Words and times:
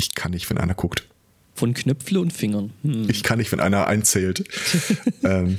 Ich 0.00 0.14
kann 0.14 0.30
nicht, 0.30 0.48
wenn 0.48 0.56
einer 0.56 0.72
guckt. 0.72 1.06
Von 1.54 1.74
Knöpfle 1.74 2.20
und 2.20 2.32
Fingern. 2.32 2.72
Hm. 2.82 3.10
Ich 3.10 3.22
kann 3.22 3.36
nicht, 3.36 3.52
wenn 3.52 3.60
einer 3.60 3.86
einzählt. 3.86 4.48
ähm, 5.22 5.58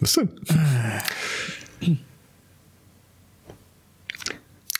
was 0.00 0.14
denn? 0.14 0.30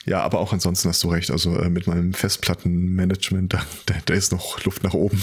Ja, 0.07 0.23
aber 0.23 0.39
auch 0.39 0.55
ansonsten 0.55 0.89
hast 0.89 1.03
du 1.03 1.09
recht. 1.09 1.31
Also 1.31 1.55
äh, 1.59 1.69
mit 1.69 1.87
meinem 1.87 2.15
Festplattenmanagement, 2.15 3.53
da, 3.53 3.67
da, 3.85 3.95
da 4.07 4.15
ist 4.15 4.33
noch 4.33 4.65
Luft 4.65 4.83
nach 4.83 4.95
oben. 4.95 5.21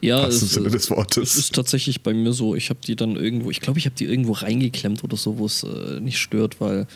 Ja, 0.00 0.24
es, 0.28 0.38
Sinne 0.38 0.70
des 0.70 0.88
Wortes. 0.88 1.30
es 1.32 1.36
ist 1.36 1.54
tatsächlich 1.56 2.02
bei 2.02 2.14
mir 2.14 2.32
so. 2.32 2.54
Ich 2.54 2.70
habe 2.70 2.78
die 2.86 2.94
dann 2.94 3.16
irgendwo, 3.16 3.50
ich 3.50 3.60
glaube, 3.60 3.80
ich 3.80 3.86
habe 3.86 3.96
die 3.96 4.04
irgendwo 4.04 4.32
reingeklemmt 4.32 5.02
oder 5.02 5.16
so, 5.16 5.38
wo 5.38 5.46
es 5.46 5.64
äh, 5.64 5.98
nicht 5.98 6.18
stört, 6.18 6.60
weil 6.60 6.86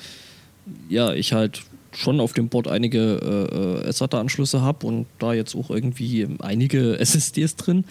ja, 0.89 1.13
ich 1.13 1.33
halt 1.33 1.65
schon 1.93 2.21
auf 2.21 2.33
dem 2.33 2.49
Board 2.49 2.69
einige 2.69 3.83
äh, 3.85 3.93
SATA-Anschlüsse 3.93 4.61
habe 4.61 4.87
und 4.87 5.07
da 5.19 5.33
jetzt 5.33 5.55
auch 5.55 5.71
irgendwie 5.71 6.29
einige 6.41 6.99
SSDs 7.01 7.57
drin. 7.57 7.85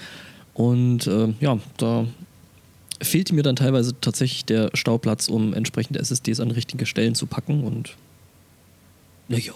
Und 0.53 1.07
äh, 1.07 1.33
ja, 1.39 1.59
da 1.77 2.05
fehlte 3.01 3.33
mir 3.33 3.43
dann 3.43 3.55
teilweise 3.55 3.93
tatsächlich 3.99 4.45
der 4.45 4.69
Stauplatz, 4.73 5.27
um 5.27 5.53
entsprechende 5.53 5.99
SSDs 5.99 6.39
an 6.39 6.51
richtige 6.51 6.85
Stellen 6.85 7.15
zu 7.15 7.25
packen 7.25 7.63
und 7.63 7.95
naja. 9.27 9.53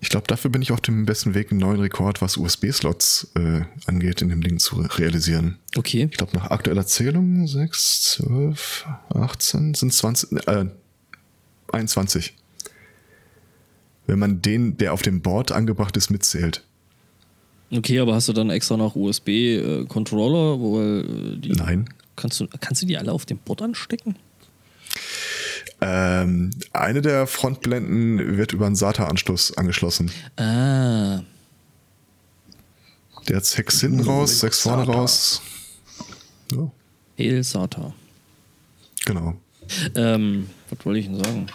Ich 0.00 0.10
glaube, 0.10 0.26
dafür 0.26 0.50
bin 0.50 0.60
ich 0.60 0.72
auf 0.72 0.82
dem 0.82 1.06
besten 1.06 1.34
Weg, 1.34 1.50
einen 1.50 1.60
neuen 1.60 1.80
Rekord, 1.80 2.20
was 2.20 2.36
USB-Slots 2.36 3.32
äh, 3.34 3.62
angeht, 3.86 4.20
in 4.20 4.28
dem 4.28 4.42
Ding 4.42 4.58
zu 4.58 4.76
realisieren. 4.76 5.58
Okay. 5.74 6.08
Ich 6.10 6.18
glaube, 6.18 6.36
nach 6.36 6.50
aktueller 6.50 6.86
Zählung 6.86 7.46
6, 7.46 8.18
12, 8.18 8.86
18 9.14 9.74
sind 9.74 9.92
20, 9.92 10.46
äh, 10.46 10.66
21. 11.72 12.34
Wenn 14.06 14.18
man 14.18 14.42
den, 14.42 14.76
der 14.76 14.92
auf 14.92 15.02
dem 15.02 15.20
Board 15.20 15.52
angebracht 15.52 15.96
ist, 15.96 16.10
mitzählt. 16.10 16.62
Okay, 17.72 17.98
aber 17.98 18.14
hast 18.14 18.28
du 18.28 18.32
dann 18.32 18.50
extra 18.50 18.76
noch 18.76 18.94
USB-Controller, 18.94 21.00
äh, 21.00 21.36
die. 21.38 21.52
Nein. 21.52 21.88
Kannst 22.14 22.40
du, 22.40 22.46
kannst 22.60 22.82
du 22.82 22.86
die 22.86 22.96
alle 22.96 23.12
auf 23.12 23.26
dem 23.26 23.38
Board 23.38 23.62
anstecken? 23.62 24.16
Ähm, 25.80 26.50
eine 26.72 27.02
der 27.02 27.26
Frontblenden 27.26 28.38
wird 28.38 28.52
über 28.52 28.66
einen 28.66 28.76
SATA-Anschluss 28.76 29.56
angeschlossen. 29.58 30.10
Ah. 30.36 31.20
Der 33.28 33.36
hat 33.36 33.44
sechs 33.44 33.80
hinten 33.80 34.00
raus, 34.00 34.40
sechs 34.40 34.60
vorne 34.60 34.84
raus. 34.84 35.42
Ja, 36.52 36.70
El 37.16 37.42
SATA. 37.42 37.92
genau. 39.04 39.34
Ähm, 39.94 40.48
was 40.70 40.84
wollte 40.86 41.00
ich 41.00 41.06
denn 41.06 41.16
sagen? 41.22 41.46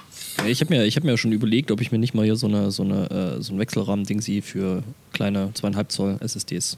Ich 0.48 0.62
habe 0.62 0.74
mir, 0.74 0.86
ich 0.86 0.96
hab 0.96 1.04
mir 1.04 1.18
schon 1.18 1.32
überlegt, 1.32 1.72
ob 1.72 1.82
ich 1.82 1.92
mir 1.92 1.98
nicht 2.00 2.14
mal 2.14 2.24
hier 2.26 2.36
so, 2.36 2.48
eine, 2.48 2.72
so, 2.72 2.84
eine, 2.84 3.10
äh, 3.38 3.42
so 3.42 3.54
ein 3.54 3.60
Wechselrahmen-Dingsi 3.60 4.42
für 4.42 4.84
kleine 5.14 5.52
zweieinhalb 5.54 5.92
Zoll 5.92 6.18
SSDs. 6.22 6.78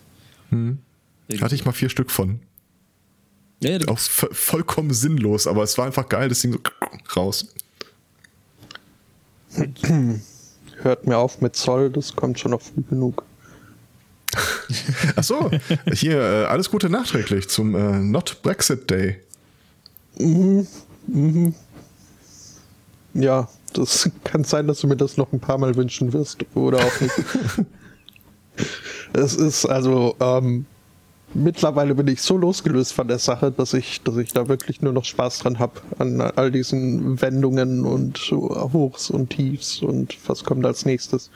Hm. 0.50 0.78
Hatte 1.40 1.56
ich 1.56 1.66
mal 1.66 1.72
vier 1.72 1.90
Stück 1.90 2.12
von. 2.12 2.40
Ja, 3.62 3.72
ja, 3.78 3.88
Auch 3.88 3.98
vo- 4.00 4.34
vollkommen 4.34 4.92
sinnlos, 4.94 5.48
aber 5.48 5.64
es 5.64 5.78
war 5.78 5.86
einfach 5.86 6.10
geil, 6.10 6.28
das 6.30 6.42
Ding 6.42 6.52
so 6.54 6.60
raus. 7.16 7.54
Hört 10.82 11.08
mir 11.08 11.18
auf 11.18 11.40
mit 11.42 11.56
Zoll, 11.56 11.90
das 11.90 12.16
kommt 12.16 12.40
schon 12.40 12.52
noch 12.52 12.62
früh 12.62 12.82
genug. 12.90 13.24
Ach 15.16 15.24
so, 15.24 15.52
hier, 15.94 16.20
äh, 16.20 16.46
alles 16.46 16.70
Gute 16.72 16.90
nachträglich 16.90 17.48
zum 17.48 17.76
äh, 17.76 18.00
Not 18.00 18.40
Brexit 18.42 18.90
Day. 18.90 19.20
Ja, 23.14 23.48
das 23.74 24.10
kann 24.24 24.44
sein, 24.44 24.68
dass 24.68 24.80
du 24.80 24.88
mir 24.88 24.98
das 24.98 25.18
noch 25.18 25.32
ein 25.34 25.40
paar 25.40 25.58
Mal 25.58 25.76
wünschen 25.76 26.14
wirst 26.14 26.46
oder 26.56 26.80
auch 26.80 27.02
nicht. 27.02 27.14
es 29.14 29.36
ist 29.36 29.66
also 29.66 30.16
ähm, 30.20 30.66
mittlerweile 31.34 31.96
bin 31.96 32.08
ich 32.08 32.22
so 32.22 32.38
losgelöst 32.38 32.94
von 32.94 33.08
der 33.08 33.20
Sache, 33.20 33.52
dass 33.52 33.74
ich, 33.74 34.02
dass 34.02 34.18
ich 34.18 34.32
da 34.32 34.48
wirklich 34.48 34.82
nur 34.82 34.94
noch 34.94 35.06
Spaß 35.06 35.40
dran 35.40 35.60
habe 35.60 35.82
an 36.00 36.22
all 36.22 36.52
diesen 36.52 37.22
Wendungen 37.22 37.86
und 37.86 38.20
Hochs 38.32 39.10
und 39.10 39.30
Tiefs 39.32 39.82
und 39.82 40.18
was 40.28 40.44
kommt 40.44 40.66
als 40.66 40.86
nächstes. 40.86 41.30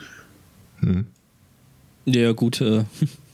ja, 2.04 2.32
gut. 2.32 2.60
Äh, 2.60 2.84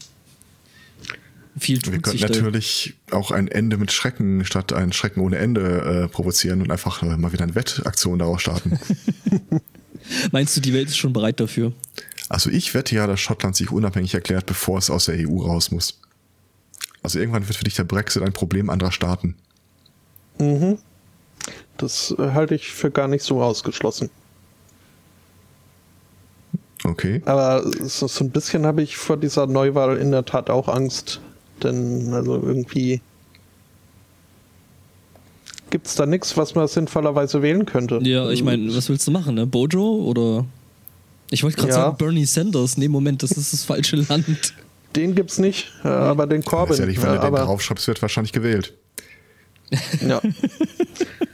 viel 1.59 1.77
Wir 1.77 2.03
tut 2.03 2.07
sich 2.07 2.21
könnten 2.21 2.43
natürlich 2.43 2.95
auch 3.11 3.31
ein 3.31 3.49
Ende 3.49 3.77
mit 3.77 3.93
Schrecken 3.93 4.45
statt 4.45 4.73
ein 4.73 4.93
Schrecken 4.93 5.21
ohne 5.21 5.39
Ende 5.39 6.05
äh, 6.05 6.09
provozieren 6.09 6.63
und 6.63 6.71
einfach 6.71 7.03
äh, 7.03 7.17
mal 7.17 7.33
wieder 7.33 7.45
eine 7.45 7.55
Wettaktion 7.55 8.19
daraus 8.19 8.43
starten. 8.43 8.79
Meinst 10.33 10.57
du, 10.57 10.61
die 10.61 10.73
Welt 10.73 10.89
ist 10.89 10.97
schon 10.97 11.13
bereit 11.13 11.41
dafür? 11.41 11.73
also 12.29 12.51
ich 12.51 12.75
wette 12.75 12.95
ja, 12.95 13.07
dass 13.07 13.21
Schottland 13.21 13.57
sich 13.57 13.71
unabhängig 13.71 14.15
erklärt, 14.15 14.47
bevor 14.47 14.79
es 14.79 14.91
aus 14.91 15.07
der 15.07 15.29
EU 15.29 15.43
raus 15.43 15.71
muss. 15.71 16.01
Also 17.03 17.19
irgendwann 17.19 17.47
wird 17.47 17.57
für 17.57 17.65
dich 17.65 17.75
der 17.75 17.85
Brexit 17.85 18.23
ein 18.23 18.33
Problem 18.33 18.71
anderer 18.71 18.93
Staaten. 18.93 19.37
Das 21.77 22.15
äh, 22.19 22.31
halte 22.31 22.55
ich 22.55 22.73
für 22.73 22.91
gar 22.91 23.09
nicht 23.09 23.23
so 23.23 23.43
ausgeschlossen. 23.43 24.11
Okay. 26.83 27.23
Aber 27.25 27.65
so, 27.83 28.09
so 28.09 28.25
ein 28.25 28.31
bisschen 28.31 28.67
habe 28.67 28.83
ich 28.83 28.97
vor 28.97 29.17
dieser 29.17 29.47
Neuwahl 29.47 29.97
in 29.97 30.11
der 30.11 30.25
Tat 30.25 30.51
auch 30.51 30.69
Angst. 30.69 31.21
Denn 31.63 32.13
also 32.13 32.35
irgendwie 32.35 33.01
gibt 35.71 35.87
es 35.87 35.95
da 35.95 36.07
nichts, 36.07 36.37
was 36.37 36.55
man 36.55 36.69
sinnvollerweise 36.69 37.43
wählen 37.43 37.67
könnte. 37.67 37.99
Ja, 38.03 38.31
ich 38.31 38.43
meine, 38.43 38.75
was 38.75 38.89
willst 38.89 39.07
du 39.07 39.11
machen, 39.11 39.35
ne? 39.35 39.47
Bojo 39.47 39.83
oder. 40.05 40.45
Ich 41.31 41.43
wollte 41.43 41.57
gerade 41.57 41.71
Ja. 41.71 41.75
sagen 41.75 41.97
Bernie 41.97 42.27
Sanders. 42.27 42.77
Nee, 42.77 42.89
Moment, 42.89 43.23
das 43.23 43.33
ist 43.33 43.53
das 43.53 43.65
falsche 43.65 43.97
Land. 43.97 44.55
Den 44.95 45.15
gibt's 45.17 45.39
nicht, 45.39 45.73
äh, 45.83 45.89
aber 45.89 46.27
den 46.27 46.45
Corbyn. 46.45 46.71
Weiß 46.75 46.79
ja 46.79 46.87
nicht, 46.87 47.03
wenn 47.03 47.09
äh, 47.11 47.15
du 47.15 47.19
den 47.19 47.27
aber, 47.27 47.41
draufschreibst, 47.41 47.89
wird 47.89 48.01
wahrscheinlich 48.03 48.33
gewählt. 48.33 48.75
ja. 50.07 50.21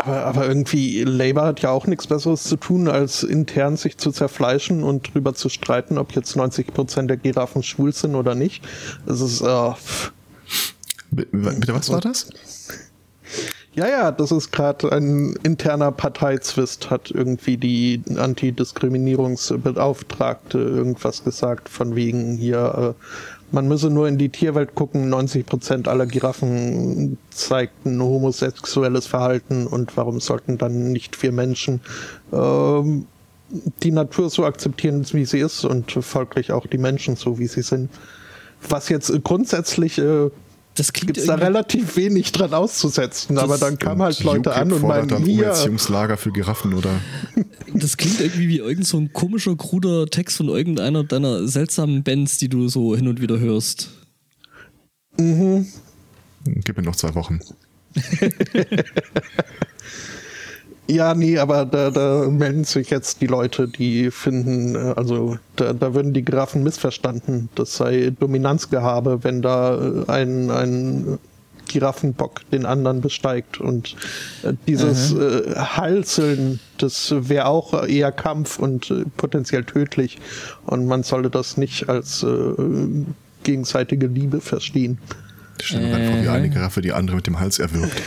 aber, 0.00 0.24
aber 0.24 0.48
irgendwie, 0.48 1.04
Labour 1.04 1.44
hat 1.44 1.60
ja 1.60 1.70
auch 1.70 1.86
nichts 1.86 2.06
Besseres 2.06 2.44
zu 2.44 2.56
tun, 2.56 2.88
als 2.88 3.22
intern 3.22 3.76
sich 3.76 3.98
zu 3.98 4.10
zerfleischen 4.10 4.82
und 4.82 5.14
drüber 5.14 5.34
zu 5.34 5.48
streiten, 5.48 5.98
ob 5.98 6.14
jetzt 6.14 6.36
90% 6.36 7.06
der 7.06 7.16
Giraffen 7.16 7.62
schwul 7.62 7.92
sind 7.92 8.14
oder 8.14 8.34
nicht. 8.34 8.64
Das 9.06 9.20
ist, 9.20 9.40
äh, 9.40 9.72
Bitte, 11.10 11.74
was 11.74 11.90
war 11.90 12.00
das? 12.00 12.28
Ja, 13.72 13.88
ja, 13.88 14.10
das 14.10 14.32
ist 14.32 14.50
gerade 14.50 14.90
ein 14.90 15.36
interner 15.44 15.92
Parteizwist, 15.92 16.90
hat 16.90 17.12
irgendwie 17.12 17.56
die 17.56 18.02
Antidiskriminierungsbeauftragte 18.16 20.58
irgendwas 20.58 21.22
gesagt, 21.22 21.68
von 21.68 21.94
wegen 21.94 22.36
hier, 22.36 22.96
äh, 22.96 23.00
man 23.52 23.68
müsse 23.68 23.90
nur 23.90 24.08
in 24.08 24.18
die 24.18 24.28
Tierwelt 24.28 24.74
gucken, 24.74 25.12
90% 25.12 25.88
aller 25.88 26.06
Giraffen 26.06 27.18
zeigten 27.30 28.02
homosexuelles 28.02 29.06
Verhalten 29.06 29.66
und 29.66 29.96
warum 29.96 30.20
sollten 30.20 30.58
dann 30.58 30.92
nicht 30.92 31.22
wir 31.22 31.32
Menschen 31.32 31.80
ähm, 32.32 33.06
die 33.82 33.90
Natur 33.90 34.30
so 34.30 34.44
akzeptieren, 34.44 35.04
wie 35.12 35.24
sie 35.24 35.40
ist 35.40 35.64
und 35.64 35.90
folglich 35.90 36.52
auch 36.52 36.66
die 36.66 36.78
Menschen 36.78 37.16
so, 37.16 37.38
wie 37.38 37.48
sie 37.48 37.62
sind. 37.62 37.90
Was 38.68 38.88
jetzt 38.88 39.12
grundsätzlich 39.24 39.98
äh, 39.98 40.30
Das 40.80 40.94
klingt 40.94 41.08
gibt 41.08 41.18
es 41.18 41.26
da 41.26 41.34
irgendwie- 41.34 41.44
relativ 41.48 41.96
wenig 41.96 42.32
dran 42.32 42.54
auszusetzen, 42.54 43.36
aber 43.36 43.58
dann 43.58 43.78
kamen 43.78 44.00
halt 44.00 44.24
Leute 44.24 44.54
an 44.54 44.72
und 44.72 44.80
meinen, 44.82 45.14
hier, 45.26 45.44
Umerziehungslager 45.44 46.16
für 46.16 46.32
Giraffen 46.32 46.72
oder 46.72 46.88
Das 47.74 47.98
klingt 47.98 48.18
irgendwie 48.18 48.48
wie 48.48 48.58
irgend 48.60 48.86
so 48.86 48.96
ein 48.96 49.12
komischer, 49.12 49.54
kruder 49.56 50.06
Text 50.06 50.38
von 50.38 50.48
irgendeiner 50.48 51.04
deiner 51.04 51.46
seltsamen 51.46 52.02
Bands, 52.02 52.38
die 52.38 52.48
du 52.48 52.68
so 52.68 52.96
hin 52.96 53.08
und 53.08 53.20
wieder 53.20 53.38
hörst. 53.38 53.90
gib 55.18 56.76
mir 56.78 56.82
noch 56.82 56.96
zwei 56.96 57.14
Wochen. 57.14 57.40
ja, 60.90 61.14
nee, 61.14 61.38
aber 61.38 61.64
da, 61.64 61.90
da 61.90 62.28
melden 62.28 62.64
sich 62.64 62.90
jetzt 62.90 63.20
die 63.20 63.26
Leute, 63.26 63.68
die 63.68 64.10
finden, 64.10 64.74
äh, 64.74 64.94
also 64.96 65.38
da, 65.56 65.72
da 65.72 65.94
würden 65.94 66.12
die 66.12 66.24
Giraffen 66.24 66.62
missverstanden. 66.62 67.48
Das 67.54 67.76
sei 67.76 68.12
Dominanzgehabe, 68.18 69.22
wenn 69.22 69.42
da 69.42 69.74
äh, 69.74 70.10
ein, 70.10 70.50
ein 70.50 71.18
Giraffenbock 71.68 72.48
den 72.50 72.66
anderen 72.66 73.00
besteigt 73.00 73.60
und 73.60 73.94
äh, 74.42 74.52
dieses 74.66 75.12
äh, 75.12 75.54
Halseln, 75.54 76.58
das 76.78 77.14
wäre 77.16 77.46
auch 77.46 77.86
eher 77.86 78.10
Kampf 78.10 78.58
und 78.58 78.90
äh, 78.90 79.04
potenziell 79.16 79.64
tödlich 79.64 80.18
und 80.66 80.86
man 80.86 81.04
sollte 81.04 81.30
das 81.30 81.56
nicht 81.56 81.88
als 81.88 82.24
äh, 82.24 82.28
gegenseitige 83.44 84.08
Liebe 84.08 84.40
verstehen. 84.40 84.98
Stell 85.62 85.82
dir 85.82 86.12
vor, 86.12 86.22
wie 86.22 86.28
eine 86.28 86.50
Giraffe 86.50 86.80
die 86.80 86.92
andere 86.92 87.16
mit 87.16 87.26
dem 87.26 87.38
Hals 87.38 87.58
erwürgt. 87.58 88.02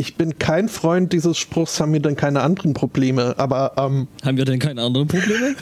Ich 0.00 0.16
bin 0.16 0.38
kein 0.38 0.70
Freund 0.70 1.12
dieses 1.12 1.36
Spruchs, 1.36 1.78
haben 1.78 1.92
wir 1.92 2.00
denn 2.00 2.16
keine 2.16 2.40
anderen 2.40 2.72
Probleme, 2.72 3.34
aber 3.38 3.74
ähm, 3.76 4.08
Haben 4.24 4.38
wir 4.38 4.46
denn 4.46 4.58
keine 4.58 4.80
anderen 4.80 5.08
Probleme? 5.08 5.54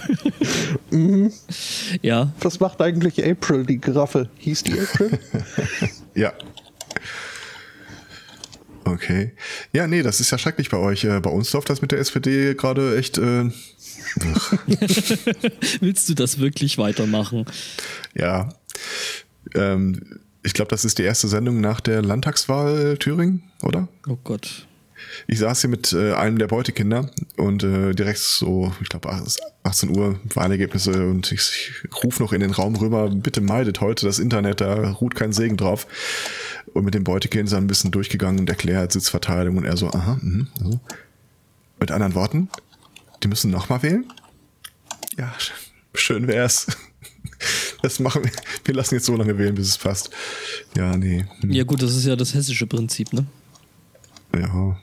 ja, 2.02 2.32
was 2.38 2.60
macht 2.60 2.80
eigentlich 2.80 3.28
April, 3.28 3.66
die 3.66 3.78
Giraffe? 3.78 4.28
Hieß 4.38 4.62
die 4.62 4.78
April? 4.78 5.18
Ja. 6.14 6.32
Okay. 8.84 9.32
Ja, 9.72 9.88
nee, 9.88 10.02
das 10.02 10.20
ist 10.20 10.30
ja 10.30 10.38
schrecklich 10.38 10.70
bei 10.70 10.78
euch. 10.78 11.02
Äh, 11.02 11.18
bei 11.18 11.30
uns 11.30 11.52
läuft 11.52 11.68
das 11.68 11.82
mit 11.82 11.90
der 11.90 11.98
SPD 11.98 12.54
gerade 12.54 12.96
echt. 12.96 13.18
Äh, 13.18 13.50
Willst 15.80 16.08
du 16.08 16.14
das 16.14 16.38
wirklich 16.38 16.78
weitermachen? 16.78 17.44
ja. 18.14 18.50
Ähm, 19.56 20.20
ich 20.48 20.54
glaube, 20.54 20.70
das 20.70 20.86
ist 20.86 20.96
die 20.96 21.02
erste 21.02 21.28
Sendung 21.28 21.60
nach 21.60 21.78
der 21.78 22.00
Landtagswahl 22.00 22.96
Thüringen, 22.96 23.42
oder? 23.62 23.86
Oh 24.08 24.16
Gott. 24.24 24.66
Ich 25.26 25.40
saß 25.40 25.60
hier 25.60 25.68
mit 25.68 25.92
äh, 25.92 26.14
einem 26.14 26.38
der 26.38 26.46
Beutekinder 26.46 27.10
und 27.36 27.62
äh, 27.64 27.92
direkt 27.92 28.18
so, 28.18 28.72
ich 28.80 28.88
glaube, 28.88 29.10
18 29.62 29.94
Uhr 29.94 30.18
Wahlergebnisse 30.32 31.06
und 31.06 31.30
ich, 31.32 31.70
ich 31.84 32.02
rufe 32.02 32.22
noch 32.22 32.32
in 32.32 32.40
den 32.40 32.52
Raum 32.52 32.76
rüber, 32.76 33.10
bitte 33.10 33.42
meidet 33.42 33.82
heute 33.82 34.06
das 34.06 34.18
Internet, 34.18 34.62
da 34.62 34.92
ruht 34.92 35.14
kein 35.14 35.34
Segen 35.34 35.58
drauf. 35.58 35.86
Und 36.72 36.86
mit 36.86 36.94
dem 36.94 37.04
Beutekind 37.04 37.48
ist 37.48 37.52
er 37.52 37.58
ein 37.58 37.66
bisschen 37.66 37.90
durchgegangen 37.90 38.40
und 38.40 38.48
erklärt 38.48 38.92
Sitzverteilung 38.92 39.58
und 39.58 39.66
er 39.66 39.76
so, 39.76 39.90
aha, 39.90 40.18
mh, 40.22 40.46
so. 40.62 40.80
Mit 41.78 41.90
anderen 41.90 42.14
Worten, 42.14 42.48
die 43.22 43.28
müssen 43.28 43.50
nochmal 43.50 43.82
wählen? 43.82 44.10
Ja, 45.18 45.30
schön 45.92 46.26
wär's. 46.26 46.68
Das 47.82 48.00
machen 48.00 48.24
wir. 48.24 48.32
Wir 48.64 48.74
lassen 48.74 48.94
jetzt 48.96 49.06
so 49.06 49.16
lange 49.16 49.38
wählen, 49.38 49.54
bis 49.54 49.68
es 49.68 49.78
passt. 49.78 50.10
Ja, 50.76 50.96
nee. 50.96 51.24
Hm. 51.40 51.52
Ja, 51.52 51.64
gut, 51.64 51.82
das 51.82 51.94
ist 51.94 52.06
ja 52.06 52.16
das 52.16 52.34
hessische 52.34 52.66
Prinzip, 52.66 53.12
ne? 53.12 53.26
Ja. 54.34 54.76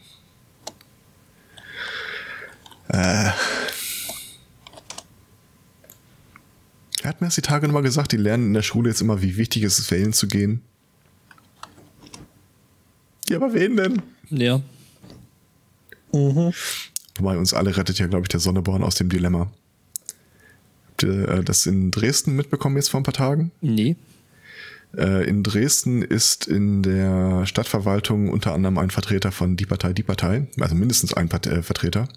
Äh. 2.88 3.32
Er 7.02 7.10
hat 7.10 7.22
mir 7.22 7.28
das 7.28 7.36
die 7.36 7.42
Tage 7.42 7.68
nochmal 7.68 7.84
gesagt, 7.84 8.14
die 8.14 8.18
lernen 8.18 8.48
in 8.48 8.54
der 8.54 8.64
Schule 8.64 8.90
jetzt 8.90 9.02
immer, 9.02 9.22
wie 9.22 9.38
wichtig 9.38 9.64
es 9.64 9.78
ist, 9.78 9.92
wählen 9.92 10.14
zu 10.14 10.28
gehen. 10.28 10.62
Ja, 13.28 13.38
aber 13.38 13.54
wen 13.54 13.76
denn? 13.76 14.02
Ja. 14.30 14.62
Mhm. 16.12 16.54
Wobei 17.18 17.38
uns 17.38 17.54
alle 17.54 17.76
rettet 17.76 18.00
ja, 18.00 18.08
glaube 18.08 18.24
ich, 18.24 18.30
der 18.30 18.40
Sonneborn 18.40 18.84
aus 18.84 18.96
dem 18.96 19.10
Dilemma. 19.10 19.52
Habt 20.96 21.04
ihr 21.04 21.28
äh, 21.28 21.44
das 21.44 21.66
in 21.66 21.92
Dresden 21.92 22.38
mitbekommen 22.38 22.78
jetzt 22.78 22.90
vor 22.90 23.02
ein 23.02 23.04
paar 23.04 23.14
Tagen? 23.14 23.52
Nee. 23.60 23.98
Äh, 24.96 25.28
in 25.28 25.44
Dresden 25.44 26.02
ist 26.02 26.48
in 26.48 26.84
der 26.84 27.46
Stadtverwaltung 27.46 28.30
unter 28.30 28.54
anderem 28.54 28.78
ein 28.78 28.92
Vertreter 28.92 29.34
von 29.34 29.58
Die 29.58 29.66
Partei, 29.66 29.92
Die 29.92 30.04
Partei, 30.04 30.48
also 30.58 30.74
mindestens 30.74 31.14
ein 31.14 31.30
äh, 31.30 31.62
Vertreter. 31.64 32.08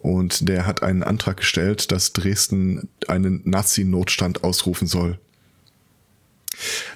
Und 0.00 0.48
der 0.48 0.66
hat 0.66 0.82
einen 0.82 1.04
Antrag 1.04 1.36
gestellt, 1.36 1.92
dass 1.92 2.12
Dresden 2.12 2.88
einen 3.06 3.40
Nazi-Notstand 3.44 4.42
ausrufen 4.42 4.88
soll. 4.88 5.20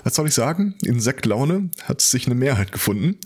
Was 0.02 0.16
soll 0.16 0.26
ich 0.26 0.34
sagen? 0.34 0.74
In 0.82 0.98
Sektlaune 0.98 1.70
hat 1.84 2.00
sich 2.00 2.26
eine 2.26 2.34
Mehrheit 2.34 2.72
gefunden. 2.72 3.16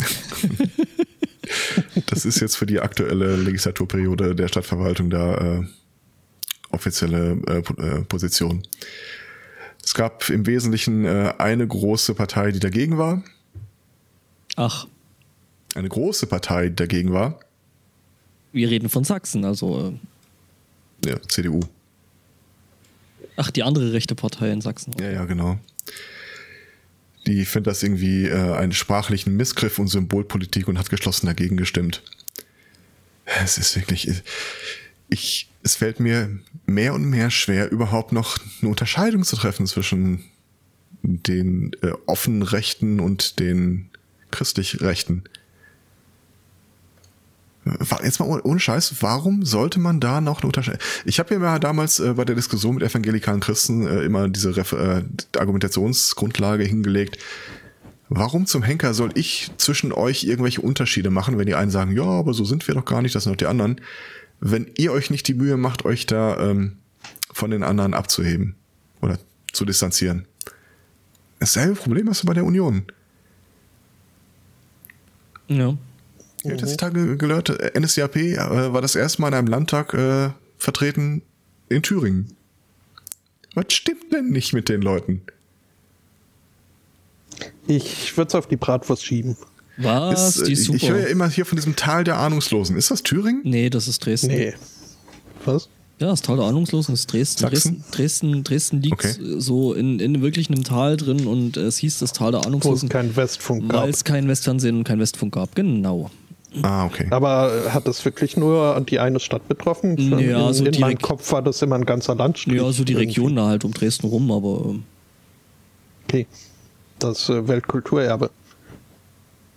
das 2.06 2.26
ist 2.26 2.41
jetzt 2.41 2.56
für 2.56 2.67
die 2.67 2.81
aktuelle 2.81 3.37
Legislaturperiode 3.37 4.35
der 4.35 4.49
Stadtverwaltung 4.49 5.09
da 5.09 5.61
äh, 5.61 5.65
offizielle 6.72 7.38
äh, 7.46 7.58
äh, 7.82 8.02
Position. 8.05 8.62
Es 9.82 9.94
gab 9.94 10.28
im 10.28 10.46
Wesentlichen 10.46 11.05
äh, 11.05 11.34
eine 11.38 11.67
große 11.67 12.14
Partei, 12.14 12.52
die 12.52 12.61
dagegen 12.61 12.99
war. 12.99 13.22
Ach, 14.56 14.87
Eine 15.75 15.88
große 15.88 16.26
Partei, 16.26 16.69
die 16.69 16.76
dagegen 16.76 17.12
war. 17.12 17.40
wir 18.52 18.69
reden 18.70 18.88
von 18.88 19.05
Sachsen, 19.05 19.44
also. 19.44 19.94
Äh, 21.05 21.08
Ja, 21.11 21.22
CDU. 21.28 21.61
ach, 23.37 23.50
die 23.50 23.62
andere 23.62 23.93
rechte 23.93 24.14
Partei 24.14 24.50
in 24.50 24.61
Sachsen. 24.61 24.94
Ja, 25.00 25.11
ja, 25.11 25.25
genau. 25.25 25.58
Die 27.26 27.44
findet 27.44 27.69
das 27.69 27.82
irgendwie 27.82 28.26
äh, 28.26 28.55
einen 28.55 28.73
sprachlichen 28.73 29.37
Missgriff 29.37 29.78
und 29.78 29.88
Symbolpolitik 29.88 30.69
und 30.69 30.78
hat 30.78 30.90
geschlossen 30.90 31.26
dagegen 31.26 31.56
gestimmt. 31.56 32.02
Es 33.43 33.56
ist 33.58 33.76
wirklich. 33.76 34.08
Ich, 35.11 35.51
es 35.62 35.75
fällt 35.75 36.01
mir 36.01 36.39
mehr 36.67 36.95
und 36.95 37.05
mehr 37.05 37.31
schwer, 37.31 37.71
überhaupt 37.71 38.12
noch 38.12 38.39
eine 38.61 38.71
Unterscheidung 38.71 39.25
zu 39.25 39.37
treffen 39.37 39.67
zwischen 39.67 40.25
den 41.03 41.73
äh, 41.83 41.93
offenen 42.07 42.43
Rechten 42.43 43.01
und 43.01 43.41
den 43.41 43.91
christlich 44.31 44.81
Rechten. 44.81 45.25
Jetzt 48.03 48.21
mal 48.21 48.41
ohne, 48.43 48.59
Scheiß, 48.59 48.97
warum 49.01 49.45
sollte 49.45 49.81
man 49.81 50.01
da 50.01 50.21
noch 50.21 50.41
eine 50.41 50.47
Unterscheidung? 50.47 50.81
Ich 51.05 51.19
habe 51.19 51.35
ja 51.35 51.59
damals 51.59 52.01
äh, 52.01 52.15
bei 52.15 52.25
der 52.25 52.35
Diskussion 52.35 52.77
mit 52.77 52.85
evangelikalen 52.85 53.41
Christen 53.41 53.87
äh, 53.87 54.03
immer 54.03 54.29
diese 54.29 54.57
Ref 54.57 54.73
äh, 54.73 55.03
Argumentationsgrundlage 55.37 56.65
hingelegt. 56.65 57.19
Warum 58.09 58.47
zum 58.47 58.62
Henker 58.62 58.95
soll 58.95 59.11
ich 59.15 59.51
zwischen 59.59 59.93
euch 59.93 60.25
irgendwelche 60.25 60.62
Unterschiede 60.62 61.11
machen, 61.11 61.39
wenn 61.39 61.47
die 61.47 61.55
einen 61.55 61.71
sagen, 61.71 61.95
ja, 61.95 62.03
aber 62.03 62.33
so 62.35 62.45
sind 62.45 62.67
wir 62.67 62.75
doch 62.75 62.85
gar 62.85 63.03
nicht, 63.03 63.15
das 63.15 63.25
sind 63.25 63.33
doch 63.35 63.37
die 63.37 63.47
anderen, 63.47 63.81
wenn 64.40 64.70
ihr 64.76 64.92
euch 64.92 65.10
nicht 65.10 65.28
die 65.28 65.34
Mühe 65.34 65.56
macht, 65.56 65.84
euch 65.84 66.06
da 66.06 66.50
ähm, 66.50 66.78
von 67.32 67.50
den 67.50 67.62
anderen 67.62 67.94
abzuheben 67.94 68.56
oder 69.00 69.19
zu 69.52 69.64
distanzieren? 69.64 70.26
Dasselbe 71.38 71.75
Problem 71.75 72.08
hast 72.08 72.22
du 72.22 72.26
bei 72.26 72.34
der 72.34 72.44
Union. 72.44 72.84
Ja. 75.48 75.76
Ich 76.42 76.50
habe 76.50 76.60
jetzt 76.60 76.72
die 76.72 76.76
Tage 76.76 77.16
gehört, 77.16 77.50
äh, 77.50 77.78
NSDAP 77.78 78.16
äh, 78.16 78.72
war 78.72 78.81
das 78.81 78.94
erste 78.94 79.20
Mal 79.20 79.28
in 79.28 79.34
einem 79.34 79.46
Landtag 79.48 79.92
äh, 79.94 80.31
vertreten 80.58 81.22
in 81.69 81.82
Thüringen. 81.82 82.34
Was 83.54 83.72
stimmt 83.72 84.12
denn 84.12 84.28
nicht 84.31 84.52
mit 84.52 84.69
den 84.69 84.81
Leuten? 84.81 85.22
Ich 87.66 88.16
würde 88.16 88.28
es 88.28 88.34
auf 88.34 88.46
die 88.46 88.56
Bratwurst 88.56 89.04
schieben. 89.04 89.37
Was? 89.76 90.37
Ist, 90.37 90.43
äh, 90.43 90.44
die 90.46 90.52
ist 90.52 90.64
super. 90.64 90.76
ich 90.76 90.90
höre 90.90 91.00
ja 91.00 91.06
immer 91.06 91.28
hier 91.28 91.46
von 91.46 91.56
diesem 91.56 91.76
Tal 91.76 92.05
der 92.05 92.19
Ahnungslosen. 92.19 92.76
Ist 92.76 92.90
das 92.90 93.02
Thüringen? 93.02 93.40
nee, 93.44 93.70
das 93.70 93.88
ist 93.88 94.05
Dresden. 94.05 94.28
Nee. 94.28 94.55
Was? 95.44 95.69
Ja, 95.99 96.08
das 96.08 96.22
Tal 96.22 96.37
der 96.37 96.46
Ahnungslosen 96.46 96.94
ist 96.94 97.12
Dresden. 97.12 97.40
Sachsen? 97.40 97.84
Dresden, 97.90 97.93
Dresden, 97.93 98.44
Dresden 98.44 98.82
liegt 98.82 99.05
Okay. 99.05 99.14
so 99.38 99.75
in, 99.75 100.00
in 100.00 100.22
wirklich 100.22 100.49
einem 100.49 100.64
Tal 100.64 100.96
drin 100.96 101.26
und 101.26 101.56
es 101.58 101.76
hieß 101.78 101.99
das 101.99 102.12
Tal 102.12 102.31
der 102.32 102.38
Wo 102.38 102.43
es 102.43 102.46
Ahnungslosen, 102.46 102.88
keinen 102.88 103.17
Westfunk 103.17 103.69
gab. 103.69 103.82
weil 103.82 103.90
es 103.90 104.05
kein 104.05 104.26
Westfernsehen 104.28 104.76
und 104.78 104.84
kein 104.84 104.99
Westfunk 104.99 105.34
gab. 105.34 105.55
Genau. 105.55 106.11
Ah, 106.62 106.87
okay. 106.87 107.06
Aber 107.11 107.52
hat 107.73 107.87
das 107.87 108.05
wirklich 108.05 108.37
nur 108.37 108.81
die 108.88 108.99
eine 108.99 109.20
Stadt 109.20 109.46
betroffen? 109.46 109.96
Ja, 110.19 110.49
in 110.49 110.55
so 110.55 110.64
in 110.64 110.81
meinem 110.81 110.99
Kopf 110.99 111.31
war 111.32 111.43
das 111.43 111.62
immer 111.62 111.76
ein 111.76 111.84
ganzer 111.87 112.14
Landstrich. 112.16 112.56
Ja, 112.56 112.73
so 112.73 112.82
die. 112.82 112.94
Region 112.94 113.37
da 113.37 113.46
halt 113.46 113.64
um 113.64 113.73
Dresden 113.73 114.08
rum, 114.08 114.32
aber 114.32 114.64
ähm, 114.70 114.82
Okay. 116.08 116.26
Das 116.99 117.28
äh, 117.28 117.46
Weltkulturerbe. 117.46 118.31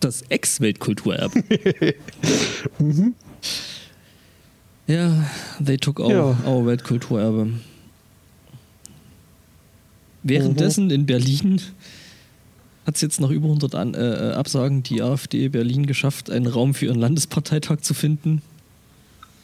Das 0.03 0.23
Ex-Weltkulturerbe. 0.29 1.43
Ja, 4.85 5.23
they 5.65 5.77
took 5.77 5.99
our, 6.01 6.11
Ja. 6.11 6.37
our 6.45 6.65
Weltkulturerbe. 6.65 7.53
Währenddessen 10.23 10.89
in 10.91 11.05
Berlin 11.05 11.61
hat 12.85 12.95
es 12.95 13.01
jetzt 13.01 13.21
nach 13.21 13.29
über 13.29 13.45
100 13.45 13.75
An 13.75 13.93
äh, 13.93 14.31
äh, 14.31 14.33
Absagen 14.33 14.83
die 14.83 15.01
AfD 15.01 15.47
Berlin 15.47 15.85
geschafft, 15.85 16.29
einen 16.29 16.47
Raum 16.47 16.73
für 16.73 16.87
ihren 16.87 16.99
Landesparteitag 16.99 17.79
zu 17.79 17.93
finden. 17.93 18.41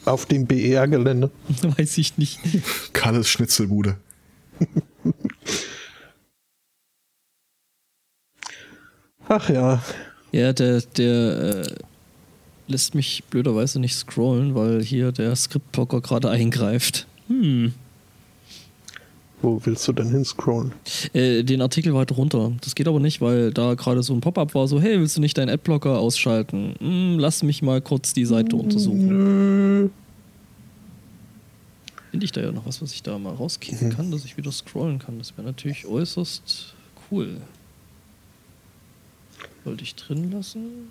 Auf 0.04 0.26
dem 0.26 0.46
BER-Gelände. 0.46 1.32
Weiß 1.78 1.98
ich 1.98 2.18
nicht. 2.18 2.40
Kalles 2.92 3.30
Schnitzelbude. 3.30 3.96
Ach 9.28 9.50
ja. 9.50 9.82
Ja, 10.32 10.54
der, 10.54 10.82
der 10.82 11.66
äh, 11.66 11.76
lässt 12.68 12.96
mich 12.96 13.24
blöderweise 13.30 13.80
nicht 13.80 13.96
scrollen, 13.96 14.56
weil 14.56 14.84
hier 14.84 15.12
der 15.12 15.36
Skriptblocker 15.36 16.02
gerade 16.02 16.30
eingreift. 16.30 17.08
Hm. 17.28 17.74
Wo 19.42 19.62
willst 19.64 19.88
du 19.88 19.94
denn 19.94 20.10
hinscrollen? 20.10 20.74
Äh, 21.14 21.44
den 21.44 21.62
Artikel 21.62 21.94
weiter 21.94 22.16
runter. 22.16 22.52
Das 22.62 22.76
geht 22.76 22.88
aber 22.88 23.00
nicht, 23.00 23.22
weil 23.22 23.52
da 23.52 23.74
gerade 23.76 24.04
so 24.04 24.14
ein 24.14 24.20
Pop-up 24.20 24.54
war, 24.54 24.68
so, 24.68 24.82
hey, 24.82 25.00
willst 25.00 25.16
du 25.16 25.22
nicht 25.22 25.38
deinen 25.38 25.50
Adblocker 25.50 25.98
ausschalten? 25.98 26.76
Hm, 26.80 27.20
lass 27.20 27.42
mich 27.42 27.62
mal 27.62 27.82
kurz 27.82 28.14
die 28.14 28.26
Seite 28.26 28.58
untersuchen. 28.58 29.08
Nö. 29.08 29.90
Finde 32.12 32.26
ich 32.26 32.32
da 32.32 32.42
ja 32.42 32.52
noch 32.52 32.66
was, 32.66 32.82
was 32.82 32.92
ich 32.92 33.04
da 33.04 33.18
mal 33.18 33.34
rauskicken 33.34 33.92
kann, 33.96 34.12
dass 34.12 34.26
ich 34.26 34.36
wieder 34.36 34.52
scrollen 34.52 35.00
kann. 35.00 35.20
Das 35.20 35.38
wäre 35.38 35.48
natürlich 35.48 35.86
äußerst 35.86 36.74
cool. 37.10 37.38
Wollte 39.64 39.84
ich 39.84 39.96
drin 39.96 40.32
lassen? 40.32 40.90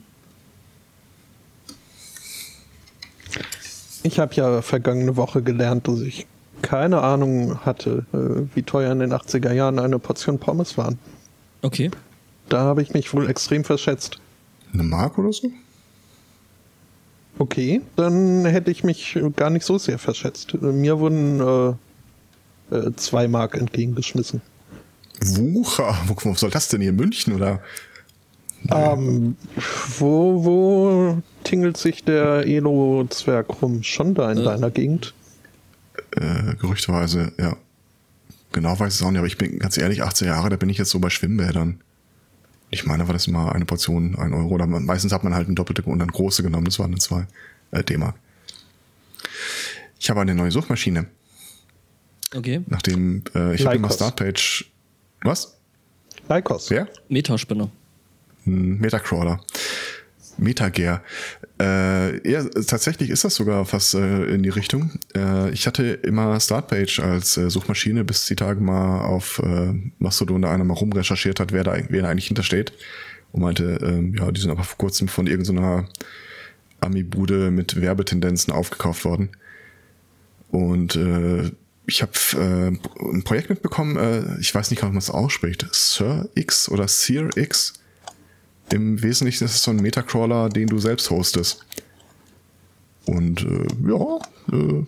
Ich 4.03 4.19
habe 4.19 4.35
ja 4.35 4.63
vergangene 4.63 5.17
Woche 5.17 5.43
gelernt, 5.43 5.89
dass 5.89 6.01
ich 6.01 6.27
keine 6.63 7.03
Ahnung 7.03 7.65
hatte, 7.65 8.05
äh, 8.13 8.55
wie 8.55 8.63
teuer 8.63 8.93
in 8.93 9.01
den 9.01 9.13
80er 9.13 9.53
Jahren 9.53 9.79
eine 9.79 9.99
Portion 9.99 10.39
Pommes 10.39 10.77
waren. 10.77 10.99
Okay. 11.63 11.91
Da 12.49 12.61
habe 12.61 12.83
ich 12.83 12.95
mich 12.95 13.13
wohl 13.13 13.29
extrem 13.29 13.65
verschätzt. 13.65 14.19
Eine 14.73 14.83
Mark 14.83 15.19
oder 15.19 15.33
so? 15.33 15.51
Okay, 17.39 17.83
dann 17.97 18.45
hätte 18.47 18.71
ich 18.71 18.83
mich 18.83 19.19
gar 19.37 19.51
nicht 19.51 19.65
so 19.65 19.79
sehr 19.79 19.99
verschätzt. 19.99 20.61
Mir 20.61 20.99
wurden 20.99 21.77
äh, 22.71 22.77
äh, 22.77 22.93
zwei 22.97 23.29
Mark 23.29 23.55
entgegengeschmissen. 23.55 24.43
Wucher. 25.21 25.97
Wo, 26.07 26.35
soll 26.35 26.51
das 26.51 26.69
denn 26.69 26.81
hier? 26.81 26.91
In 26.91 26.97
München 26.97 27.35
oder? 27.35 27.61
Ähm, 28.71 29.37
wo, 29.99 30.45
wo 30.45 31.23
tingelt 31.45 31.77
sich 31.77 32.05
der 32.05 32.47
Elo-Zwerg 32.47 33.63
rum? 33.63 33.83
Schon 33.83 34.15
da 34.15 34.31
in 34.33 34.39
Äh. 34.39 34.45
deiner 34.45 34.71
Gegend? 34.71 35.15
Äh, 36.13 36.55
gerüchteweise, 36.57 37.33
ja. 37.39 37.57
Genau 38.53 38.79
weiß 38.79 38.95
ich 38.95 39.01
es 39.01 39.07
auch 39.07 39.11
nicht, 39.11 39.19
aber 39.19 39.27
ich 39.27 39.39
bin 39.39 39.59
ganz 39.59 39.77
ehrlich, 39.79 40.03
18 40.03 40.27
Jahre, 40.29 40.49
da 40.49 40.57
bin 40.57 40.69
ich 40.71 40.79
jetzt 40.79 40.91
so 40.91 40.99
bei 40.99 41.11
Schwimmbädern. 41.11 41.81
Ich 42.71 42.85
meine, 42.87 43.07
war 43.07 43.13
das 43.15 43.27
immer 43.27 43.55
eine 43.55 43.65
Portion, 43.65 44.17
ein 44.17 44.35
Euro. 44.35 44.49
Oder 44.55 44.67
meistens 44.67 45.13
hat 45.13 45.25
man 45.25 45.35
halt 45.35 45.47
eine 45.47 45.55
doppelte 45.55 45.83
und 45.83 45.99
dann 45.99 46.09
große 46.09 46.43
genommen, 46.43 46.65
das 46.67 46.79
waren 46.79 46.91
dann 46.91 47.01
zwei 47.01 47.27
äh, 47.71 47.83
D-Mark. 47.83 48.15
Ich 49.99 50.11
habe 50.11 50.21
eine 50.21 50.35
neue 50.35 50.51
Suchmaschine, 50.51 51.07
Okay. 52.35 52.63
nachdem 52.67 53.23
äh, 53.35 53.55
ich 53.55 53.65
habe 53.65 53.77
immer. 53.77 53.91
Startpage. 53.91 54.71
Was? 55.23 55.57
Lycos. 56.29 56.71
Wer? 56.71 56.89
Metaspinner. 57.09 57.71
Metacrawler. 58.49 59.41
Metagear. 60.39 61.03
Äh, 61.61 62.31
ja, 62.31 62.45
tatsächlich 62.45 63.11
ist 63.11 63.25
das 63.25 63.35
sogar 63.35 63.65
fast 63.67 63.95
äh, 63.95 64.27
in 64.27 64.43
die 64.43 64.49
Richtung. 64.49 64.93
Äh, 65.17 65.51
ich 65.51 65.67
hatte 65.67 65.85
immer 65.85 66.39
Startpage 66.39 67.01
als 67.01 67.37
äh, 67.37 67.51
Suchmaschine, 67.51 68.05
bis 68.05 68.27
die 68.27 68.37
Tage 68.37 68.61
mal 68.61 69.01
auf 69.01 69.41
äh, 69.45 69.75
Mastodon 69.99 70.43
da 70.43 70.53
einer 70.53 70.65
mal 70.65 70.75
rumrecherchiert 70.75 71.41
hat, 71.41 71.53
wer 71.53 71.65
da, 71.65 71.77
wer 71.89 72.03
da 72.03 72.09
eigentlich 72.09 72.29
hintersteht. 72.29 72.73
Und 73.33 73.43
meinte, 73.43 73.79
ähm, 73.83 74.15
ja, 74.15 74.31
die 74.31 74.41
sind 74.41 74.51
aber 74.51 74.65
vor 74.65 74.79
kurzem 74.79 75.09
von 75.09 75.27
irgendeiner 75.27 75.87
Ami-Bude 76.81 77.51
mit 77.51 77.81
Werbetendenzen 77.81 78.53
aufgekauft 78.53 79.05
worden. 79.05 79.31
Und 80.51 80.97
äh, 80.97 81.51
ich 81.87 82.03
habe 82.03 82.13
äh, 82.35 82.69
ein 83.13 83.25
Projekt 83.25 83.51
mitbekommen, 83.51 83.97
äh, 83.97 84.41
ich 84.41 84.55
weiß 84.55 84.71
nicht, 84.71 84.83
wie 84.83 84.87
man 84.87 84.97
es 84.97 85.11
ausspricht, 85.11 85.67
Sir 85.73 86.29
X 86.35 86.69
oder 86.69 86.87
Sear 86.87 87.37
X. 87.37 87.75
Im 88.73 89.03
Wesentlichen 89.03 89.45
ist 89.45 89.55
es 89.55 89.63
so 89.63 89.71
ein 89.71 89.79
Metacrawler, 89.79 90.49
den 90.49 90.69
du 90.69 90.79
selbst 90.79 91.11
hostest. 91.11 91.65
Und 93.07 93.43
äh, 93.43 93.67
ja, 93.89 94.19
äh, 94.53 94.85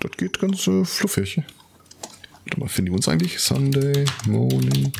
das 0.00 0.10
geht 0.16 0.38
ganz 0.38 0.66
äh, 0.66 0.84
fluffig. 0.84 1.42
Warte 2.44 2.60
mal, 2.60 2.68
finden 2.68 2.90
die 2.90 2.96
uns 2.96 3.08
eigentlich? 3.08 3.40
Sunday 3.40 4.04
Morning. 4.26 4.92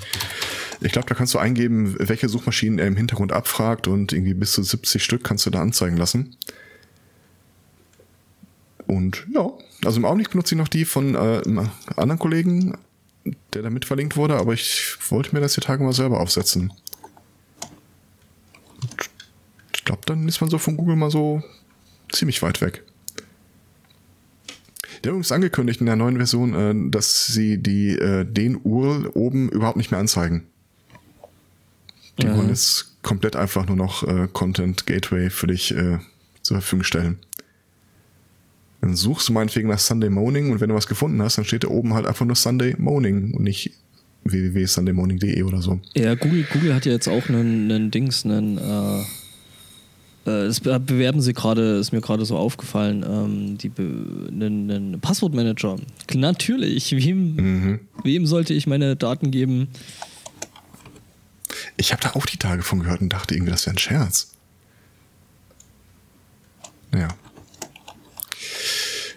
Ich 0.80 0.92
glaube, 0.92 1.08
da 1.08 1.14
kannst 1.14 1.34
du 1.34 1.38
eingeben, 1.38 1.96
welche 1.98 2.28
Suchmaschinen 2.28 2.78
er 2.78 2.86
im 2.86 2.96
Hintergrund 2.96 3.32
abfragt 3.32 3.88
und 3.88 4.12
irgendwie 4.12 4.34
bis 4.34 4.52
zu 4.52 4.62
70 4.62 5.02
Stück 5.02 5.24
kannst 5.24 5.44
du 5.44 5.50
da 5.50 5.60
anzeigen 5.60 5.96
lassen. 5.96 6.36
Und 8.86 9.26
ja, 9.34 9.50
also 9.84 9.98
im 9.98 10.04
Augenblick 10.04 10.30
benutze 10.30 10.54
ich 10.54 10.58
noch 10.58 10.68
die 10.68 10.84
von 10.84 11.14
äh, 11.14 11.42
einem 11.44 11.68
anderen 11.96 12.18
Kollegen, 12.18 12.78
der 13.52 13.62
da 13.62 13.70
mit 13.70 13.84
verlinkt 13.84 14.16
wurde, 14.16 14.36
aber 14.36 14.54
ich 14.54 14.96
wollte 15.10 15.34
mir 15.34 15.40
das 15.40 15.54
die 15.54 15.60
Tage 15.60 15.84
mal 15.84 15.92
selber 15.92 16.20
aufsetzen. 16.20 16.72
Ich 19.74 19.77
glaube, 19.88 20.02
dann 20.04 20.28
ist 20.28 20.40
man 20.40 20.50
so 20.50 20.58
von 20.58 20.76
Google 20.76 20.96
mal 20.96 21.10
so 21.10 21.42
ziemlich 22.12 22.42
weit 22.42 22.60
weg. 22.60 22.84
Haben 24.98 25.10
übrigens 25.10 25.32
angekündigt 25.32 25.80
in 25.80 25.86
der 25.86 25.96
neuen 25.96 26.16
Version, 26.16 26.54
äh, 26.54 26.90
dass 26.90 27.26
sie 27.26 27.56
die, 27.58 27.92
äh, 27.92 28.24
den 28.24 28.60
URL 28.62 29.06
oben 29.14 29.48
überhaupt 29.48 29.78
nicht 29.78 29.90
mehr 29.90 30.00
anzeigen. 30.00 30.46
Die 32.20 32.26
Aha. 32.26 32.36
wollen 32.36 32.50
jetzt 32.50 33.02
komplett 33.02 33.34
einfach 33.34 33.66
nur 33.66 33.76
noch 33.76 34.02
äh, 34.06 34.28
Content 34.30 34.86
Gateway 34.86 35.30
für 35.30 35.46
dich 35.46 35.74
äh, 35.74 35.98
zur 36.42 36.58
Verfügung 36.58 36.84
stellen. 36.84 37.18
Dann 38.82 38.94
suchst 38.94 39.28
du 39.28 39.32
meinetwegen 39.32 39.68
nach 39.68 39.78
Sunday 39.78 40.10
Morning 40.10 40.50
und 40.52 40.60
wenn 40.60 40.68
du 40.68 40.74
was 40.74 40.86
gefunden 40.86 41.22
hast, 41.22 41.38
dann 41.38 41.44
steht 41.44 41.64
da 41.64 41.68
oben 41.68 41.94
halt 41.94 42.06
einfach 42.06 42.26
nur 42.26 42.36
Sunday 42.36 42.74
Morning 42.76 43.32
und 43.34 43.42
nicht 43.42 43.72
www.sundaymorning.de 44.24 45.42
oder 45.44 45.62
so. 45.62 45.80
Ja, 45.94 46.14
Google, 46.14 46.46
Google 46.52 46.74
hat 46.74 46.84
ja 46.84 46.92
jetzt 46.92 47.08
auch 47.08 47.28
einen, 47.28 47.70
einen 47.70 47.90
Dings, 47.90 48.26
einen, 48.26 48.58
äh, 48.58 49.04
das 50.28 50.60
be- 50.60 50.78
bewerben 50.80 51.20
sie 51.20 51.32
gerade, 51.32 51.76
ist 51.78 51.92
mir 51.92 52.00
gerade 52.00 52.24
so 52.24 52.36
aufgefallen, 52.36 53.02
ähm, 53.08 53.58
die 53.58 53.70
einen, 53.78 54.70
einen 54.70 55.00
Passwortmanager. 55.00 55.76
Natürlich, 56.14 56.92
wem, 56.92 57.34
Mhm. 57.36 57.80
wem 58.04 58.26
sollte 58.26 58.54
ich 58.54 58.66
meine 58.66 58.96
Daten 58.96 59.30
geben? 59.30 59.68
Ich 61.76 61.92
habe 61.92 62.02
da 62.02 62.10
auch 62.14 62.26
die 62.26 62.36
Tage 62.38 62.62
von 62.62 62.80
gehört 62.80 63.00
und 63.00 63.12
dachte 63.12 63.34
irgendwie, 63.34 63.52
das 63.52 63.66
wäre 63.66 63.74
ein 63.76 63.78
Scherz. 63.78 64.30
Naja. 66.90 67.08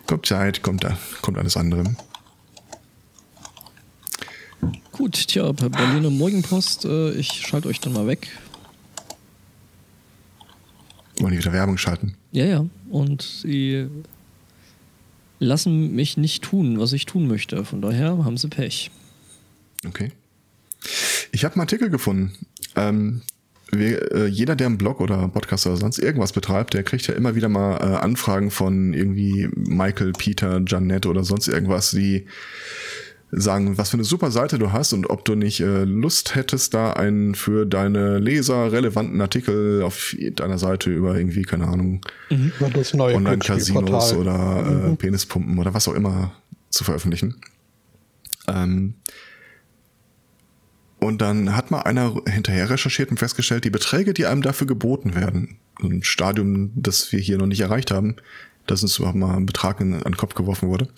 Kommt 0.07 0.25
Zeit, 0.25 0.61
kommt, 0.61 0.85
kommt 1.21 1.37
alles 1.37 1.55
andere. 1.57 1.95
Gut, 4.91 5.27
tja, 5.27 5.51
Berliner 5.53 6.09
Morgenpost, 6.09 6.85
äh, 6.85 7.11
ich 7.13 7.31
schalte 7.47 7.69
euch 7.69 7.79
dann 7.79 7.93
mal 7.93 8.05
weg. 8.07 8.27
Wollen 11.21 11.33
die 11.33 11.39
wieder 11.39 11.53
Werbung 11.53 11.77
schalten? 11.77 12.15
Ja, 12.31 12.45
ja, 12.45 12.65
und 12.89 13.21
sie 13.21 13.87
lassen 15.39 15.93
mich 15.95 16.17
nicht 16.17 16.43
tun, 16.43 16.79
was 16.79 16.93
ich 16.93 17.05
tun 17.05 17.27
möchte. 17.27 17.63
Von 17.63 17.81
daher 17.81 18.25
haben 18.25 18.37
sie 18.37 18.47
Pech. 18.47 18.91
Okay. 19.85 20.11
Ich 21.31 21.45
habe 21.45 21.55
einen 21.55 21.61
Artikel 21.61 21.89
gefunden. 21.89 22.33
Ähm, 22.75 23.21
wir, 23.71 24.11
äh, 24.11 24.25
jeder, 24.27 24.55
der 24.55 24.67
einen 24.67 24.77
Blog 24.77 24.99
oder 24.99 25.27
Podcast 25.27 25.65
oder 25.65 25.77
sonst 25.77 25.99
irgendwas 25.99 26.33
betreibt, 26.33 26.73
der 26.73 26.83
kriegt 26.83 27.07
ja 27.07 27.13
immer 27.13 27.35
wieder 27.35 27.49
mal 27.49 27.77
äh, 27.77 27.97
Anfragen 27.97 28.51
von 28.51 28.93
irgendwie 28.93 29.47
Michael, 29.55 30.13
Peter, 30.13 30.61
Janet 30.65 31.05
oder 31.05 31.23
sonst 31.23 31.47
irgendwas, 31.47 31.91
die 31.91 32.25
sagen, 33.31 33.77
was 33.77 33.89
für 33.89 33.95
eine 33.95 34.03
super 34.03 34.29
Seite 34.29 34.59
du 34.59 34.71
hast 34.71 34.91
und 34.93 35.09
ob 35.09 35.23
du 35.23 35.35
nicht 35.35 35.61
äh, 35.61 35.85
Lust 35.85 36.35
hättest, 36.35 36.73
da 36.73 36.93
einen 36.93 37.33
für 37.33 37.65
deine 37.65 38.19
Leser 38.19 38.71
relevanten 38.71 39.21
Artikel 39.21 39.83
auf 39.83 40.15
deiner 40.35 40.57
Seite 40.57 40.89
über 40.89 41.17
irgendwie, 41.17 41.43
keine 41.43 41.67
Ahnung, 41.67 42.01
neue 42.93 43.15
Online-Casinos 43.15 44.13
oder 44.13 44.91
äh, 44.91 44.95
Penispumpen 44.97 45.57
oder 45.59 45.73
was 45.73 45.87
auch 45.87 45.93
immer 45.93 46.33
zu 46.69 46.83
veröffentlichen. 46.83 47.35
Ähm, 48.47 48.95
und 50.99 51.21
dann 51.21 51.55
hat 51.55 51.71
mal 51.71 51.81
einer 51.81 52.15
hinterher 52.27 52.69
recherchiert 52.69 53.09
und 53.09 53.17
festgestellt, 53.17 53.63
die 53.63 53.71
Beträge, 53.71 54.13
die 54.13 54.27
einem 54.27 54.41
dafür 54.41 54.67
geboten 54.67 55.15
werden, 55.15 55.57
ein 55.81 56.03
Stadium, 56.03 56.71
das 56.75 57.11
wir 57.11 57.19
hier 57.19 57.37
noch 57.37 57.47
nicht 57.47 57.61
erreicht 57.61 57.91
haben, 57.91 58.17
dass 58.67 58.83
uns 58.83 58.99
überhaupt 58.99 59.17
mal 59.17 59.35
ein 59.35 59.47
Betrag 59.47 59.79
in, 59.79 59.93
an 59.93 60.03
den 60.03 60.17
Kopf 60.17 60.35
geworfen 60.35 60.69
wurde, 60.69 60.89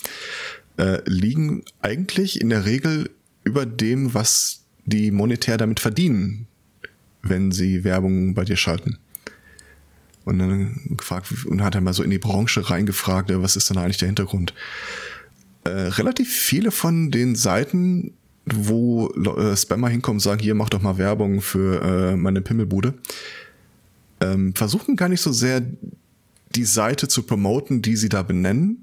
äh, 0.77 1.01
liegen 1.05 1.63
eigentlich 1.81 2.41
in 2.41 2.49
der 2.49 2.65
Regel 2.65 3.09
über 3.43 3.65
dem, 3.65 4.13
was 4.13 4.63
die 4.85 5.11
monetär 5.11 5.57
damit 5.57 5.79
verdienen, 5.79 6.47
wenn 7.21 7.51
sie 7.51 7.83
Werbung 7.83 8.33
bei 8.33 8.43
dir 8.43 8.57
schalten. 8.57 8.97
Und 10.25 10.39
dann 10.39 10.95
gefragt, 10.97 11.27
und 11.45 11.61
hat 11.61 11.75
er 11.75 11.81
mal 11.81 11.93
so 11.93 12.01
in 12.01 12.09
die 12.09 12.17
Branche 12.17 12.69
reingefragt, 12.69 13.29
äh, 13.29 13.41
was 13.41 13.55
ist 13.55 13.69
denn 13.69 13.77
eigentlich 13.77 13.97
der 13.97 14.07
Hintergrund? 14.07 14.53
Äh, 15.65 15.69
relativ 15.69 16.29
viele 16.31 16.71
von 16.71 17.11
den 17.11 17.35
Seiten, 17.35 18.13
wo 18.45 19.09
äh, 19.09 19.55
Spammer 19.55 19.89
hinkommen 19.89 20.17
und 20.17 20.21
sagen, 20.21 20.41
hier 20.41 20.55
mach 20.55 20.69
doch 20.69 20.81
mal 20.81 20.97
Werbung 20.97 21.41
für 21.41 21.81
äh, 21.81 22.15
meine 22.17 22.41
Pimmelbude, 22.41 22.93
ähm, 24.19 24.53
versuchen 24.53 24.95
gar 24.95 25.09
nicht 25.09 25.21
so 25.21 25.31
sehr 25.31 25.61
die 26.55 26.65
Seite 26.65 27.07
zu 27.07 27.23
promoten, 27.23 27.81
die 27.81 27.95
sie 27.95 28.09
da 28.09 28.21
benennen, 28.21 28.82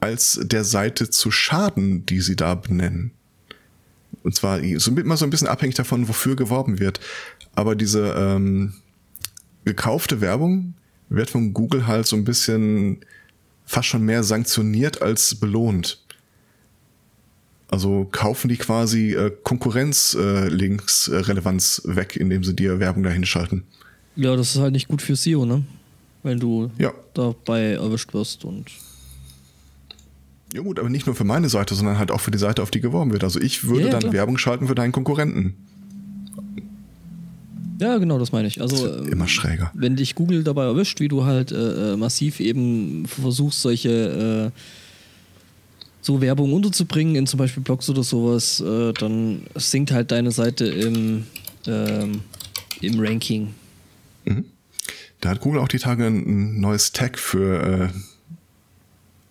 als 0.00 0.40
der 0.42 0.64
Seite 0.64 1.08
zu 1.10 1.30
schaden, 1.30 2.04
die 2.06 2.20
sie 2.20 2.36
da 2.36 2.54
benennen. 2.54 3.10
Und 4.22 4.34
zwar 4.34 4.60
so, 4.78 4.90
immer 4.90 5.16
so 5.16 5.24
ein 5.24 5.30
bisschen 5.30 5.48
abhängig 5.48 5.76
davon, 5.76 6.08
wofür 6.08 6.36
geworben 6.36 6.78
wird. 6.80 7.00
Aber 7.54 7.74
diese 7.76 8.14
ähm, 8.16 8.74
gekaufte 9.64 10.20
Werbung 10.20 10.74
wird 11.08 11.30
von 11.30 11.54
Google 11.54 11.86
halt 11.86 12.06
so 12.06 12.16
ein 12.16 12.24
bisschen 12.24 12.98
fast 13.64 13.88
schon 13.88 14.02
mehr 14.02 14.22
sanktioniert 14.24 15.00
als 15.02 15.34
belohnt. 15.36 16.02
Also 17.68 18.06
kaufen 18.12 18.48
die 18.48 18.56
quasi 18.58 19.14
äh, 19.14 19.30
Konkurrenz-Links-Relevanz 19.42 21.82
weg, 21.84 22.16
indem 22.16 22.44
sie 22.44 22.54
dir 22.54 22.78
Werbung 22.80 23.02
dahin 23.02 23.24
schalten. 23.26 23.64
Ja, 24.14 24.36
das 24.36 24.54
ist 24.54 24.60
halt 24.60 24.72
nicht 24.72 24.86
gut 24.88 25.02
für 25.02 25.16
SEO, 25.16 25.44
ne? 25.46 25.64
Wenn 26.22 26.38
du 26.40 26.70
Ja. 26.78 26.92
dabei 27.14 27.72
erwischt 27.72 28.14
wirst 28.14 28.44
und. 28.44 28.70
Ja 30.56 30.62
gut, 30.62 30.78
aber 30.78 30.88
nicht 30.88 31.04
nur 31.04 31.14
für 31.14 31.24
meine 31.24 31.50
Seite, 31.50 31.74
sondern 31.74 31.98
halt 31.98 32.10
auch 32.10 32.22
für 32.22 32.30
die 32.30 32.38
Seite, 32.38 32.62
auf 32.62 32.70
die 32.70 32.80
geworben 32.80 33.12
wird. 33.12 33.22
Also 33.24 33.38
ich 33.38 33.64
würde 33.64 33.88
Ja, 33.88 33.92
ja, 33.92 33.98
dann. 33.98 34.12
Werbung 34.14 34.38
schalten 34.38 34.68
für 34.68 34.74
deinen 34.74 34.90
Konkurrenten. 34.90 35.54
Ja, 37.78 37.98
genau, 37.98 38.18
das 38.18 38.32
meine 38.32 38.48
ich. 38.48 38.62
Also, 38.62 38.86
äh, 38.86 39.06
immer 39.10 39.28
schräger. 39.28 39.70
wenn 39.74 39.96
dich 39.96 40.14
Google 40.14 40.44
dabei 40.44 40.64
erwischt, 40.64 40.98
wie 40.98 41.08
du 41.08 41.26
halt 41.26 41.52
äh, 41.52 41.92
äh, 41.92 41.96
massiv 41.98 42.40
eben 42.40 43.04
versuchst, 43.06 43.60
solche 43.60 44.50
äh, 44.56 44.60
so 46.00 46.22
Werbung 46.22 46.54
unterzubringen 46.54 47.16
in 47.16 47.26
zum 47.26 47.36
Beispiel 47.36 47.62
Blogs 47.62 47.90
oder 47.90 48.02
sowas, 48.02 48.58
äh, 48.60 48.94
dann 48.94 49.42
sinkt 49.56 49.90
halt 49.90 50.10
deine 50.10 50.30
Seite 50.30 50.64
im, 50.64 51.24
ähm, 51.66 52.22
im 52.80 52.98
Ranking. 52.98 53.48
Da 55.20 55.28
hat 55.28 55.40
Google 55.40 55.60
auch 55.60 55.68
die 55.68 55.78
Tage 55.78 56.06
ein 56.06 56.58
neues 56.58 56.92
Tag 56.92 57.18
für 57.18 57.92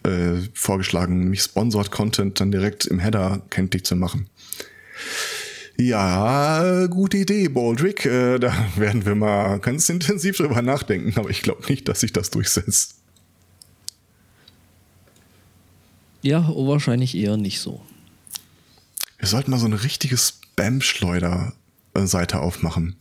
äh, 0.05 0.41
vorgeschlagen, 0.53 1.19
nämlich 1.19 1.41
Sponsored 1.41 1.91
Content 1.91 2.39
dann 2.39 2.51
direkt 2.51 2.85
im 2.85 2.99
Header 2.99 3.41
kenntlich 3.49 3.83
zu 3.83 3.95
machen. 3.95 4.29
Ja, 5.77 6.87
gute 6.87 7.17
Idee, 7.17 7.49
Baldrick. 7.49 8.05
Äh, 8.05 8.39
da 8.39 8.53
werden 8.77 9.05
wir 9.05 9.15
mal 9.15 9.59
ganz 9.59 9.89
intensiv 9.89 10.37
drüber 10.37 10.61
nachdenken, 10.61 11.19
aber 11.19 11.29
ich 11.29 11.41
glaube 11.41 11.65
nicht, 11.67 11.85
dass 11.87 11.99
sich 11.99 12.13
das 12.13 12.29
durchsetzt. 12.29 12.95
Ja, 16.21 16.47
wahrscheinlich 16.47 17.15
eher 17.15 17.35
nicht 17.37 17.59
so. 17.59 17.81
Wir 19.19 19.27
sollten 19.27 19.51
mal 19.51 19.59
so 19.59 19.67
eine 19.67 19.83
richtige 19.83 20.17
Spam-Schleuder-Seite 20.17 22.39
aufmachen. 22.39 22.95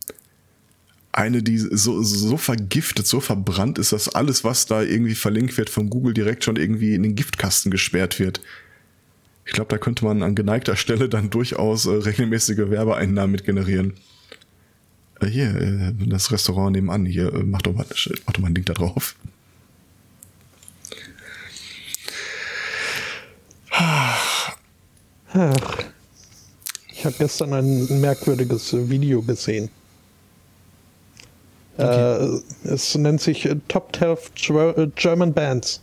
Eine, 1.17 1.45
die 1.45 1.59
so, 1.59 2.03
so 2.03 2.37
vergiftet, 2.37 3.07
so 3.07 3.21
verbrannt 3.21 3.79
ist, 3.79 3.93
dass 3.93 4.09
alles, 4.09 4.43
was 4.43 4.67
da 4.67 4.83
irgendwie 4.83 5.15
verlinkt 5.15 5.57
wird, 5.57 5.71
von 5.71 5.89
Google 5.89 6.13
direkt 6.13 6.43
schon 6.43 6.57
irgendwie 6.57 6.93
in 6.97 7.05
den 7.05 7.15
Giftkasten 7.15 7.71
gesperrt 7.71 8.19
wird. 8.19 8.41
Ich 9.47 9.53
glaube, 9.53 9.69
da 9.69 9.79
könnte 9.79 10.05
man 10.05 10.25
an 10.25 10.35
geneigter 10.35 10.75
Stelle 10.75 11.09
dann 11.09 11.31
durchaus 11.31 11.87
äh, 11.87 11.91
regelmäßige 11.91 12.69
Werbeeinnahmen 12.69 13.31
mit 13.31 13.45
generieren. 13.45 13.93
Äh, 15.21 15.27
hier, 15.27 15.55
äh, 15.55 15.93
das 16.09 16.33
Restaurant 16.33 16.75
nebenan, 16.75 17.07
hier, 17.07 17.33
äh, 17.33 17.45
mach, 17.45 17.63
doch 17.63 17.75
mal, 17.75 17.87
mach 18.27 18.33
doch 18.33 18.41
mal 18.41 18.49
ein 18.49 18.55
Link 18.57 18.67
da 18.67 18.73
drauf. 18.73 19.15
Ich 26.93 27.05
habe 27.05 27.15
gestern 27.19 27.53
ein 27.53 28.01
merkwürdiges 28.01 28.73
Video 28.89 29.23
gesehen. 29.23 29.69
Okay. 31.77 32.37
Äh, 32.37 32.41
es 32.73 32.95
nennt 32.95 33.21
sich 33.21 33.47
äh, 33.47 33.57
Top 33.69 33.95
12 33.97 34.33
Ger- 34.37 34.79
äh, 34.79 34.91
German 34.95 35.33
Bands 35.33 35.83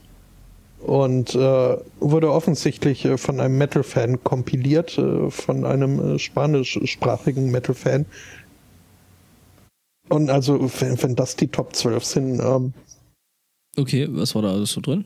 und 0.79 1.35
äh, 1.35 1.77
wurde 1.99 2.31
offensichtlich 2.31 3.07
von 3.17 3.39
einem 3.39 3.57
Metal-Fan 3.57 4.23
kompiliert, 4.23 4.91
von 5.29 5.65
einem 5.65 6.17
spanischsprachigen 6.17 7.51
Metal-Fan. 7.51 8.05
Und 10.09 10.29
also, 10.29 10.59
wenn, 10.79 11.01
wenn 11.03 11.15
das 11.15 11.35
die 11.35 11.47
Top 11.47 11.75
12 11.75 12.03
sind, 12.03 12.39
ähm, 12.39 12.73
Okay, 13.77 14.07
was 14.09 14.35
war 14.35 14.41
da 14.41 14.49
alles 14.51 14.71
so 14.71 14.81
drin? 14.81 15.05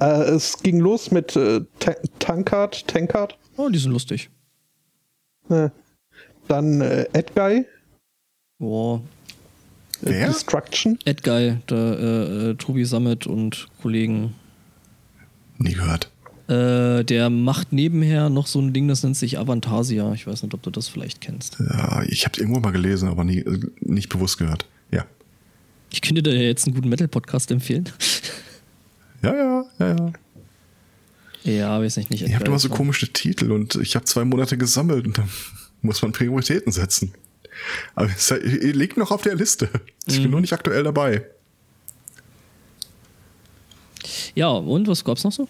äh, 0.00 0.22
es 0.30 0.58
ging 0.62 0.80
los 0.80 1.10
mit 1.12 1.36
äh, 1.36 1.60
Ta 1.78 1.94
Tankard, 2.18 2.86
Tankard, 2.88 3.38
Oh, 3.56 3.68
die 3.68 3.78
sind 3.78 3.92
lustig. 3.92 4.28
äh, 5.48 5.68
dann 6.48 6.80
äh, 6.80 7.04
Edguy, 7.12 7.64
Boah, 8.58 9.00
Wer? 10.00 10.28
Destruction, 10.28 10.98
Edguy, 11.04 11.56
der 11.68 11.76
äh, 11.78 12.50
äh, 12.50 12.54
Tobi 12.54 12.84
Sammet 12.84 13.26
und 13.26 13.68
Kollegen. 13.80 14.34
Nie 15.58 15.72
gehört. 15.72 16.10
Äh, 16.48 17.04
der 17.04 17.28
macht 17.28 17.72
nebenher 17.72 18.28
noch 18.28 18.46
so 18.46 18.60
ein 18.60 18.72
Ding, 18.72 18.86
das 18.86 19.02
nennt 19.02 19.16
sich 19.16 19.38
Avantasia. 19.38 20.12
Ich 20.12 20.26
weiß 20.26 20.42
nicht, 20.42 20.54
ob 20.54 20.62
du 20.62 20.70
das 20.70 20.86
vielleicht 20.86 21.20
kennst. 21.20 21.56
Ja, 21.58 22.02
ich 22.06 22.24
habe 22.24 22.34
es 22.34 22.38
irgendwo 22.38 22.60
mal 22.60 22.70
gelesen, 22.70 23.08
aber 23.08 23.24
nie, 23.24 23.38
äh, 23.38 23.60
nicht 23.80 24.08
bewusst 24.10 24.38
gehört. 24.38 24.66
Ja. 24.92 25.06
Ich 25.90 26.02
könnte 26.02 26.22
dir 26.22 26.40
jetzt 26.40 26.66
einen 26.66 26.74
guten 26.74 26.88
Metal-Podcast 26.88 27.50
empfehlen. 27.50 27.88
Ja, 29.22 29.34
ja, 29.34 29.64
ja, 29.78 29.96
ja. 31.42 31.50
ja, 31.50 31.80
weiß 31.80 31.96
ich 31.96 32.10
nicht. 32.10 32.28
Ihr 32.28 32.36
habt 32.36 32.46
immer 32.46 32.58
so 32.58 32.68
komische 32.68 33.12
Titel 33.12 33.50
und 33.50 33.74
ich 33.76 33.96
habe 33.96 34.04
zwei 34.04 34.24
Monate 34.24 34.58
gesammelt 34.58 35.06
und 35.06 35.18
dann 35.18 35.28
muss 35.82 36.02
man 36.02 36.12
Prioritäten 36.12 36.70
setzen. 36.70 37.12
Aber 37.94 38.08
es 38.14 38.30
liegt 38.40 38.96
noch 38.96 39.10
auf 39.10 39.22
der 39.22 39.34
Liste. 39.34 39.68
Ich 40.06 40.20
bin 40.22 40.30
nur 40.30 40.40
nicht 40.40 40.52
aktuell 40.52 40.82
dabei. 40.84 41.24
Ja, 44.34 44.48
und 44.50 44.86
was 44.88 45.04
gab's 45.04 45.24
noch 45.24 45.32
so? 45.32 45.48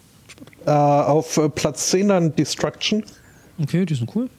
äh, 0.65 0.69
auf 0.71 1.37
äh, 1.37 1.49
Platz 1.49 1.89
10 1.89 2.07
dann 2.09 2.35
Destruction, 2.35 3.03
Okay, 3.61 3.85
die 3.85 3.95
sind 3.95 4.09
cool. 4.15 4.29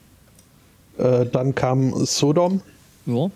äh, 0.99 1.27
dann 1.27 1.55
kam 1.55 2.05
Sodom, 2.07 2.61
Ja. 3.07 3.27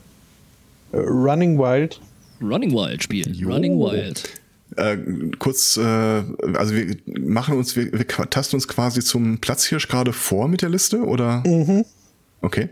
äh, 0.93 0.97
Running 0.99 1.59
Wild, 1.59 2.01
Running 2.41 2.73
Wild 2.73 3.03
spielen. 3.03 3.35
Jo. 3.35 3.51
Running 3.51 3.79
Wild. 3.79 4.29
Äh, 4.77 4.97
kurz, 5.39 5.77
äh, 5.77 5.83
also 5.83 6.75
wir 6.75 6.97
machen 7.21 7.59
uns, 7.59 7.77
wir, 7.77 7.93
wir 7.93 8.07
tasten 8.07 8.57
uns 8.57 8.67
quasi 8.69 9.01
zum 9.03 9.39
Platzhirsch 9.39 9.87
gerade 9.89 10.12
vor 10.12 10.49
mit 10.49 10.62
der 10.62 10.71
Liste, 10.71 11.03
oder? 11.03 11.43
Okay. 12.41 12.68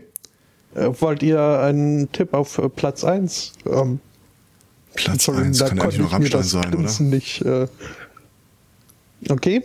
Äh, 0.75 0.89
wollt 0.99 1.23
ihr 1.23 1.59
einen 1.59 2.11
Tipp 2.11 2.33
auf 2.33 2.57
äh, 2.57 2.69
Platz 2.69 3.03
1? 3.03 3.53
Ähm, 3.65 3.99
Platz 4.93 5.13
Entschuldigung, 5.13 5.47
1 5.49 5.57
da 5.57 5.69
kann 5.69 5.79
eigentlich 5.79 5.99
konnte 5.99 6.01
nur 6.01 6.13
Rammstein 6.13 6.43
sein, 6.43 6.67
oder? 6.67 6.77
Grinsen 6.77 7.09
nicht. 7.09 7.41
Äh, 7.41 7.67
okay. 9.29 9.63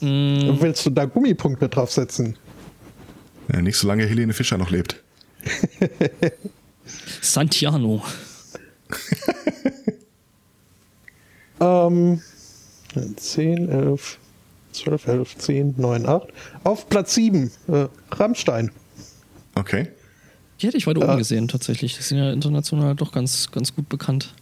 Mm, 0.00 0.60
Willst 0.60 0.86
du 0.86 0.90
da 0.90 1.04
Gummipunkte 1.04 1.68
draufsetzen? 1.68 2.36
Ja, 3.52 3.60
nicht 3.62 3.76
solange 3.76 4.06
Helene 4.06 4.32
Fischer 4.32 4.58
noch 4.58 4.70
lebt. 4.70 5.02
Santiano. 7.20 8.02
Ähm, 11.60 12.22
10, 13.16 13.68
11, 13.68 14.18
12, 14.72 15.06
11, 15.06 15.38
10, 15.38 15.74
9, 15.76 16.06
8. 16.06 16.28
Auf 16.64 16.88
Platz 16.88 17.14
7, 17.14 17.50
äh, 17.68 17.86
Rammstein. 18.12 18.70
Okay. 19.54 19.88
Die 20.60 20.66
hätte 20.66 20.76
ich 20.76 20.86
weiter 20.86 21.02
oben 21.02 21.18
gesehen, 21.18 21.48
tatsächlich. 21.48 21.96
Die 21.96 22.02
sind 22.02 22.18
ja 22.18 22.32
international 22.32 22.94
doch 22.94 23.12
ganz, 23.12 23.50
ganz 23.50 23.74
gut 23.74 23.88
bekannt. 23.88 24.34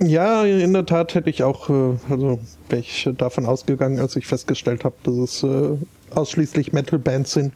Ja, 0.00 0.44
in 0.44 0.72
der 0.72 0.86
Tat 0.86 1.14
hätte 1.14 1.28
ich 1.28 1.42
auch, 1.42 1.68
äh, 1.68 1.96
also 2.08 2.38
wäre 2.68 2.80
ich 2.80 3.08
davon 3.16 3.46
ausgegangen, 3.46 3.98
als 3.98 4.14
ich 4.16 4.26
festgestellt 4.26 4.84
habe, 4.84 4.94
dass 5.02 5.14
es 5.14 5.42
äh, 5.42 5.76
ausschließlich 6.14 6.72
Metal-Bands 6.72 7.32
sind. 7.32 7.52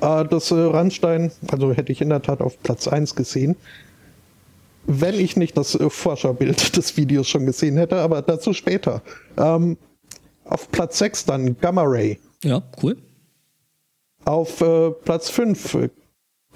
Äh, 0.00 0.26
das 0.26 0.50
äh, 0.50 0.54
Rammstein, 0.54 1.32
also 1.50 1.72
hätte 1.72 1.90
ich 1.90 2.00
in 2.00 2.10
der 2.10 2.22
Tat 2.22 2.40
auf 2.40 2.62
Platz 2.62 2.86
1 2.86 3.14
gesehen. 3.14 3.56
Wenn 4.86 5.14
ich 5.14 5.36
nicht 5.36 5.56
das 5.56 5.74
äh, 5.74 5.88
Vorschaubild 5.88 6.76
des 6.76 6.96
Videos 6.96 7.28
schon 7.28 7.46
gesehen 7.46 7.78
hätte, 7.78 7.96
aber 7.96 8.22
dazu 8.22 8.52
später. 8.52 9.02
Ähm, 9.38 9.78
auf 10.44 10.70
Platz 10.70 10.98
6 10.98 11.24
dann 11.24 11.58
Gamma 11.58 11.82
Ray. 11.82 12.18
Ja, 12.44 12.62
cool. 12.82 12.96
Auf 14.24 14.60
äh, 14.60 14.90
Platz 14.90 15.30
5 15.30 15.90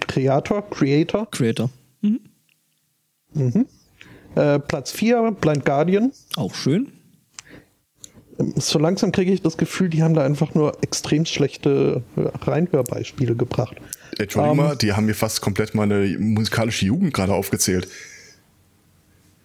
Creator, 0.08 0.68
Creator. 0.70 1.30
Creator. 1.30 1.70
Äh, 4.34 4.58
Platz 4.60 4.92
4 4.92 5.32
Blind 5.40 5.64
Guardian. 5.64 6.12
Auch 6.36 6.54
schön. 6.54 6.88
So 8.56 8.78
langsam 8.78 9.12
kriege 9.12 9.32
ich 9.32 9.42
das 9.42 9.56
Gefühl, 9.56 9.88
die 9.90 10.02
haben 10.02 10.14
da 10.14 10.24
einfach 10.24 10.54
nur 10.54 10.82
extrem 10.82 11.26
schlechte 11.26 12.02
äh, 12.16 12.20
Reinhörbeispiele 12.44 13.36
gebracht. 13.36 13.76
Entschuldigung 14.18 14.58
Ähm. 14.58 14.64
mal, 14.64 14.76
die 14.76 14.92
haben 14.92 15.06
mir 15.06 15.14
fast 15.14 15.40
komplett 15.40 15.74
meine 15.74 16.16
musikalische 16.18 16.86
Jugend 16.86 17.12
gerade 17.14 17.34
aufgezählt. 17.34 17.88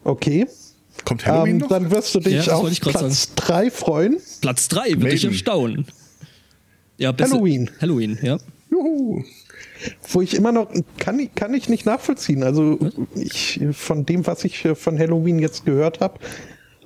Okay. 0.04 0.48
Kommt 1.06 1.26
Halloween 1.26 1.56
Ähm, 1.56 1.58
noch? 1.60 1.67
dann 1.67 1.91
wirst 1.91 2.15
du 2.15 2.20
Ja, 2.20 2.30
dich 2.30 2.46
das 2.46 2.50
auf 2.50 2.80
Platz 2.80 3.34
3 3.36 3.70
freuen. 3.72 4.17
Platz 4.41 4.67
3 4.70 4.96
würde 5.02 5.13
ich 5.13 5.26
erstaunen. 5.26 5.86
Ja, 6.98 7.13
Halloween. 7.20 7.70
Halloween, 7.80 8.17
ja. 8.22 8.38
Juhu. 8.78 9.24
Wo 10.10 10.22
ich 10.22 10.34
immer 10.36 10.52
noch, 10.52 10.70
kann 10.98 11.20
ich, 11.20 11.34
kann 11.36 11.54
ich 11.54 11.70
nicht 11.70 11.86
nachvollziehen. 11.86 12.44
Also 12.44 12.80
ich, 13.16 13.60
von 13.74 14.06
dem, 14.06 14.26
was 14.26 14.44
ich 14.44 14.66
äh, 14.66 14.76
von 14.76 14.98
Halloween 14.98 15.40
jetzt 15.40 15.66
gehört 15.66 16.00
habe, 16.00 16.20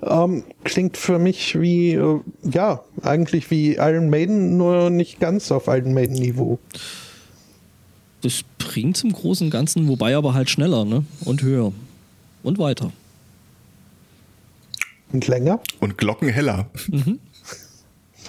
ähm, 0.03 0.43
klingt 0.63 0.97
für 0.97 1.19
mich 1.19 1.59
wie, 1.59 1.93
äh, 1.93 2.19
ja, 2.43 2.83
eigentlich 3.01 3.51
wie 3.51 3.75
Iron 3.75 4.09
Maiden, 4.09 4.57
nur 4.57 4.89
nicht 4.89 5.19
ganz 5.19 5.51
auf 5.51 5.67
Iron 5.67 5.93
Maiden-Niveau. 5.93 6.59
Das 8.21 8.41
bringt 8.57 8.97
zum 8.97 9.13
großen 9.13 9.47
und 9.47 9.51
Ganzen, 9.51 9.87
wobei 9.87 10.15
aber 10.15 10.33
halt 10.33 10.49
schneller, 10.49 10.85
ne? 10.85 11.05
Und 11.25 11.41
höher. 11.41 11.71
Und 12.43 12.57
weiter. 12.59 12.91
Und 15.11 15.27
länger 15.27 15.59
Und 15.79 15.97
Glocken 15.97 16.29
heller. 16.29 16.67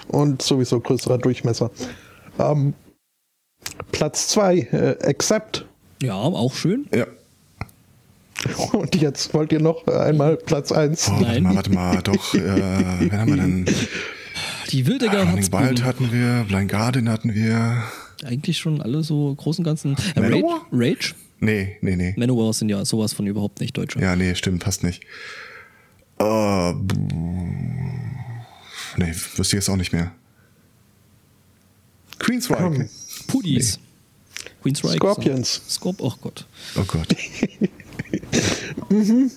und 0.08 0.42
sowieso 0.42 0.80
größerer 0.80 1.18
Durchmesser. 1.18 1.70
Ähm, 2.38 2.74
Platz 3.92 4.28
2, 4.28 4.56
äh, 4.58 4.96
Accept. 5.08 5.66
Ja, 6.02 6.14
auch 6.14 6.54
schön. 6.54 6.86
Ja. 6.94 7.06
Und 8.72 8.96
jetzt 8.96 9.32
wollt 9.34 9.52
ihr 9.52 9.60
noch 9.60 9.86
einmal 9.86 10.36
Platz 10.36 10.72
1. 10.72 11.08
Oh, 11.08 11.12
warte 11.12 11.24
Nein. 11.24 11.42
mal, 11.44 11.54
warte 11.56 11.70
mal, 11.72 12.02
doch, 12.02 12.34
äh, 12.34 12.40
wen 12.40 13.12
haben 13.12 13.30
wir 13.30 13.36
denn? 13.36 13.66
Die 14.70 14.86
Wildecker 14.86 15.20
Running. 15.24 15.52
Wild 15.52 15.84
hatten 15.84 16.10
wir, 16.12 16.44
Blind 16.48 16.70
Guardian 16.70 17.08
hatten 17.08 17.34
wir. 17.34 17.82
Eigentlich 18.24 18.58
schon 18.58 18.80
alle 18.80 19.02
so 19.04 19.34
großen 19.34 19.64
Ganzen. 19.64 19.96
Äh, 20.14 20.20
Rage? 20.20 20.44
Rage? 20.72 21.14
Nee, 21.40 21.76
nee, 21.82 21.96
nee. 21.96 22.14
Manowar 22.16 22.52
sind 22.52 22.68
ja 22.68 22.84
sowas 22.84 23.12
von 23.12 23.26
überhaupt 23.26 23.60
nicht 23.60 23.76
Deutsche. 23.76 24.00
Ja, 24.00 24.16
nee, 24.16 24.34
stimmt, 24.34 24.62
passt 24.64 24.82
nicht. 24.84 25.02
Äh, 26.18 26.72
b- 26.74 26.94
nee, 28.96 29.08
wüsste 29.36 29.42
ich 29.42 29.52
jetzt 29.52 29.68
auch 29.68 29.76
nicht 29.76 29.92
mehr. 29.92 30.12
Queensryche. 32.22 32.88
Pudis. 33.26 33.78
Queen's 34.62 34.84
Reich. 34.84 34.96
Scorpions. 34.96 35.62
Scorp, 35.68 36.00
oh 36.00 36.14
Gott. 36.20 36.46
Oh 36.76 36.84
Gott. 36.84 37.14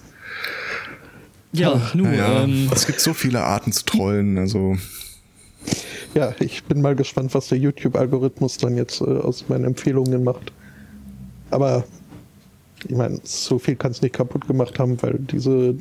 Ja, 1.57 1.91
nun, 1.93 2.07
Naja, 2.11 2.43
ähm, 2.43 2.69
es 2.73 2.85
gibt 2.85 2.99
so 2.99 3.13
viele 3.13 3.41
Arten 3.41 3.71
zu 3.71 3.85
trollen, 3.85 4.37
also. 4.37 4.75
Ja, 6.13 6.35
ich 6.39 6.65
bin 6.65 6.81
mal 6.81 6.95
gespannt, 6.95 7.33
was 7.33 7.47
der 7.47 7.57
YouTube-Algorithmus 7.57 8.57
dann 8.57 8.75
jetzt 8.75 8.99
äh, 8.99 9.05
aus 9.05 9.45
meinen 9.47 9.63
Empfehlungen 9.63 10.25
macht. 10.25 10.51
Aber 11.51 11.85
ich 12.87 12.95
meine, 12.95 13.19
so 13.23 13.57
viel 13.57 13.77
kann 13.77 13.91
es 13.91 14.01
nicht 14.01 14.13
kaputt 14.15 14.47
gemacht 14.47 14.79
haben, 14.79 15.01
weil 15.01 15.17
diese, 15.19 15.75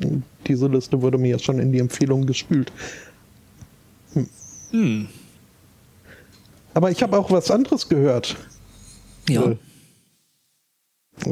diese 0.47 0.67
Liste 0.67 1.01
wurde 1.01 1.17
mir 1.17 1.31
ja 1.31 1.39
schon 1.39 1.59
in 1.59 1.71
die 1.73 1.79
Empfehlungen 1.79 2.25
gespült. 2.25 2.71
Hm. 4.13 4.29
Hm. 4.71 5.07
Aber 6.75 6.91
ich 6.91 7.01
habe 7.01 7.17
auch 7.17 7.31
was 7.31 7.49
anderes 7.49 7.87
gehört. 7.87 8.35
Ja. 9.29 9.43
Äh, 9.43 9.55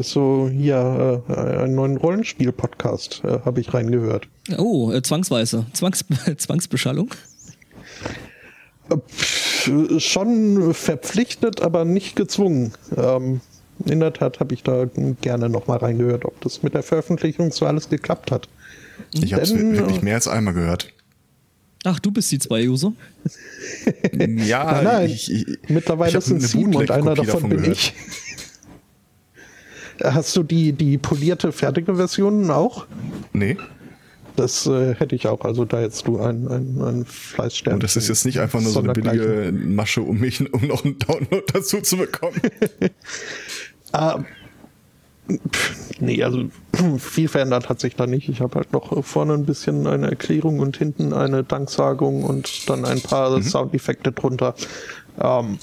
so, 0.02 0.50
hier, 0.50 1.22
äh, 1.28 1.34
einen 1.34 1.76
neuen 1.76 1.98
Rollenspiel-Podcast 1.98 3.22
äh, 3.26 3.40
habe 3.44 3.60
ich 3.60 3.74
reingehört. 3.74 4.30
Oh, 4.58 4.92
äh, 4.92 5.02
zwangsweise. 5.02 5.66
Zwangs 5.74 6.06
Zwangsbeschallung? 6.38 7.14
Schon 9.98 10.74
verpflichtet, 10.74 11.62
aber 11.62 11.84
nicht 11.84 12.16
gezwungen. 12.16 12.74
Ähm, 12.96 13.42
in 13.86 14.00
der 14.00 14.14
Tat 14.14 14.40
habe 14.40 14.54
ich 14.54 14.64
da 14.64 14.86
gerne 15.20 15.50
nochmal 15.50 15.80
reingehört, 15.80 16.24
ob 16.24 16.40
das 16.40 16.64
mit 16.64 16.74
der 16.74 16.84
Veröffentlichung 16.84 17.52
so 17.52 17.66
alles 17.66 17.90
geklappt 17.90 18.32
hat. 18.32 18.48
Ich 19.12 19.34
habe 19.34 19.44
es 19.44 19.54
wirklich 19.54 20.02
mehr 20.02 20.16
als 20.16 20.30
einmal 20.30 20.54
gehört. 20.54 20.93
Ach, 21.84 22.00
du 22.00 22.12
bist 22.12 22.32
die 22.32 22.40
zwei 22.40 22.68
User? 22.68 22.94
ja, 24.14 24.64
nein, 24.72 24.84
nein. 24.84 25.10
Ich, 25.10 25.32
ich, 25.32 25.46
mittlerweile 25.68 26.18
ich 26.18 26.24
sind 26.24 26.42
sieben 26.42 26.74
und 26.76 26.90
einer 26.90 27.16
davon, 27.16 27.26
davon 27.26 27.50
bin 27.50 27.60
gehört. 27.60 27.78
ich. 27.78 27.94
Hast 30.04 30.36
du 30.36 30.44
die, 30.44 30.74
die 30.74 30.98
polierte, 30.98 31.52
fertige 31.52 31.96
Version 31.96 32.50
auch? 32.50 32.88
Nee. 33.32 33.58
Das 34.36 34.66
äh, 34.66 34.96
hätte 34.96 35.16
ich 35.16 35.28
auch. 35.28 35.42
Also 35.42 35.66
da 35.66 35.80
hättest 35.80 36.08
du 36.08 36.20
ein, 36.20 36.48
ein, 36.48 36.82
ein 36.82 37.06
Fleißstern. 37.06 37.76
Und 37.76 37.84
das 37.84 37.96
ist 37.96 38.08
jetzt 38.08 38.26
nicht 38.26 38.40
einfach 38.40 38.62
nur 38.62 38.72
so 38.72 38.80
eine 38.80 38.94
billige 38.94 39.52
Masche, 39.54 40.02
um 40.02 40.20
mich, 40.20 40.42
um 40.54 40.68
noch 40.68 40.84
einen 40.84 40.98
Download 40.98 41.44
dazu 41.54 41.82
zu 41.82 41.98
bekommen. 41.98 42.42
ah, 43.92 44.24
nee, 46.00 46.24
also 46.24 46.46
viel 46.98 47.28
verändert 47.28 47.70
hat 47.70 47.80
sich 47.80 47.96
da 47.96 48.08
nicht. 48.08 48.30
Ich 48.30 48.42
habe 48.42 48.56
halt 48.56 48.74
noch 48.74 49.04
vorne 49.04 49.34
ein 49.34 49.46
bisschen 49.46 49.88
eine 49.88 50.10
Erklärung 50.10 50.60
und 50.60 50.78
hinten 50.78 51.14
eine 51.14 51.44
Danksagung 51.44 52.24
und 52.24 52.70
dann 52.70 52.86
ein 52.86 53.02
paar 53.02 53.38
mhm. 53.38 53.44
Soundeffekte 53.44 54.12
drunter. 54.12 54.56
Ähm, 55.20 55.60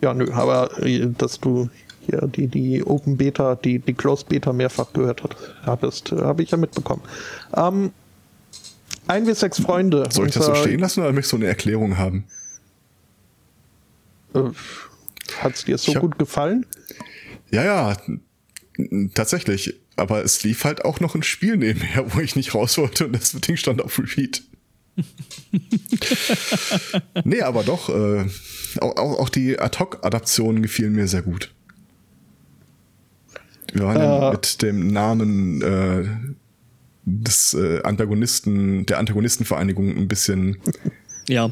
ja, 0.00 0.14
nö, 0.14 0.30
aber 0.32 0.82
äh, 0.82 1.08
dass 1.16 1.40
du 1.40 1.70
hier 2.06 2.26
die, 2.26 2.48
die 2.48 2.84
Open 2.84 3.16
Beta, 3.16 3.54
die, 3.54 3.78
die 3.78 3.94
Closed 3.94 4.28
Beta 4.28 4.52
mehrfach 4.52 4.92
gehört 4.92 5.22
hat, 5.22 5.36
hattest, 5.64 6.12
äh, 6.12 6.16
habe 6.16 6.42
ich 6.42 6.50
ja 6.50 6.58
mitbekommen. 6.58 7.02
Ähm, 7.56 7.92
ein 9.06 9.24
bis 9.24 9.40
sechs 9.40 9.60
Freunde. 9.60 10.04
Soll 10.10 10.28
ich 10.28 10.34
das 10.34 10.46
so 10.46 10.54
stehen 10.54 10.80
lassen 10.80 11.00
oder 11.00 11.12
möchtest 11.12 11.32
du 11.32 11.36
eine 11.36 11.46
Erklärung 11.46 11.98
haben? 11.98 12.24
Äh, 14.34 14.50
hat 15.44 15.54
es 15.54 15.64
dir 15.64 15.78
so 15.78 15.94
hab, 15.94 16.02
gut 16.02 16.18
gefallen? 16.18 16.66
Ja, 17.50 17.64
ja, 17.64 17.96
tatsächlich. 19.14 19.74
Aber 19.96 20.24
es 20.24 20.42
lief 20.42 20.64
halt 20.64 20.84
auch 20.84 20.98
noch 21.00 21.14
ein 21.14 21.22
Spiel 21.22 21.56
nebenher, 21.56 22.14
wo 22.14 22.20
ich 22.20 22.34
nicht 22.34 22.54
raus 22.54 22.78
wollte 22.78 23.06
und 23.06 23.12
das 23.12 23.32
Ding 23.32 23.56
stand 23.56 23.80
auf 23.80 23.98
Repeat. 23.98 24.42
nee, 27.24 27.42
aber 27.42 27.62
doch. 27.62 27.88
Äh, 27.88 28.26
auch, 28.80 28.96
auch, 28.96 29.18
auch 29.20 29.28
die 29.28 29.58
Ad-Hoc-Adaptionen 29.58 30.62
gefielen 30.62 30.94
mir 30.94 31.06
sehr 31.06 31.22
gut. 31.22 31.52
Wir 33.72 33.84
waren 33.86 34.00
äh, 34.00 34.30
mit 34.30 34.62
dem 34.62 34.88
Namen 34.88 35.62
äh, 35.62 36.04
des 37.04 37.54
äh, 37.54 37.82
Antagonisten, 37.82 38.86
der 38.86 38.98
Antagonistenvereinigung 38.98 39.96
ein 39.96 40.08
bisschen. 40.08 40.58
Ja. 41.28 41.50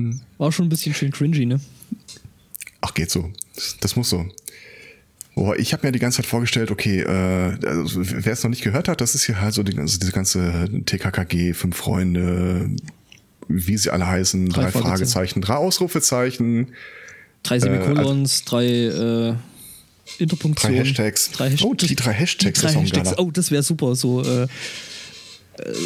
Hm. 0.00 0.20
War 0.38 0.52
schon 0.52 0.66
ein 0.66 0.68
bisschen 0.68 0.94
schön 0.94 1.10
cringy, 1.10 1.46
ne? 1.46 1.60
Ach, 2.80 2.94
geht 2.94 3.10
so. 3.10 3.30
Das 3.80 3.96
muss 3.96 4.10
so. 4.10 4.26
Boah, 5.34 5.56
ich 5.56 5.72
habe 5.72 5.86
mir 5.86 5.92
die 5.92 5.98
ganze 5.98 6.18
Zeit 6.18 6.26
vorgestellt, 6.26 6.70
okay, 6.70 7.00
äh, 7.00 7.66
also, 7.66 8.00
wer 8.02 8.32
es 8.32 8.42
noch 8.42 8.50
nicht 8.50 8.62
gehört 8.62 8.88
hat, 8.88 9.00
das 9.00 9.14
ist 9.14 9.24
hier 9.24 9.40
halt 9.40 9.54
so 9.54 9.62
die, 9.62 9.78
also 9.78 9.98
diese 9.98 10.12
ganze 10.12 10.68
TKKG, 10.84 11.54
fünf 11.54 11.76
Freunde, 11.76 12.68
wie 13.48 13.76
sie 13.76 13.90
alle 13.90 14.06
heißen, 14.06 14.48
drei, 14.48 14.70
drei 14.70 14.70
Fragezeichen, 14.72 15.40
drei 15.40 15.54
Ausrufezeichen. 15.54 16.68
Drei 17.42 17.58
Semikolons, 17.58 18.40
äh, 18.40 18.44
drei 18.44 18.66
äh, 18.66 19.34
Interpunktionen. 20.18 20.76
Drei 20.76 20.84
Hashtags. 20.84 21.30
Drei 21.30 21.50
Hasht 21.50 21.64
oh, 21.64 21.74
die 21.74 21.96
drei 21.96 22.12
Hashtags. 22.12 22.60
Die 22.60 22.66
drei 22.66 22.74
Hashtags. 22.74 23.18
Oh, 23.18 23.30
das 23.30 23.50
wäre 23.50 23.62
super. 23.62 23.94
So 23.94 24.22
äh, 24.22 24.46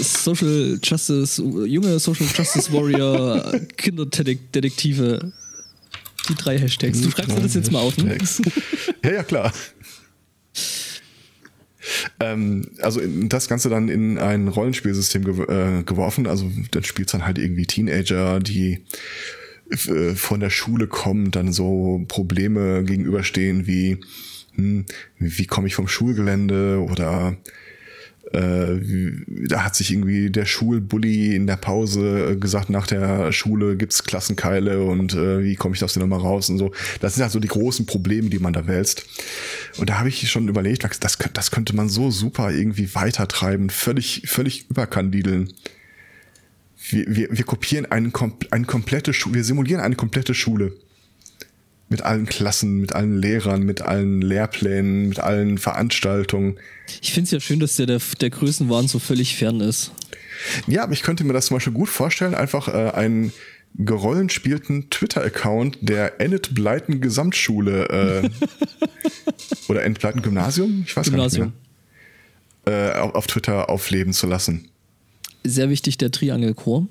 Social 0.02 0.78
Justice, 0.82 1.42
junge 1.42 1.98
Social 1.98 2.26
Justice 2.34 2.72
Warrior, 2.72 3.60
Kinderdetektive. 3.76 5.32
Die 6.28 6.34
drei 6.34 6.58
Hashtags. 6.58 7.00
Du 7.00 7.10
schreibst 7.10 7.36
dir 7.36 7.42
das 7.42 7.54
jetzt 7.54 7.70
mal 7.70 7.80
auf, 7.80 7.96
ne? 7.98 8.16
ja, 9.04 9.12
ja, 9.12 9.22
klar. 9.22 9.52
Ähm, 12.20 12.70
also 12.80 13.00
das 13.24 13.48
Ganze 13.48 13.68
dann 13.68 13.88
in 13.88 14.18
ein 14.18 14.48
Rollenspielsystem 14.48 15.24
gew 15.24 15.42
äh, 15.44 15.82
geworfen. 15.82 16.26
Also 16.26 16.50
dann 16.70 16.84
spielt 16.84 17.12
dann 17.12 17.26
halt 17.26 17.38
irgendwie 17.38 17.66
Teenager, 17.66 18.40
die 18.40 18.84
äh, 19.70 20.14
von 20.14 20.40
der 20.40 20.50
Schule 20.50 20.86
kommen, 20.86 21.30
dann 21.30 21.52
so 21.52 22.04
Probleme 22.08 22.84
gegenüberstehen 22.84 23.66
wie, 23.66 23.98
hm, 24.54 24.86
wie 25.18 25.46
komme 25.46 25.66
ich 25.66 25.74
vom 25.74 25.88
Schulgelände 25.88 26.82
oder 26.88 27.36
da 28.32 29.64
hat 29.64 29.76
sich 29.76 29.92
irgendwie 29.92 30.30
der 30.30 30.44
Schulbully 30.44 31.36
in 31.36 31.46
der 31.46 31.56
Pause 31.56 32.32
äh, 32.32 32.36
gesagt, 32.36 32.70
nach 32.70 32.86
der 32.86 33.32
Schule 33.32 33.76
gibt's 33.76 34.04
Klassenkeile 34.04 34.82
und 34.82 35.14
äh, 35.14 35.42
wie 35.42 35.56
komme 35.56 35.74
ich 35.74 35.84
aus 35.84 35.92
der 35.92 36.02
Nummer 36.02 36.16
raus 36.16 36.50
und 36.50 36.58
so. 36.58 36.72
Das 37.00 37.14
sind 37.14 37.22
halt 37.22 37.32
so 37.32 37.38
die 37.38 37.48
großen 37.48 37.86
Probleme, 37.86 38.30
die 38.30 38.38
man 38.38 38.52
da 38.52 38.66
wälzt. 38.66 39.06
Und 39.76 39.90
da 39.90 39.98
habe 39.98 40.08
ich 40.08 40.28
schon 40.30 40.48
überlegt, 40.48 40.84
das, 41.00 41.18
das 41.32 41.50
könnte 41.50 41.76
man 41.76 41.88
so 41.88 42.10
super 42.10 42.50
irgendwie 42.50 42.94
weitertreiben, 42.94 43.70
völlig, 43.70 44.22
völlig 44.26 44.68
überkandideln. 44.70 45.52
Wir, 46.88 47.04
wir, 47.08 47.28
wir 47.30 47.44
kopieren 47.44 47.86
eine, 47.86 48.10
eine 48.50 48.64
komplette 48.64 49.12
Schule, 49.12 49.36
wir 49.36 49.44
simulieren 49.44 49.80
eine 49.80 49.96
komplette 49.96 50.34
Schule 50.34 50.72
mit 51.94 52.02
allen 52.02 52.26
Klassen, 52.26 52.80
mit 52.80 52.92
allen 52.92 53.16
Lehrern, 53.16 53.62
mit 53.62 53.80
allen 53.80 54.20
Lehrplänen, 54.20 55.10
mit 55.10 55.20
allen 55.20 55.58
Veranstaltungen. 55.58 56.58
Ich 57.00 57.12
finde 57.12 57.26
es 57.26 57.30
ja 57.30 57.38
schön, 57.38 57.60
dass 57.60 57.76
der, 57.76 57.86
der, 57.86 58.00
der 58.20 58.30
Größenwahn 58.30 58.88
so 58.88 58.98
völlig 58.98 59.36
fern 59.36 59.60
ist. 59.60 59.92
Ja, 60.66 60.82
aber 60.82 60.92
ich 60.92 61.04
könnte 61.04 61.22
mir 61.22 61.34
das 61.34 61.46
zum 61.46 61.56
Beispiel 61.56 61.72
gut 61.72 61.88
vorstellen, 61.88 62.34
einfach 62.34 62.66
äh, 62.66 62.90
einen 62.90 63.32
gerollenspielten 63.76 64.90
Twitter-Account 64.90 65.78
der 65.82 66.20
Enid 66.20 66.52
Blyton 66.52 67.00
Gesamtschule 67.00 68.24
äh, 68.24 68.30
oder 69.68 69.84
Enid 69.84 70.00
Blyton 70.00 70.22
Gymnasium, 70.22 70.82
ich 70.84 70.96
weiß 70.96 71.10
Gymnasium. 71.10 71.52
gar 71.52 72.72
nicht 72.72 72.86
mehr, 72.86 72.96
äh, 72.96 72.98
auf, 72.98 73.14
auf 73.14 73.26
Twitter 73.28 73.70
aufleben 73.70 74.12
zu 74.12 74.26
lassen. 74.26 74.68
Sehr 75.44 75.70
wichtig 75.70 75.96
der 75.98 76.10
Triangelchor. 76.10 76.88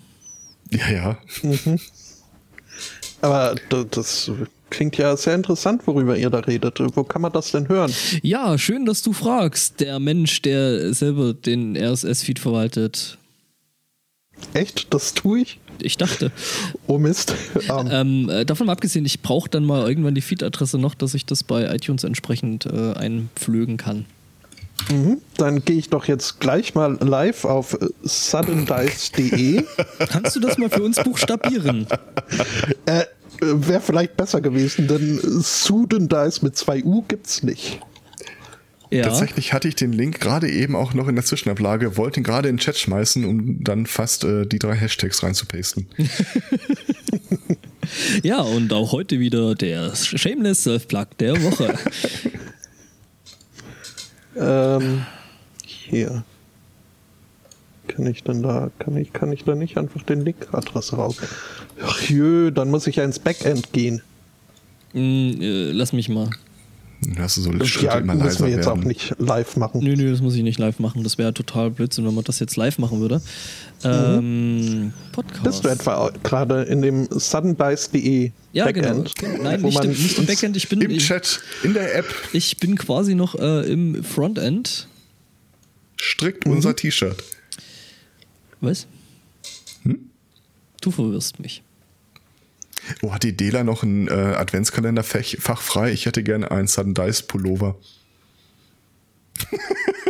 Ja, 0.72 0.90
ja. 0.90 1.18
Mhm. 1.42 1.78
Aber 3.24 3.56
das 3.90 4.30
klingt 4.74 4.98
ja 4.98 5.16
sehr 5.16 5.36
interessant, 5.36 5.86
worüber 5.86 6.18
ihr 6.18 6.30
da 6.30 6.40
redet. 6.40 6.80
Wo 6.96 7.04
kann 7.04 7.22
man 7.22 7.32
das 7.32 7.52
denn 7.52 7.70
hören? 7.70 7.94
Ja, 8.24 8.58
schön, 8.58 8.86
dass 8.86 9.04
du 9.04 9.14
fragst. 9.14 9.80
Der 9.80 10.00
Mensch, 10.00 10.42
der 10.42 10.94
selber 10.94 11.34
den 11.34 11.78
RSS-Feed 11.78 12.40
verwaltet. 12.40 13.18
Echt? 14.54 14.92
Das 14.94 15.14
tue 15.14 15.42
ich? 15.42 15.60
Ich 15.80 15.98
dachte. 15.98 16.32
Oh 16.88 16.98
Mist. 16.98 17.36
Um. 17.70 17.88
Ähm, 17.94 18.30
äh, 18.30 18.46
davon 18.46 18.66
mal 18.66 18.74
abgesehen, 18.74 19.06
ich 19.06 19.22
brauche 19.22 19.50
dann 19.50 19.66
mal 19.66 19.88
irgendwann 19.88 20.16
die 20.16 20.22
Feed-Adresse 20.22 20.80
noch, 20.80 20.96
dass 20.96 21.14
ich 21.14 21.26
das 21.26 21.44
bei 21.44 21.74
iTunes 21.74 22.04
entsprechend 22.04 22.66
äh, 22.66 22.94
einpflögen 22.94 23.78
kann. 23.78 24.06
Mhm. 24.90 25.22
Dann 25.38 25.64
gehe 25.64 25.78
ich 25.78 25.90
doch 25.90 26.06
jetzt 26.06 26.40
gleich 26.40 26.74
mal 26.74 26.98
live 27.00 27.46
auf 27.46 27.74
äh, 27.74 27.90
suddendice.de. 28.02 29.64
Kannst 30.10 30.36
du 30.36 30.40
das 30.40 30.58
mal 30.58 30.70
für 30.70 30.84
uns 30.84 31.02
buchstabieren? 31.04 31.88
Äh, 32.86 33.04
Wäre 33.44 33.82
vielleicht 33.82 34.18
besser 34.18 34.42
gewesen, 34.42 34.88
denn 34.88 35.20
Sudden 35.22 36.10
Dice 36.10 36.42
mit 36.42 36.58
zwei 36.58 36.84
U 36.84 37.04
gibt's 37.08 37.44
nicht. 37.44 37.80
Ja. 38.94 39.06
Tatsächlich 39.06 39.54
hatte 39.54 39.68
ich 39.68 39.76
den 39.76 39.92
Link 39.92 40.20
gerade 40.20 40.48
eben 40.48 40.76
auch 40.76 40.94
noch 40.94 41.08
in 41.08 41.16
der 41.16 41.26
Zwischenablage, 41.26 41.98
wollte 41.98 42.20
ihn 42.20 42.24
gerade 42.24 42.48
in 42.48 42.58
den 42.58 42.60
Chat 42.60 42.78
schmeißen, 42.78 43.26
um 43.26 43.64
dann 43.64 43.88
fast 43.88 44.24
äh, 44.24 44.46
die 44.46 44.60
drei 44.60 44.76
Hashtags 44.76 45.24
reinzupasten. 45.24 45.88
ja, 48.24 48.42
und 48.42 48.72
auch 48.72 48.92
heute 48.92 49.20
wieder 49.20 49.56
der 49.56 49.96
Shameless 49.96 50.64
Self-Plug 50.64 51.08
der 51.18 51.42
Woche. 51.42 51.76
ähm, 54.38 55.08
hier. 55.66 56.24
Kann 57.96 58.08
ich 58.08 58.24
denn 58.24 58.42
da, 58.42 58.72
kann 58.80 58.98
ich, 58.98 59.14
kann 59.14 59.32
ich 59.32 59.44
da 59.44 59.54
nicht 59.54 59.78
einfach 59.78 60.02
den 60.04 60.26
Link-Adresse 60.26 60.96
raus? 60.96 61.18
Ach 61.84 62.02
jö, 62.10 62.52
dann 62.52 62.72
muss 62.72 62.88
ich 62.88 62.96
ja 62.96 63.04
ins 63.04 63.20
Backend 63.20 63.72
gehen. 63.72 64.02
Mm, 64.94 65.42
äh, 65.42 65.72
lass 65.72 65.94
mich 65.94 66.10
mal. 66.10 66.30
Hast 67.18 67.38
du 67.38 67.42
so 67.42 67.52
das 67.52 67.68
Schritte 67.68 67.88
ja, 67.88 67.98
immer 67.98 68.16
müssen 68.16 68.46
wir 68.46 68.52
jetzt 68.52 68.66
werden. 68.66 68.82
auch 68.82 68.86
nicht 68.86 69.14
live 69.20 69.58
machen. 69.58 69.82
Nö, 69.84 69.96
nö, 69.96 70.10
das 70.10 70.22
muss 70.22 70.36
ich 70.36 70.44
nicht 70.44 70.58
live 70.58 70.80
machen. 70.80 71.04
Das 71.04 71.18
wäre 71.18 71.34
total 71.34 71.70
Blödsinn, 71.70 72.06
wenn 72.06 72.16
man 72.16 72.24
das 72.24 72.40
jetzt 72.40 72.56
live 72.56 72.78
machen 72.80 73.00
würde. 73.02 73.22
Mhm. 73.84 73.90
Ähm, 73.92 74.94
Podcast. 75.12 75.44
Bist 75.44 75.66
du 75.66 75.70
etwa 75.70 76.12
gerade 76.24 76.64
in 76.64 76.82
dem 76.82 77.08
suddendice.de 77.12 78.32
ja, 78.54 78.72
genau. 78.72 79.04
Backend? 79.04 79.44
Nein, 79.44 79.62
wo 79.62 79.68
nicht, 79.68 79.76
man 79.76 79.86
im, 79.86 79.92
nicht 79.92 80.18
im 80.18 80.26
Backend. 80.26 80.58
Ich 80.58 80.70
bin, 80.70 80.82
Im 80.82 80.92
ich, 80.92 81.06
Chat, 81.06 81.42
in 81.64 81.74
der 81.74 81.96
App, 81.96 82.06
ich 82.32 82.58
bin 82.58 82.78
quasi 82.78 83.16
noch 83.16 83.36
äh, 83.36 83.72
im 83.72 84.04
Frontend. 84.04 84.88
strickt 85.98 86.46
unser 86.46 86.76
T-Shirt. 86.76 87.22
Was? 88.64 88.88
Hm? 89.84 90.10
Du 90.80 90.90
verwirrst 90.92 91.40
mich. 91.40 91.62
Oh, 93.02 93.12
hat 93.14 93.24
die 93.24 93.36
Dela 93.36 93.64
noch 93.66 93.84
ein 93.84 94.08
äh, 94.08 94.12
Adventskalender-Fach 94.12 95.62
frei? 95.62 95.92
Ich 95.92 96.06
hätte 96.06 96.24
gerne 96.24 96.50
einen 96.50 96.68
Sudden 96.68 96.94
Dice 96.94 97.24
Pullover. 97.24 97.76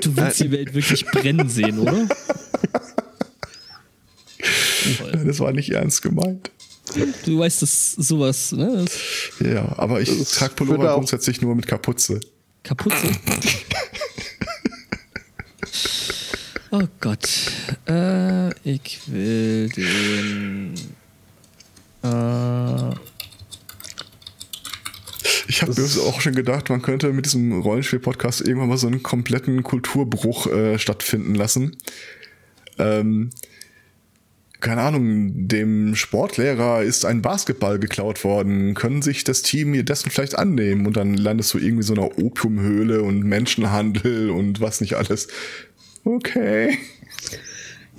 Du 0.01 0.15
willst 0.15 0.39
die 0.39 0.51
Welt 0.51 0.75
wirklich 0.75 1.05
brennen 1.07 1.49
sehen, 1.49 1.79
oder? 1.79 2.07
Toll. 4.97 5.23
Das 5.25 5.39
war 5.39 5.51
nicht 5.51 5.71
ernst 5.71 6.03
gemeint. 6.03 6.51
Du 7.25 7.39
weißt, 7.39 7.61
dass 7.63 7.93
sowas, 7.93 8.51
ne? 8.51 8.85
Das 8.85 8.91
Ja, 9.39 9.73
aber 9.79 10.01
ich 10.01 10.09
trage 10.29 10.53
Pullover 10.53 10.93
grundsätzlich 10.93 11.41
nur 11.41 11.55
mit 11.55 11.65
Kapuze. 11.65 12.19
Kapuze. 12.63 13.07
Oh 16.75 16.87
Gott. 17.01 17.29
Äh, 17.87 18.49
ich 18.67 19.01
will 19.05 19.69
den. 19.69 20.73
Äh, 22.03 22.95
Ich 25.47 25.61
habe 25.61 25.71
mir 25.79 25.87
auch 26.01 26.19
schon 26.19 26.33
gedacht, 26.33 26.71
man 26.71 26.81
könnte 26.81 27.13
mit 27.13 27.25
diesem 27.25 27.61
Rollenspiel-Podcast 27.61 28.41
irgendwann 28.41 28.69
mal 28.69 28.77
so 28.77 28.87
einen 28.87 29.03
kompletten 29.03 29.61
Kulturbruch 29.61 30.47
äh, 30.47 30.79
stattfinden 30.79 31.35
lassen. 31.35 31.77
Ähm, 32.79 33.29
keine 34.59 34.81
Ahnung, 34.81 35.47
dem 35.47 35.93
Sportlehrer 35.93 36.81
ist 36.81 37.05
ein 37.05 37.21
Basketball 37.21 37.77
geklaut 37.77 38.23
worden. 38.23 38.73
Können 38.73 39.03
sich 39.03 39.23
das 39.23 39.43
Team 39.43 39.73
hier 39.75 39.83
dessen 39.83 40.09
vielleicht 40.09 40.39
annehmen? 40.39 40.87
Und 40.87 40.97
dann 40.97 41.13
landest 41.13 41.53
du 41.53 41.59
irgendwie 41.59 41.83
so 41.83 41.93
einer 41.93 42.17
Opiumhöhle 42.17 43.03
und 43.03 43.23
Menschenhandel 43.23 44.31
und 44.31 44.59
was 44.59 44.81
nicht 44.81 44.95
alles. 44.95 45.27
Okay. 46.05 46.77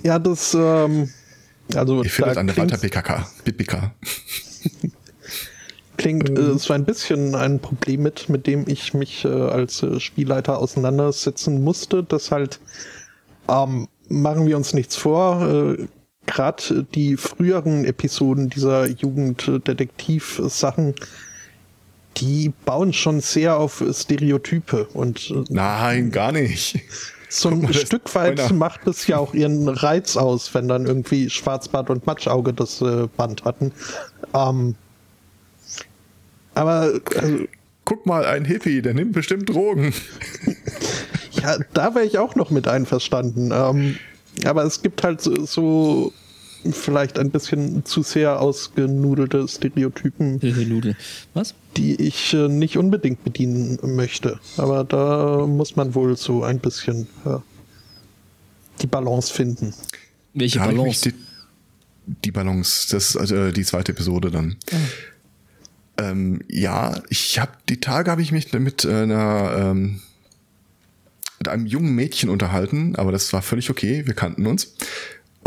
Ja, 0.03 0.19
das, 0.19 0.53
ähm, 0.53 1.09
also 1.73 2.03
Ihr 2.03 2.09
findet 2.09 2.37
eine 2.37 2.53
klingt, 2.53 2.71
weiter 2.71 2.81
PKK. 2.81 3.27
BPK. 3.43 3.95
klingt 5.97 6.37
äh, 6.37 6.57
so 6.57 6.73
ein 6.73 6.85
bisschen 6.85 7.35
ein 7.35 7.59
Problem 7.59 8.03
mit, 8.03 8.29
mit 8.29 8.47
dem 8.47 8.65
ich 8.67 8.93
mich 8.93 9.25
äh, 9.25 9.29
als 9.29 9.81
äh, 9.81 9.99
Spielleiter 9.99 10.59
auseinandersetzen 10.59 11.63
musste, 11.63 12.03
dass 12.03 12.31
halt, 12.31 12.59
ähm, 13.49 13.87
machen 14.07 14.45
wir 14.45 14.57
uns 14.57 14.73
nichts 14.73 14.95
vor, 14.95 15.47
äh, 15.47 15.87
gerade 16.27 16.85
die 16.93 17.17
früheren 17.17 17.85
Episoden 17.85 18.49
dieser 18.49 18.87
Jugenddetektiv-Sachen, 18.87 20.93
die 22.17 22.53
bauen 22.65 22.93
schon 22.93 23.21
sehr 23.21 23.57
auf 23.57 23.83
Stereotype 23.91 24.85
und 24.93 25.31
äh, 25.31 25.43
Nein, 25.49 26.11
gar 26.11 26.31
nicht. 26.31 26.79
So 27.29 27.49
ein 27.49 27.61
mal, 27.61 27.73
Stück 27.73 28.13
weit 28.15 28.51
macht 28.51 28.87
es 28.87 29.07
ja 29.07 29.17
auch 29.17 29.33
ihren 29.33 29.67
Reiz 29.69 30.17
aus, 30.17 30.53
wenn 30.53 30.67
dann 30.67 30.85
irgendwie 30.85 31.29
Schwarzbart 31.29 31.89
und 31.89 32.05
Matschauge 32.05 32.53
das 32.53 32.81
äh, 32.81 33.07
Band 33.17 33.45
hatten. 33.45 33.71
Ähm, 34.33 34.75
aber 36.53 36.99
also, 37.17 37.45
Guck 37.85 38.07
mal, 38.07 38.25
ein 38.25 38.45
Hippie, 38.45 38.81
der 38.81 38.95
nimmt 38.95 39.13
bestimmt 39.13 39.47
Drogen. 39.47 39.93
ja, 41.31 41.57
da 41.73 41.93
wäre 41.93 42.05
ich 42.05 42.17
auch 42.17 42.33
noch 42.33 42.49
mit 42.49 42.67
einverstanden. 42.67 43.51
Ähm, 43.53 43.97
aber 44.43 44.63
es 44.63 44.81
gibt 44.81 45.03
halt 45.03 45.21
so, 45.21 45.45
so 45.45 46.11
vielleicht 46.73 47.19
ein 47.19 47.31
bisschen 47.31 47.85
zu 47.85 48.03
sehr 48.03 48.41
ausgenudelte 48.41 49.47
Stereotypen, 49.47 50.39
Nudel. 50.41 50.95
Was? 51.33 51.53
die 51.77 51.95
ich 51.95 52.33
äh, 52.33 52.47
nicht 52.47 52.77
unbedingt 52.77 53.23
bedienen 53.23 53.77
möchte. 53.83 54.39
Aber 54.57 54.83
da 54.83 55.45
muss 55.45 55.75
man 55.75 55.95
wohl 55.95 56.15
so 56.17 56.43
ein 56.43 56.59
bisschen 56.59 57.07
ja, 57.25 57.43
die 58.81 58.87
Balance 58.87 59.33
finden. 59.33 59.73
Welche 60.33 60.59
Da 60.59 60.67
Balance? 60.67 61.09
Die, 61.09 61.15
die 62.25 62.31
Balance, 62.31 62.87
das 62.91 63.09
ist 63.09 63.17
also 63.17 63.51
die 63.51 63.65
zweite 63.65 63.91
Episode 63.91 64.31
dann. 64.31 64.55
Ähm, 65.97 66.41
ja, 66.47 67.01
ich 67.09 67.39
habe 67.39 67.51
die 67.69 67.79
Tage 67.79 68.11
habe 68.11 68.21
ich 68.21 68.31
mich 68.31 68.51
mit 68.53 68.85
einer 68.85 69.55
ähm, 69.57 70.01
mit 71.39 71.47
einem 71.49 71.65
jungen 71.65 71.93
Mädchen 71.95 72.29
unterhalten, 72.29 72.95
aber 72.95 73.11
das 73.11 73.31
war 73.33 73.41
völlig 73.41 73.69
okay, 73.69 74.05
wir 74.05 74.13
kannten 74.13 74.47
uns. 74.47 74.75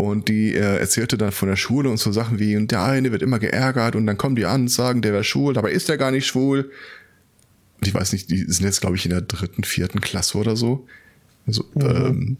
Und 0.01 0.29
die 0.29 0.53
äh, 0.53 0.77
erzählte 0.77 1.17
dann 1.17 1.33
von 1.33 1.49
der 1.49 1.57
Schule 1.57 1.89
und 1.89 1.97
so 1.97 2.13
Sachen 2.13 2.39
wie, 2.39 2.55
und 2.55 2.71
der 2.71 2.83
eine 2.83 3.11
wird 3.11 3.21
immer 3.21 3.37
geärgert 3.37 3.97
und 3.97 4.07
dann 4.07 4.17
kommen 4.17 4.37
die 4.37 4.45
an 4.45 4.61
und 4.61 4.67
sagen, 4.69 5.01
der 5.01 5.11
wäre 5.11 5.25
schwul, 5.25 5.53
dabei 5.53 5.71
ist 5.71 5.89
er 5.89 5.97
gar 5.97 6.11
nicht 6.11 6.25
schwul. 6.25 6.71
Und 7.79 7.87
ich 7.87 7.93
weiß 7.93 8.13
nicht, 8.13 8.29
die 8.29 8.45
sind 8.45 8.65
jetzt, 8.65 8.79
glaube 8.79 8.95
ich, 8.95 9.05
in 9.05 9.11
der 9.11 9.21
dritten, 9.21 9.65
vierten 9.65 9.99
Klasse 9.99 10.37
oder 10.37 10.55
so. 10.55 10.87
Also, 11.45 11.65
ähm, 11.75 12.37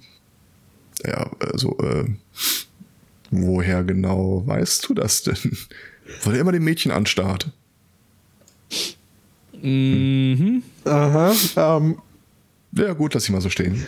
ja, 1.06 1.30
also, 1.40 1.78
äh, 1.80 2.06
woher 3.30 3.84
genau 3.84 4.44
weißt 4.46 4.88
du 4.88 4.94
das 4.94 5.24
denn? 5.24 5.36
Weil 6.24 6.36
er 6.36 6.42
immer 6.42 6.54
den 6.54 6.64
Mädchen 6.64 6.94
anstarrt. 6.94 7.52
Mhm. 9.62 10.64
Aha, 10.86 11.34
ähm, 11.58 11.98
Ja, 12.72 12.94
gut, 12.94 13.14
lass 13.16 13.24
ich 13.24 13.30
mal 13.32 13.42
so 13.42 13.50
stehen. 13.50 13.86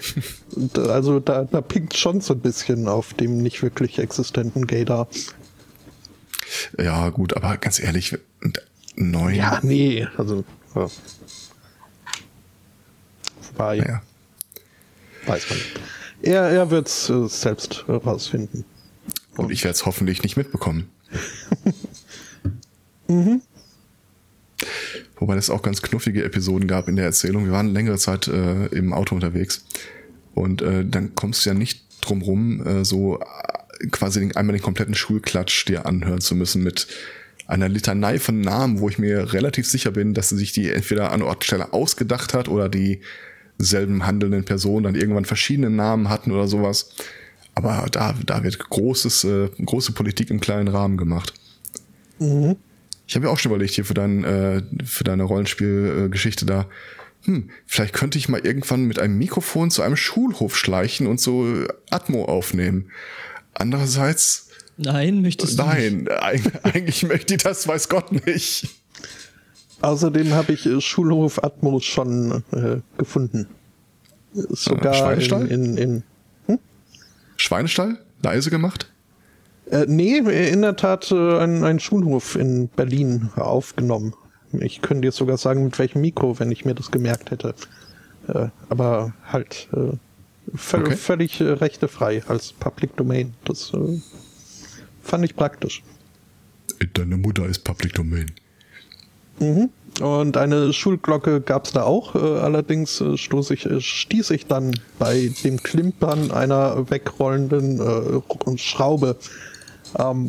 Da- 0.55 0.85
Also 0.87 1.19
da, 1.19 1.43
da 1.43 1.61
pinkt 1.61 1.95
schon 1.95 2.19
so 2.21 2.33
ein 2.33 2.39
bisschen 2.39 2.87
auf 2.87 3.13
dem 3.13 3.37
nicht 3.37 3.61
wirklich 3.61 3.99
existenten 3.99 4.65
Gaydar. 4.67 5.07
Ja, 6.77 7.09
gut, 7.09 7.35
aber 7.37 7.57
ganz 7.57 7.79
ehrlich, 7.79 8.17
neun. 8.95 9.35
Ja, 9.35 9.59
nee, 9.63 10.07
also 10.17 10.43
ja. 10.75 10.87
Wobei, 13.51 13.77
Naja. 13.77 14.01
weiß 15.27 15.49
man 15.49 15.57
nicht. 15.59 15.79
Er, 16.23 16.43
er 16.49 16.69
wird 16.71 16.87
es 16.87 17.09
äh, 17.09 17.27
selbst 17.27 17.85
äh, 17.87 17.91
rausfinden. 17.93 18.65
Und 19.37 19.51
ich 19.51 19.63
werde 19.63 19.75
es 19.75 19.85
hoffentlich 19.85 20.23
nicht 20.23 20.37
mitbekommen. 20.37 20.89
Wobei 25.31 25.37
es 25.37 25.49
auch 25.49 25.61
ganz 25.61 25.81
knuffige 25.81 26.25
Episoden 26.25 26.67
gab 26.67 26.89
in 26.89 26.97
der 26.97 27.05
Erzählung. 27.05 27.45
Wir 27.45 27.53
waren 27.53 27.73
längere 27.73 27.97
Zeit 27.97 28.27
äh, 28.27 28.65
im 28.65 28.91
Auto 28.91 29.15
unterwegs. 29.15 29.63
Und 30.33 30.61
äh, 30.61 30.83
dann 30.85 31.15
kommst 31.15 31.45
du 31.45 31.51
ja 31.51 31.53
nicht 31.53 31.85
drum 32.01 32.21
rum, 32.21 32.67
äh, 32.67 32.83
so 32.83 33.17
äh, 33.17 33.87
quasi 33.91 34.19
den, 34.19 34.35
einmal 34.35 34.57
den 34.57 34.61
kompletten 34.61 34.93
Schulklatsch 34.93 35.65
dir 35.69 35.85
anhören 35.85 36.19
zu 36.19 36.35
müssen 36.35 36.63
mit 36.63 36.87
einer 37.47 37.69
Litanei 37.69 38.19
von 38.19 38.41
Namen, 38.41 38.81
wo 38.81 38.89
ich 38.89 38.99
mir 38.99 39.31
relativ 39.31 39.65
sicher 39.69 39.91
bin, 39.91 40.13
dass 40.13 40.27
sie 40.27 40.35
sich 40.35 40.51
die 40.51 40.69
entweder 40.69 41.13
an 41.13 41.21
Ort 41.21 41.37
und 41.37 41.43
Stelle 41.45 41.71
ausgedacht 41.71 42.33
hat 42.33 42.49
oder 42.49 42.67
die 42.67 42.99
selben 43.57 44.05
handelnden 44.05 44.43
Personen 44.43 44.83
dann 44.83 44.95
irgendwann 44.95 45.23
verschiedene 45.23 45.69
Namen 45.69 46.09
hatten 46.09 46.33
oder 46.33 46.49
sowas. 46.49 46.89
Aber 47.55 47.87
da, 47.89 48.15
da 48.25 48.43
wird 48.43 48.59
großes, 48.59 49.23
äh, 49.23 49.49
große 49.63 49.93
Politik 49.93 50.29
im 50.29 50.41
kleinen 50.41 50.67
Rahmen 50.67 50.97
gemacht. 50.97 51.31
Ich 53.11 53.15
habe 53.17 53.25
ja 53.25 53.31
auch 53.33 53.37
schon 53.39 53.51
überlegt 53.51 53.73
hier 53.73 53.83
für, 53.83 53.93
dein, 53.93 54.23
äh, 54.23 54.61
für 54.85 55.03
deine 55.03 55.23
Rollenspielgeschichte 55.23 56.45
da, 56.45 56.67
hm, 57.25 57.49
vielleicht 57.65 57.93
könnte 57.93 58.17
ich 58.17 58.29
mal 58.29 58.39
irgendwann 58.39 58.85
mit 58.85 58.99
einem 58.99 59.17
Mikrofon 59.17 59.69
zu 59.69 59.81
einem 59.81 59.97
Schulhof 59.97 60.55
schleichen 60.55 61.07
und 61.07 61.19
so 61.19 61.45
Atmo 61.89 62.23
aufnehmen. 62.23 62.89
Andererseits, 63.53 64.47
Nein, 64.77 65.21
möchtest 65.21 65.59
du 65.59 65.63
nicht. 65.63 65.73
nein, 65.73 66.07
eig- 66.21 66.63
eigentlich 66.63 67.03
möchte 67.03 67.33
ich 67.35 67.43
das, 67.43 67.67
weiß 67.67 67.89
Gott 67.89 68.25
nicht. 68.25 68.69
Außerdem 69.81 70.31
habe 70.31 70.53
ich 70.53 70.65
äh, 70.65 70.79
Schulhof 70.79 71.43
Atmos 71.43 71.83
schon 71.83 72.45
äh, 72.53 72.77
gefunden. 72.97 73.47
Sogar 74.31 74.93
in, 74.93 74.99
Schweinestall? 75.21 75.47
in, 75.47 75.77
in 75.77 76.03
Schweinestall? 77.35 77.97
Leise 78.23 78.49
gemacht? 78.51 78.89
Äh, 79.71 79.85
nee, 79.87 80.17
in 80.17 80.61
der 80.61 80.75
Tat 80.75 81.11
äh, 81.11 81.39
ein, 81.39 81.63
ein 81.63 81.79
Schulhof 81.79 82.35
in 82.35 82.67
Berlin 82.67 83.29
aufgenommen. 83.35 84.13
Ich 84.59 84.81
könnte 84.81 85.07
dir 85.07 85.11
sogar 85.11 85.37
sagen, 85.37 85.63
mit 85.63 85.79
welchem 85.79 86.01
Mikro, 86.01 86.39
wenn 86.39 86.51
ich 86.51 86.65
mir 86.65 86.75
das 86.75 86.91
gemerkt 86.91 87.31
hätte. 87.31 87.55
Äh, 88.27 88.47
aber 88.69 89.13
halt 89.25 89.69
äh, 89.73 89.95
völ 90.55 90.81
Okay. 90.81 90.95
völlig 90.95 91.39
äh, 91.39 91.45
rechtefrei 91.45 92.21
als 92.27 92.51
Public 92.53 92.95
Domain. 92.97 93.33
Das 93.45 93.73
äh, 93.73 94.01
fand 95.01 95.25
ich 95.25 95.35
praktisch. 95.35 95.83
Deine 96.93 97.17
Mutter 97.17 97.45
ist 97.45 97.63
Public 97.63 97.93
Domain. 97.93 98.31
Und 100.01 100.37
eine 100.37 100.71
Schulglocke 100.71 101.41
gab 101.41 101.65
es 101.65 101.71
da 101.71 101.83
auch, 101.83 102.15
äh, 102.15 102.19
allerdings 102.19 103.01
äh, 103.01 103.17
stoß 103.17 103.51
ich, 103.51 103.65
äh, 103.65 103.81
stieß 103.81 104.29
ich 104.31 104.47
dann 104.47 104.79
bei 104.99 105.31
dem 105.43 105.61
Klimpern 105.61 106.31
einer 106.31 106.89
wegrollenden 106.89 107.81
Schraube. 108.57 109.17
Ähm, 109.97 110.27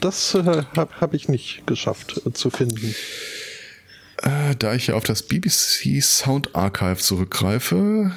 das 0.00 0.34
äh, 0.34 0.64
habe 0.76 1.00
hab 1.00 1.14
ich 1.14 1.28
nicht 1.28 1.66
geschafft 1.66 2.20
äh, 2.26 2.32
zu 2.32 2.50
finden. 2.50 2.94
Äh, 4.22 4.54
da 4.56 4.74
ich 4.74 4.88
ja 4.88 4.94
auf 4.94 5.04
das 5.04 5.22
BBC 5.22 6.02
Sound 6.02 6.54
Archive 6.54 6.98
zurückgreife, 6.98 8.12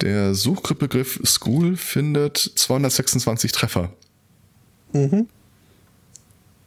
Der 0.00 0.34
Suchbegriff 0.34 1.20
School 1.24 1.76
findet 1.76 2.38
226 2.38 3.52
Treffer. 3.52 3.92
Mhm. 4.92 5.28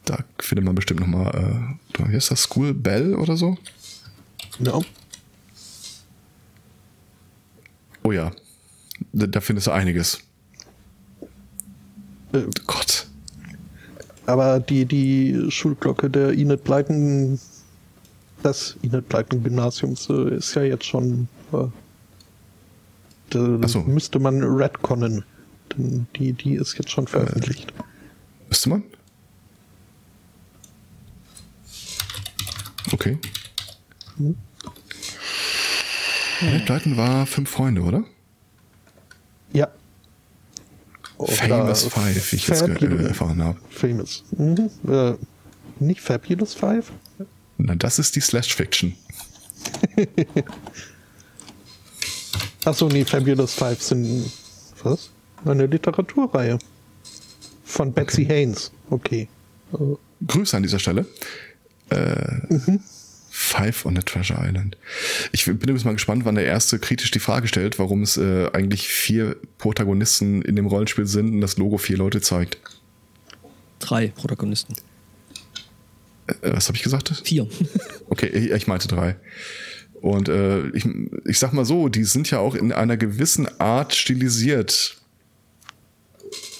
Da 0.04 0.18
findet 0.38 0.64
man 0.64 0.74
bestimmt 0.74 1.00
nochmal, 1.00 1.76
äh, 1.98 2.08
wie 2.08 2.14
heißt 2.14 2.30
das, 2.30 2.42
School 2.42 2.74
Bell 2.74 3.14
oder 3.14 3.36
so? 3.36 3.56
Ja. 4.60 4.78
Oh 8.02 8.12
ja, 8.12 8.30
da, 9.12 9.26
da 9.26 9.40
findest 9.40 9.66
du 9.66 9.70
einiges. 9.72 10.20
Äh, 12.34 12.44
Gott. 12.66 13.06
Aber 14.26 14.60
die, 14.60 14.86
die 14.86 15.50
Schulglocke 15.50 16.10
der 16.10 16.32
Inet 16.32 16.64
Bleiken, 16.64 17.38
des 18.42 18.76
Inet 18.82 19.08
Bleiken 19.08 19.42
Gymnasiums 19.42 20.08
äh, 20.08 20.36
ist 20.36 20.54
ja 20.54 20.62
jetzt 20.62 20.84
schon, 20.84 21.28
äh, 21.52 21.66
da 23.30 23.68
so. 23.68 23.80
müsste 23.82 24.18
man 24.18 24.42
retconnen. 24.42 25.24
Denn 25.76 26.06
die, 26.16 26.32
die 26.32 26.54
ist 26.54 26.76
jetzt 26.78 26.90
schon 26.90 27.06
veröffentlicht. 27.06 27.72
Müsste 28.48 28.68
man? 28.68 28.82
Okay. 32.92 33.18
Hm. 34.16 34.36
Red 36.42 36.66
Blyton 36.66 36.96
war 36.96 37.26
fünf 37.26 37.50
Freunde, 37.50 37.82
oder? 37.82 38.04
Ja. 39.52 39.68
Famous 41.18 41.84
Five, 41.84 42.32
wie 42.32 42.36
ich 42.36 42.48
jetzt 42.48 42.62
äh, 42.62 43.06
erfahren 43.06 43.42
habe. 43.42 43.58
Famous. 43.70 44.24
Mhm. 44.36 44.70
Äh, 44.88 45.14
nicht 45.80 46.00
Fabulous 46.00 46.54
Five? 46.54 46.90
Na, 47.58 47.74
das 47.74 47.98
ist 47.98 48.16
die 48.16 48.20
Slash-Fiction. 48.20 48.94
Achso, 52.64 52.88
nee, 52.88 53.04
Fabulous 53.04 53.54
Five 53.54 53.82
sind. 53.82 54.30
Was? 54.82 55.10
Eine 55.44 55.66
Literaturreihe. 55.66 56.58
Von 57.64 57.92
Betsy 57.92 58.24
Haynes. 58.24 58.72
Okay. 58.90 59.28
Grüße 60.26 60.56
an 60.56 60.62
dieser 60.62 60.78
Stelle. 60.78 61.06
Äh, 61.90 62.40
Five 63.54 63.86
on 63.86 63.94
the 63.94 64.02
Treasure 64.02 64.36
Island. 64.40 64.76
Ich 65.30 65.44
bin 65.44 65.54
übrigens 65.54 65.84
mal 65.84 65.92
gespannt, 65.92 66.24
wann 66.24 66.34
der 66.34 66.44
erste 66.44 66.80
kritisch 66.80 67.12
die 67.12 67.20
Frage 67.20 67.46
stellt, 67.46 67.78
warum 67.78 68.02
es 68.02 68.16
äh, 68.16 68.50
eigentlich 68.52 68.88
vier 68.88 69.36
Protagonisten 69.58 70.42
in 70.42 70.56
dem 70.56 70.66
Rollenspiel 70.66 71.06
sind 71.06 71.32
und 71.34 71.40
das 71.40 71.56
Logo 71.56 71.78
vier 71.78 71.96
Leute 71.96 72.20
zeigt. 72.20 72.58
Drei 73.78 74.08
Protagonisten. 74.08 74.74
Äh, 76.26 76.52
was 76.52 76.66
habe 76.66 76.76
ich 76.76 76.82
gesagt? 76.82 77.22
Vier. 77.24 77.46
Okay, 78.10 78.26
ich, 78.26 78.50
ich 78.50 78.66
meinte 78.66 78.86
drei. 78.86 79.16
Und 79.94 80.28
äh, 80.28 80.68
ich, 80.70 80.86
ich 81.24 81.38
sag 81.38 81.52
mal 81.52 81.64
so, 81.64 81.88
die 81.88 82.04
sind 82.04 82.30
ja 82.30 82.38
auch 82.38 82.54
in 82.54 82.72
einer 82.72 82.96
gewissen 82.96 83.48
Art 83.60 83.94
stilisiert. 83.94 84.98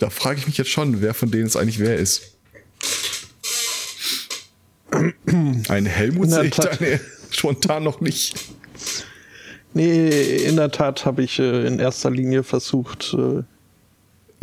Da 0.01 0.11
frage 0.11 0.39
ich 0.39 0.47
mich 0.47 0.57
jetzt 0.59 0.71
schon, 0.71 1.01
wer 1.01 1.13
von 1.13 1.31
denen 1.31 1.47
es 1.47 1.57
eigentlich 1.57 1.81
wer 1.81 1.97
ist. 1.97 2.34
Ein 5.69 5.87
Helmut 5.87 6.25
In 6.25 6.31
der 6.31 6.41
sehe 6.41 6.49
ich 6.49 6.55
Tat. 6.57 6.79
spontan 7.31 7.83
noch 7.85 8.01
nicht. 8.01 8.37
Nee, 9.73 10.09
in 10.45 10.57
der 10.57 10.71
Tat 10.71 11.05
habe 11.05 11.23
ich 11.23 11.39
äh, 11.39 11.67
in 11.67 11.79
erster 11.81 12.11
Linie 12.11 12.45
versucht, 12.45 13.15
äh, 13.19 13.43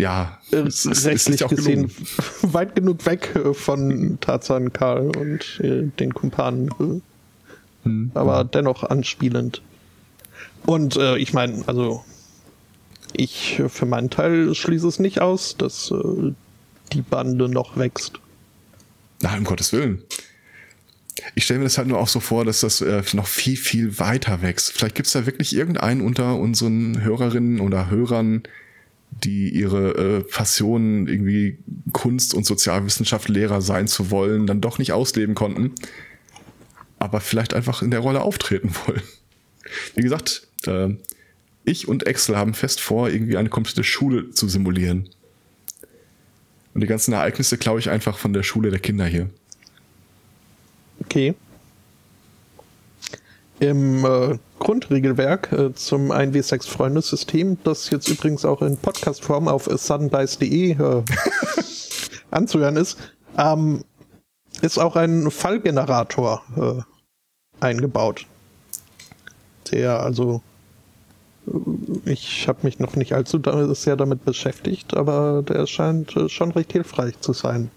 Ja, 0.02 0.40
äh, 0.52 0.58
es 0.58 0.86
ist, 0.86 0.98
es 1.00 1.06
rechtlich 1.06 1.40
ja 1.40 1.48
gesehen 1.48 1.88
gelungen. 1.88 2.08
weit 2.54 2.76
genug 2.76 3.06
weg 3.06 3.34
äh, 3.36 3.54
von 3.54 4.18
Tarzan, 4.20 4.74
Karl 4.74 5.16
und 5.16 5.60
äh, 5.64 5.88
den 6.00 6.14
Kumpanen. 6.14 6.70
Äh, 6.80 7.02
Hm. 7.84 8.12
aber 8.14 8.44
dennoch 8.44 8.84
anspielend. 8.84 9.64
Und 10.68 10.98
ich 10.98 11.34
meine, 11.34 11.68
also 11.68 12.06
ich 13.14 13.60
für 13.70 13.88
meinen 13.88 14.12
Teil 14.12 14.54
schließe 14.54 14.88
es 14.88 15.00
nicht 15.00 15.20
aus, 15.20 15.58
dass 15.58 15.92
die 16.94 17.02
Bande 17.02 17.50
noch 17.50 17.78
wächst. 17.78 18.20
Na, 19.24 19.36
um 19.36 19.46
Gottes 19.46 19.74
Willen. 19.74 20.04
Ich 21.36 21.44
stelle 21.44 21.60
mir 21.60 21.66
das 21.66 21.78
halt 21.78 21.88
nur 21.88 22.00
auch 22.00 22.08
so 22.08 22.20
vor, 22.20 22.46
dass 22.46 22.62
das 22.62 22.82
äh, 22.82 23.04
noch 23.14 23.28
viel, 23.28 23.58
viel 23.58 24.00
weiter 24.00 24.42
wächst. 24.42 24.72
Vielleicht 24.72 24.96
gibt 24.96 25.08
es 25.08 25.14
da 25.14 25.26
wirklich 25.26 25.56
irgendeinen 25.56 26.02
unter 26.02 26.38
unseren 26.38 27.02
Hörerinnen 27.02 27.60
oder 27.60 27.90
Hörern, 27.90 28.44
die 29.12 29.50
ihre 29.50 29.92
äh, 29.96 30.24
Passion, 30.24 31.08
irgendwie 31.08 31.58
Kunst- 31.92 32.34
und 32.34 32.46
Sozialwissenschaft-Lehrer 32.46 33.62
sein 33.62 33.88
zu 33.88 34.10
wollen, 34.10 34.48
dann 34.48 34.62
doch 34.62 34.78
nicht 34.78 34.94
ausleben 34.94 35.36
konnten, 35.36 35.74
aber 36.98 37.20
vielleicht 37.20 37.54
einfach 37.54 37.82
in 37.82 37.92
der 37.92 38.00
Rolle 38.00 38.22
auftreten 38.22 38.72
wollen. 38.86 39.02
Wie 39.96 40.02
gesagt, 40.02 40.48
äh, 40.66 40.90
ich 41.64 41.88
und 41.88 42.08
Excel 42.08 42.38
haben 42.38 42.54
fest 42.54 42.82
vor, 42.82 43.10
irgendwie 43.10 43.38
eine 43.38 43.50
komplette 43.50 43.84
Schule 43.84 44.32
zu 44.32 44.48
simulieren. 44.48 45.10
Und 46.74 46.82
die 46.82 46.88
ganzen 46.88 47.14
Ereignisse 47.14 47.58
klaue 47.58 47.80
ich 47.80 47.90
einfach 47.90 48.18
von 48.18 48.34
der 48.34 48.44
Schule 48.44 48.72
der 48.72 48.80
Kinder 48.80 49.06
hier. 49.06 49.30
Okay. 51.06 51.36
Im 53.60 54.06
äh, 54.06 54.38
Grundregelwerk 54.60 55.52
äh, 55.52 55.74
zum 55.74 56.12
1W6-Freundesystem, 56.12 57.58
das 57.64 57.90
jetzt 57.90 58.08
übrigens 58.08 58.46
auch 58.46 58.62
in 58.62 58.78
Podcastform 58.78 59.48
auf 59.48 59.66
suddendice.de 59.66 60.72
äh, 60.72 61.04
anzuhören 62.32 62.76
ist, 62.76 62.98
ähm, 63.38 63.84
ist 64.62 64.78
auch 64.78 64.96
ein 64.96 65.30
Fallgenerator 65.32 66.44
äh, 66.56 67.64
eingebaut. 67.64 68.26
Der 69.72 70.00
also 70.02 70.42
äh, 71.48 72.12
ich 72.12 72.48
habe 72.48 72.60
mich 72.64 72.80
noch 72.80 72.96
nicht 72.96 73.14
allzu 73.14 73.42
sehr 73.74 73.96
damit 73.96 74.26
beschäftigt, 74.26 74.96
aber 74.96 75.44
der 75.44 75.68
scheint 75.68 76.16
äh, 76.16 76.30
schon 76.30 76.52
recht 76.52 76.72
hilfreich 76.72 77.20
zu 77.22 77.34
sein 77.34 77.70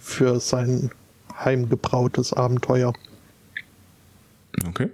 für 0.00 0.40
sein 0.40 0.90
heimgebrautes 1.38 2.32
Abenteuer. 2.32 2.92
Okay. 4.68 4.88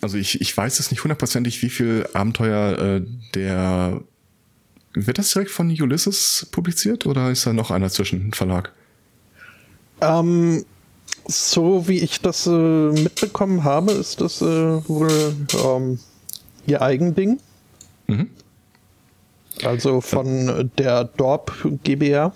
Also 0.00 0.16
ich, 0.16 0.40
ich 0.40 0.56
weiß 0.56 0.78
jetzt 0.78 0.90
nicht 0.90 1.02
hundertprozentig, 1.02 1.62
wie 1.62 1.70
viel 1.70 2.08
Abenteuer 2.12 2.78
äh, 2.78 3.06
der... 3.34 4.00
Wird 4.94 5.18
das 5.18 5.32
direkt 5.32 5.50
von 5.50 5.68
Ulysses 5.68 6.48
publiziert 6.50 7.06
oder 7.06 7.30
ist 7.30 7.46
da 7.46 7.52
noch 7.52 7.70
einer 7.70 7.90
zwischen 7.90 8.32
Verlag? 8.32 8.72
Ähm, 10.00 10.64
so 11.26 11.86
wie 11.88 11.98
ich 11.98 12.20
das 12.20 12.46
äh, 12.46 12.50
mitbekommen 12.50 13.64
habe, 13.64 13.92
ist 13.92 14.20
das 14.20 14.40
äh, 14.40 14.88
wohl 14.88 15.34
ähm, 15.62 15.98
ihr 16.66 16.82
Eigending. 16.82 17.38
Mhm. 18.06 18.30
Also 19.62 20.00
von 20.00 20.48
äh, 20.48 20.64
der 20.78 21.04
Dorp 21.04 21.52
GbR. 21.84 22.34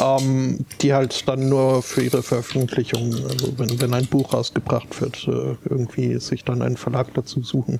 Ähm, 0.00 0.64
die 0.80 0.92
halt 0.92 1.28
dann 1.28 1.48
nur 1.48 1.82
für 1.82 2.02
ihre 2.02 2.22
Veröffentlichung, 2.22 3.14
also 3.28 3.56
wenn, 3.58 3.80
wenn 3.80 3.94
ein 3.94 4.06
Buch 4.06 4.32
rausgebracht 4.34 5.00
wird, 5.00 5.28
äh, 5.28 5.56
irgendwie 5.68 6.18
sich 6.18 6.42
dann 6.42 6.62
einen 6.62 6.76
Verlag 6.76 7.14
dazu 7.14 7.42
suchen. 7.42 7.78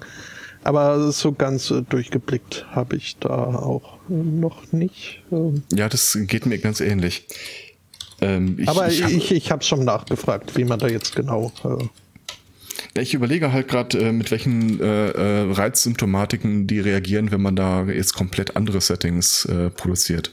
Aber 0.62 1.12
so 1.12 1.32
ganz 1.32 1.70
äh, 1.70 1.82
durchgeblickt 1.82 2.66
habe 2.70 2.96
ich 2.96 3.18
da 3.18 3.28
auch 3.28 3.98
noch 4.08 4.72
nicht. 4.72 5.22
Ähm, 5.30 5.62
Ja, 5.72 5.88
das 5.88 6.16
geht 6.22 6.46
mir 6.46 6.58
ganz 6.58 6.80
ähnlich. 6.80 7.26
Ähm, 8.20 8.58
ich, 8.58 8.68
aber 8.68 8.88
ich, 8.88 9.02
ich, 9.02 9.32
ich, 9.32 9.50
habe 9.50 9.62
schon 9.64 9.84
nachgefragt, 9.84 10.56
wie 10.56 10.64
man 10.64 10.78
da 10.78 10.88
jetzt 10.88 11.16
genau. 11.16 11.52
Äh, 11.64 11.84
Ja, 12.96 13.02
ich 13.02 13.12
überlege 13.12 13.52
halt 13.52 13.68
gerade, 13.68 13.98
äh, 13.98 14.12
mit 14.12 14.30
welchen 14.30 14.80
äh, 14.80 15.52
Reizsymptomatiken 15.52 16.66
die 16.66 16.80
reagieren, 16.80 17.30
wenn 17.30 17.42
man 17.42 17.56
da 17.56 17.84
jetzt 17.84 18.14
komplett 18.14 18.56
andere 18.56 18.80
Settings 18.80 19.44
äh, 19.46 19.68
produziert. 19.70 20.30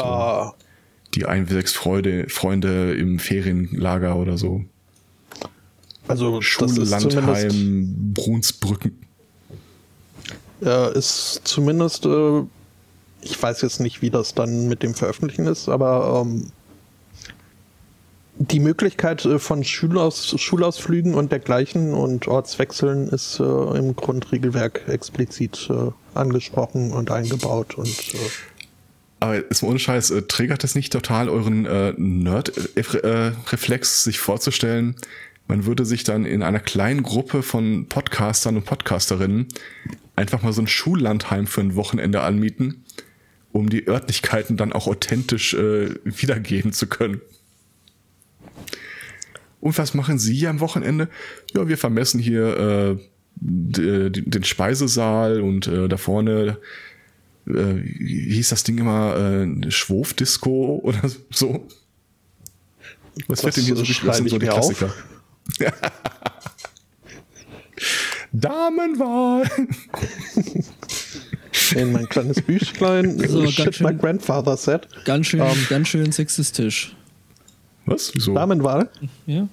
Ah, 0.00 0.52
Die 1.14 1.26
Einwirksfreude, 1.26 2.28
Freunde 2.28 2.94
im 2.94 3.18
Ferienlager 3.18 4.16
oder 4.16 4.36
so. 4.38 4.64
also 6.08 6.40
Schule, 6.40 6.84
Landheim, 6.84 8.12
Brunsbrücken. 8.14 8.98
äh, 10.62 10.98
ist 10.98 11.42
zumindest, 11.44 12.06
äh, 12.06 12.42
ich 13.22 13.40
weiß 13.42 13.62
jetzt 13.62 13.80
nicht, 13.80 14.02
wie 14.02 14.10
das 14.10 14.34
dann 14.34 14.68
mit 14.68 14.82
dem 14.82 14.94
Veröffentlichen 14.94 15.46
ist, 15.46 15.68
aber 15.68 16.22
ähm, 16.26 16.50
die 18.36 18.58
Möglichkeit 18.60 19.24
äh, 19.24 19.38
von 19.38 19.62
Schulaus 19.64 20.34
Schulausflügen 20.40 21.14
und 21.14 21.30
dergleichen 21.30 21.94
und 21.94 22.26
Ortswechseln 22.26 23.08
ist 23.08 23.38
äh, 23.38 23.44
im 23.44 23.94
Grundregelwerk 23.94 24.88
explizit 24.88 25.70
äh, 25.70 25.90
angesprochen 26.18 26.92
und 26.92 27.10
eingebaut 27.12 27.76
und 27.78 27.88
äh, 27.88 28.18
Aber 29.24 29.50
ist 29.50 29.62
ohne 29.62 29.78
Scheiß, 29.78 30.10
äh, 30.10 30.22
triggert 30.22 30.64
es 30.64 30.74
nicht 30.74 30.92
total 30.92 31.30
euren 31.30 31.64
äh, 31.64 31.94
Nerd-Reflex, 31.96 34.04
sich 34.04 34.18
vorzustellen, 34.18 34.96
man 35.48 35.64
würde 35.64 35.86
sich 35.86 36.04
dann 36.04 36.26
in 36.26 36.42
einer 36.42 36.60
kleinen 36.60 37.02
Gruppe 37.02 37.42
von 37.42 37.86
Podcastern 37.88 38.56
und 38.56 38.66
Podcasterinnen 38.66 39.46
einfach 40.14 40.42
mal 40.42 40.52
so 40.52 40.60
ein 40.60 40.66
Schullandheim 40.66 41.46
für 41.46 41.62
ein 41.62 41.74
Wochenende 41.74 42.20
anmieten, 42.20 42.84
um 43.50 43.70
die 43.70 43.88
Örtlichkeiten 43.88 44.58
dann 44.58 44.74
auch 44.74 44.88
authentisch 44.88 45.54
äh, 45.54 45.94
wiedergeben 46.04 46.74
zu 46.74 46.86
können. 46.86 47.22
Und 49.60 49.78
was 49.78 49.94
machen 49.94 50.18
Sie 50.18 50.34
hier 50.34 50.50
am 50.50 50.60
Wochenende? 50.60 51.08
Ja, 51.54 51.66
wir 51.66 51.78
vermessen 51.78 52.20
hier 52.20 52.58
äh, 52.58 52.98
den 53.40 54.44
Speisesaal 54.44 55.40
und 55.40 55.66
äh, 55.66 55.88
da 55.88 55.96
vorne 55.96 56.58
äh, 57.46 57.80
hieß 57.80 58.50
das 58.50 58.64
Ding 58.64 58.78
immer 58.78 59.16
äh, 59.16 59.70
Schwurfdisco 59.70 60.80
oder 60.82 61.02
so. 61.30 61.66
Was 63.28 63.40
das 63.40 63.44
wird 63.44 63.56
denn 63.58 63.64
hier 63.64 63.76
so 63.76 63.82
beschrieben? 63.82 64.28
So 64.28 64.38
die 64.38 64.46
Klassiker. 64.46 64.92
Damenwahl. 68.32 69.48
In 71.76 71.92
mein 71.92 72.08
kleines 72.08 72.42
Büchlein. 72.42 73.18
So, 73.28 73.46
Shit, 73.46 73.76
schön, 73.76 73.86
my 73.86 73.94
grandfather 73.94 74.56
said. 74.56 74.88
Ganz 75.04 75.28
schön, 75.28 75.40
um, 75.40 75.48
ähm, 75.48 75.66
ganz 75.68 75.88
schön 75.88 76.10
sexistisch. 76.12 76.96
Was? 77.86 78.12
Wieso? 78.14 78.34
Damenwahl? 78.34 78.90
Ja. 79.26 79.48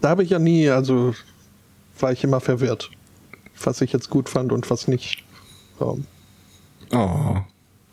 Da 0.00 0.10
habe 0.10 0.22
ich 0.22 0.30
ja 0.30 0.38
nie, 0.38 0.68
also 0.68 1.14
war 1.98 2.12
ich 2.12 2.22
immer 2.24 2.40
verwirrt, 2.40 2.90
was 3.62 3.80
ich 3.80 3.92
jetzt 3.92 4.10
gut 4.10 4.28
fand 4.28 4.52
und 4.52 4.70
was 4.70 4.86
nicht. 4.86 5.24
Um, 5.78 6.06
oh. 6.94 7.36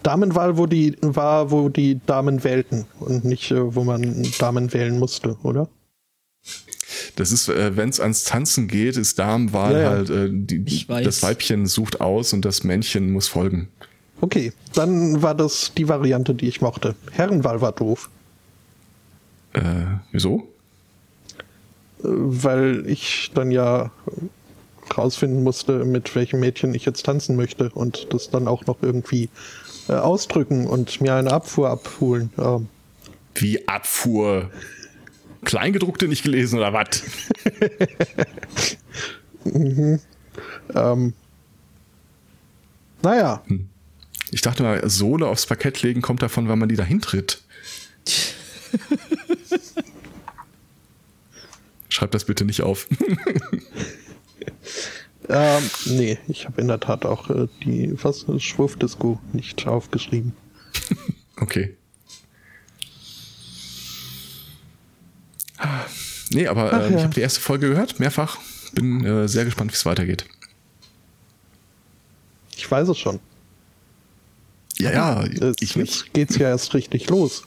Damenwahl, 0.03 0.57
wo 0.57 0.65
die 0.65 0.97
war, 1.01 1.51
wo 1.51 1.69
die 1.69 1.99
Damen 2.05 2.43
wählten 2.43 2.85
und 2.99 3.23
nicht, 3.23 3.51
äh, 3.51 3.75
wo 3.75 3.83
man 3.83 4.27
Damen 4.39 4.73
wählen 4.73 4.97
musste, 4.97 5.37
oder? 5.43 5.69
Das 7.15 7.31
ist, 7.31 7.49
äh, 7.49 7.77
wenn 7.77 7.89
es 7.89 7.99
ans 7.99 8.23
Tanzen 8.23 8.67
geht, 8.67 8.97
ist 8.97 9.19
Damenwahl 9.19 9.73
ja, 9.73 9.79
ja. 9.79 9.89
halt, 9.89 10.09
äh, 10.09 10.29
die, 10.31 10.85
das 10.87 11.21
Weibchen 11.21 11.65
sucht 11.67 12.01
aus 12.01 12.33
und 12.33 12.45
das 12.45 12.63
Männchen 12.63 13.11
muss 13.11 13.27
folgen. 13.27 13.69
Okay, 14.21 14.53
dann 14.73 15.21
war 15.21 15.33
das 15.33 15.73
die 15.75 15.87
Variante, 15.87 16.35
die 16.35 16.47
ich 16.47 16.61
mochte. 16.61 16.95
Herrenwahl 17.11 17.61
war 17.61 17.71
doof. 17.71 18.09
Äh, 19.53 19.61
wieso? 20.11 20.47
Weil 22.03 22.83
ich 22.87 23.31
dann 23.33 23.51
ja 23.51 23.91
rausfinden 24.97 25.43
musste, 25.43 25.85
mit 25.85 26.15
welchem 26.15 26.39
Mädchen 26.39 26.73
ich 26.73 26.85
jetzt 26.85 27.05
tanzen 27.05 27.35
möchte 27.35 27.69
und 27.69 28.13
das 28.13 28.29
dann 28.29 28.47
auch 28.47 28.65
noch 28.65 28.81
irgendwie 28.81 29.29
äh, 29.87 29.93
ausdrücken 29.93 30.67
und 30.67 31.01
mir 31.01 31.15
eine 31.15 31.31
Abfuhr 31.31 31.69
abholen. 31.69 32.31
Ähm. 32.37 32.67
Wie 33.35 33.67
Abfuhr? 33.67 34.51
Kleingedruckte 35.43 36.07
nicht 36.07 36.23
gelesen 36.23 36.59
oder 36.59 36.73
was? 36.73 37.03
mhm. 39.43 39.99
ähm. 40.75 41.13
Naja. 43.01 43.41
Hm. 43.47 43.67
Ich 44.31 44.41
dachte 44.41 44.63
mal, 44.63 44.87
Sohle 44.89 45.27
aufs 45.27 45.45
Parkett 45.45 45.81
legen 45.81 46.01
kommt 46.01 46.21
davon, 46.21 46.47
weil 46.47 46.55
man 46.55 46.69
die 46.69 46.75
dahin 46.75 47.01
tritt. 47.01 47.41
Schreib 51.89 52.11
das 52.11 52.23
bitte 52.25 52.45
nicht 52.45 52.61
auf. 52.61 52.87
ähm, 55.29 55.69
nee, 55.85 56.17
ich 56.27 56.45
habe 56.45 56.61
in 56.61 56.67
der 56.67 56.79
Tat 56.79 57.05
auch 57.05 57.29
äh, 57.29 57.47
die 57.63 57.93
was 58.03 58.25
Schwurfdisco 58.39 59.19
nicht 59.33 59.67
aufgeschrieben. 59.67 60.33
okay. 61.37 61.75
Nee, 66.31 66.47
aber 66.47 66.71
äh, 66.73 66.91
ja. 66.91 66.97
ich 66.97 67.03
habe 67.03 67.13
die 67.13 67.21
erste 67.21 67.39
Folge 67.39 67.69
gehört, 67.69 67.99
mehrfach. 67.99 68.39
Bin 68.73 69.05
äh, 69.05 69.27
sehr 69.27 69.45
gespannt, 69.45 69.71
wie 69.71 69.75
es 69.75 69.85
weitergeht. 69.85 70.25
Ich 72.55 72.69
weiß 72.69 72.87
es 72.87 72.97
schon. 72.97 73.19
Ja, 74.77 74.91
ja, 74.91 75.25
jetzt, 75.25 75.61
ich 75.61 75.75
nicht. 75.75 76.13
Geht's 76.13 76.37
ja 76.37 76.47
erst 76.47 76.73
richtig 76.73 77.09
los. 77.09 77.43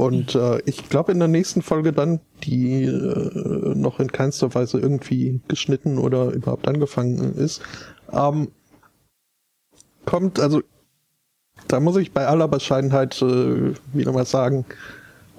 Und 0.00 0.34
äh, 0.34 0.62
ich 0.64 0.88
glaube 0.88 1.12
in 1.12 1.18
der 1.18 1.28
nächsten 1.28 1.60
Folge 1.60 1.92
dann, 1.92 2.20
die 2.42 2.84
äh, 2.84 3.74
noch 3.74 4.00
in 4.00 4.10
keinster 4.10 4.54
Weise 4.54 4.80
irgendwie 4.80 5.42
geschnitten 5.46 5.98
oder 5.98 6.30
überhaupt 6.30 6.66
angefangen 6.66 7.34
ist, 7.34 7.60
ähm, 8.10 8.48
kommt, 10.06 10.40
also 10.40 10.62
da 11.68 11.80
muss 11.80 11.98
ich 11.98 12.12
bei 12.12 12.26
aller 12.26 12.48
Bescheidenheit 12.48 13.20
äh, 13.20 13.74
wieder 13.92 14.12
mal 14.12 14.24
sagen, 14.24 14.64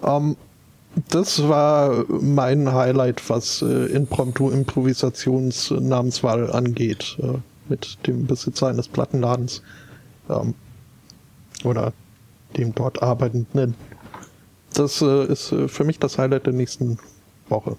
ähm, 0.03 0.37
das 1.09 1.49
war 1.49 2.05
mein 2.07 2.71
Highlight, 2.71 3.27
was 3.31 3.63
äh, 3.63 3.87
Impromptu-Improvisationsnamenswahl 3.87 6.51
angeht, 6.51 7.17
äh, 7.19 7.39
mit 7.67 7.97
dem 8.05 8.27
Besitzer 8.27 8.67
eines 8.67 8.87
Plattenladens 8.87 9.63
ähm, 10.29 10.53
oder 11.63 11.93
dem 12.57 12.75
dort 12.75 13.01
Arbeitenden. 13.01 13.73
Das 14.73 15.01
äh, 15.01 15.25
ist 15.25 15.51
äh, 15.51 15.67
für 15.67 15.83
mich 15.83 15.99
das 15.99 16.17
Highlight 16.17 16.45
der 16.45 16.53
nächsten 16.53 16.97
Woche. 17.49 17.77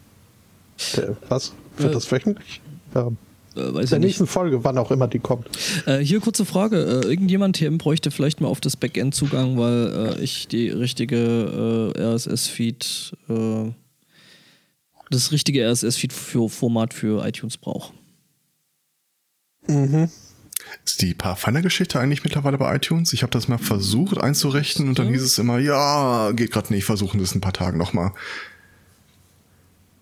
Der, 0.96 1.16
was? 1.28 1.52
Wird 1.76 1.90
äh, 1.90 1.94
das 1.94 2.10
wöchentlich? 2.10 2.60
Ja. 2.94 3.10
Äh, 3.56 3.84
der 3.86 3.98
nächsten 3.98 4.26
Folge, 4.26 4.64
wann 4.64 4.78
auch 4.78 4.90
immer 4.90 5.08
die 5.08 5.18
kommt. 5.18 5.48
Äh, 5.86 5.98
hier 5.98 6.20
kurze 6.20 6.44
Frage. 6.44 6.76
Äh, 6.76 7.08
irgendjemand 7.08 7.56
hier 7.56 7.70
bräuchte 7.76 8.10
vielleicht 8.10 8.40
mal 8.40 8.48
auf 8.48 8.60
das 8.60 8.76
Backend 8.76 9.14
Zugang, 9.14 9.58
weil 9.58 10.16
äh, 10.18 10.22
ich 10.22 10.48
die 10.48 10.68
richtige 10.68 11.92
äh, 11.96 12.00
RSS-Feed, 12.00 13.16
das 15.10 15.32
richtige 15.32 15.70
RSS-Feed 15.70 16.12
für 16.12 16.48
Format 16.48 16.94
für 16.94 17.26
iTunes 17.26 17.56
brauche. 17.58 17.92
Mhm. 19.66 20.08
Ist 20.84 21.02
die 21.02 21.14
Pathfinder-Geschichte 21.14 22.00
eigentlich 22.00 22.24
mittlerweile 22.24 22.58
bei 22.58 22.74
iTunes? 22.74 23.12
Ich 23.12 23.22
habe 23.22 23.30
das 23.30 23.48
mal 23.48 23.58
versucht 23.58 24.18
einzurichten 24.18 24.88
und 24.88 24.98
dann 24.98 25.08
hieß 25.08 25.22
es 25.22 25.38
immer, 25.38 25.58
ja, 25.58 26.32
geht 26.32 26.50
gerade 26.50 26.72
nicht, 26.72 26.84
versuchen 26.84 27.20
das 27.20 27.32
in 27.32 27.38
ein 27.38 27.40
paar 27.40 27.52
Tagen 27.52 27.78
nochmal. 27.78 28.12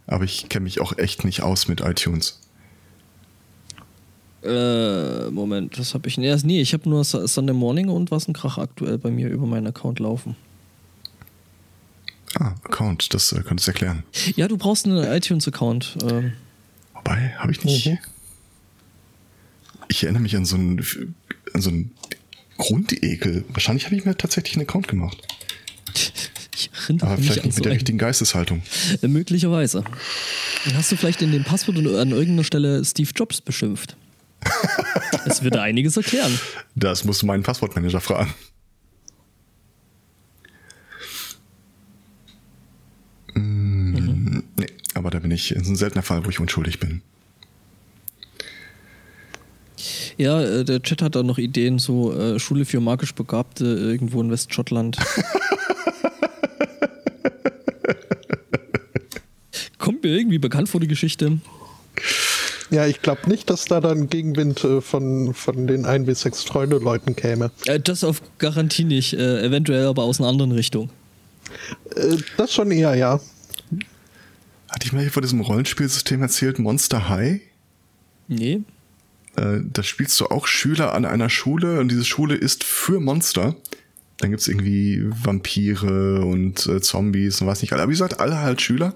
Aber 0.06 0.24
ich 0.24 0.48
kenne 0.48 0.64
mich 0.64 0.80
auch 0.80 0.96
echt 0.98 1.24
nicht 1.24 1.42
aus 1.42 1.68
mit 1.68 1.80
iTunes. 1.80 2.40
Äh, 4.42 5.30
Moment, 5.30 5.78
was 5.78 5.94
habe 5.94 6.08
ich 6.08 6.14
denn 6.14 6.24
erst? 6.24 6.46
Nee, 6.46 6.60
ich 6.62 6.72
habe 6.72 6.88
nur 6.88 7.04
Sunday 7.04 7.54
Morning 7.54 7.88
und 7.88 8.10
was 8.10 8.26
ein 8.26 8.32
Krach 8.32 8.58
aktuell 8.58 8.96
bei 8.96 9.10
mir 9.10 9.28
über 9.28 9.46
meinen 9.46 9.66
Account 9.66 9.98
laufen. 9.98 10.34
Ah, 12.38 12.54
Account, 12.64 13.12
das 13.12 13.32
äh, 13.32 13.42
könntest 13.42 13.66
du 13.66 13.72
erklären. 13.72 14.04
Ja, 14.36 14.48
du 14.48 14.56
brauchst 14.56 14.86
einen 14.86 15.04
iTunes-Account. 15.04 15.98
Ähm. 16.08 16.32
Wobei, 16.94 17.34
habe 17.38 17.52
ich 17.52 17.64
nicht. 17.64 17.86
Mhm. 17.86 17.98
Ich 19.90 20.04
erinnere 20.04 20.22
mich 20.22 20.36
an 20.36 20.44
so 20.44 20.54
einen, 20.54 20.86
an 21.52 21.60
so 21.60 21.68
einen 21.68 21.90
Grundekel. 22.56 23.44
Wahrscheinlich 23.48 23.86
habe 23.86 23.96
ich 23.96 24.04
mir 24.04 24.16
tatsächlich 24.16 24.54
einen 24.54 24.62
Account 24.62 24.86
gemacht. 24.86 25.18
Ich 26.54 26.70
Aber 27.00 27.16
vielleicht 27.16 27.44
nicht 27.44 27.56
mit 27.56 27.64
der 27.64 27.72
richtigen 27.72 27.98
Geisteshaltung. 27.98 28.62
Äh, 29.02 29.08
möglicherweise. 29.08 29.82
Hast 30.74 30.92
du 30.92 30.96
vielleicht 30.96 31.22
in 31.22 31.32
dem 31.32 31.42
Passwort 31.42 31.78
an 31.78 32.10
irgendeiner 32.12 32.44
Stelle 32.44 32.84
Steve 32.84 33.10
Jobs 33.14 33.40
beschimpft? 33.40 33.96
Das 35.26 35.42
würde 35.42 35.60
einiges 35.60 35.98
erklären. 35.98 36.38
Das 36.74 37.04
musst 37.04 37.20
du 37.20 37.26
meinen 37.26 37.42
Passwortmanager 37.42 38.00
fragen. 38.00 38.32
Mhm. 43.34 44.44
Nee, 44.56 44.66
aber 44.94 45.10
da 45.10 45.18
bin 45.18 45.30
ich, 45.30 45.50
ist 45.50 45.68
ein 45.68 45.76
seltener 45.76 46.02
Fall, 46.02 46.24
wo 46.24 46.30
ich 46.30 46.40
unschuldig 46.40 46.80
bin. 46.80 47.02
Ja, 50.20 50.42
äh, 50.42 50.64
der 50.64 50.82
Chat 50.82 51.00
hat 51.00 51.14
da 51.14 51.22
noch 51.22 51.38
Ideen, 51.38 51.78
so 51.78 52.12
äh, 52.12 52.38
Schule 52.38 52.66
für 52.66 52.78
magisch 52.78 53.14
Begabte 53.14 53.64
irgendwo 53.64 54.20
in 54.20 54.30
Westschottland. 54.30 54.98
Kommt 59.78 60.02
mir 60.02 60.10
irgendwie 60.10 60.38
bekannt 60.38 60.68
vor 60.68 60.78
die 60.78 60.88
Geschichte. 60.88 61.38
Ja, 62.68 62.86
ich 62.86 63.00
glaube 63.00 63.30
nicht, 63.30 63.48
dass 63.48 63.64
da 63.64 63.80
dann 63.80 64.10
Gegenwind 64.10 64.62
äh, 64.62 64.82
von, 64.82 65.32
von 65.32 65.66
den 65.66 65.86
ein 65.86 66.04
bis 66.04 66.20
sechs 66.20 66.42
Freunde-Leuten 66.42 67.16
käme. 67.16 67.50
Äh, 67.64 67.80
das 67.80 68.04
auf 68.04 68.20
Garantie 68.36 68.84
nicht, 68.84 69.14
äh, 69.14 69.42
eventuell 69.42 69.86
aber 69.86 70.02
aus 70.02 70.20
einer 70.20 70.28
anderen 70.28 70.52
Richtung. 70.52 70.90
Äh, 71.96 72.18
das 72.36 72.52
schon 72.52 72.70
eher, 72.70 72.94
ja. 72.94 73.20
Hatte 74.68 74.84
ich 74.84 74.92
mal 74.92 75.00
hier 75.00 75.12
vor 75.12 75.22
diesem 75.22 75.40
Rollenspielsystem 75.40 76.20
erzählt, 76.20 76.58
Monster 76.58 77.08
High? 77.08 77.40
Nee. 78.28 78.60
Äh, 79.36 79.60
da 79.62 79.82
spielst 79.82 80.18
du 80.20 80.26
auch 80.26 80.46
Schüler 80.46 80.92
an 80.92 81.04
einer 81.04 81.30
Schule 81.30 81.80
und 81.80 81.90
diese 81.90 82.04
Schule 82.04 82.34
ist 82.34 82.64
für 82.64 83.00
Monster. 83.00 83.56
Dann 84.18 84.30
gibt's 84.30 84.48
irgendwie 84.48 85.04
Vampire 85.08 86.24
und 86.24 86.66
äh, 86.66 86.80
Zombies 86.80 87.40
und 87.40 87.46
was 87.46 87.62
nicht. 87.62 87.72
Aber 87.72 87.86
wie 87.86 87.92
gesagt, 87.92 88.20
alle 88.20 88.38
halt 88.38 88.60
Schüler. 88.60 88.94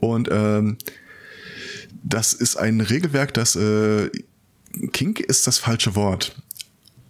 Und 0.00 0.28
ähm, 0.30 0.76
das 2.02 2.32
ist 2.32 2.56
ein 2.56 2.80
Regelwerk, 2.80 3.34
das 3.34 3.56
äh, 3.56 4.10
Kink 4.92 5.20
ist 5.20 5.46
das 5.46 5.58
falsche 5.58 5.94
Wort. 5.94 6.36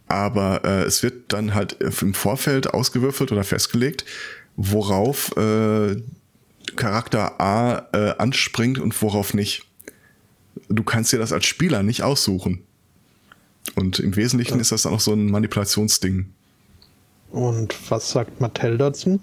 Aber 0.07 0.65
äh, 0.65 0.85
es 0.85 1.03
wird 1.03 1.33
dann 1.33 1.55
halt 1.55 1.77
im 2.01 2.15
Vorfeld 2.15 2.73
ausgewürfelt 2.73 3.31
oder 3.31 3.45
festgelegt, 3.45 4.05
worauf 4.57 5.37
äh, 5.37 5.97
Charakter 6.77 7.41
A 7.41 7.89
äh, 7.93 8.15
anspringt 8.19 8.79
und 8.79 9.01
worauf 9.03 9.35
nicht. 9.35 9.68
Du 10.69 10.83
kannst 10.83 11.13
dir 11.13 11.19
das 11.19 11.33
als 11.33 11.47
Spieler 11.47 11.83
nicht 11.83 12.03
aussuchen. 12.03 12.63
Und 13.75 13.99
im 13.99 14.17
Wesentlichen 14.17 14.55
ja. 14.55 14.61
ist 14.61 14.73
das 14.73 14.83
dann 14.83 14.95
auch 14.95 15.01
so 15.01 15.13
ein 15.13 15.31
Manipulationsding. 15.31 16.27
Und 17.31 17.91
was 17.91 18.11
sagt 18.11 18.41
Mattel 18.41 18.79
dazu? 18.79 19.21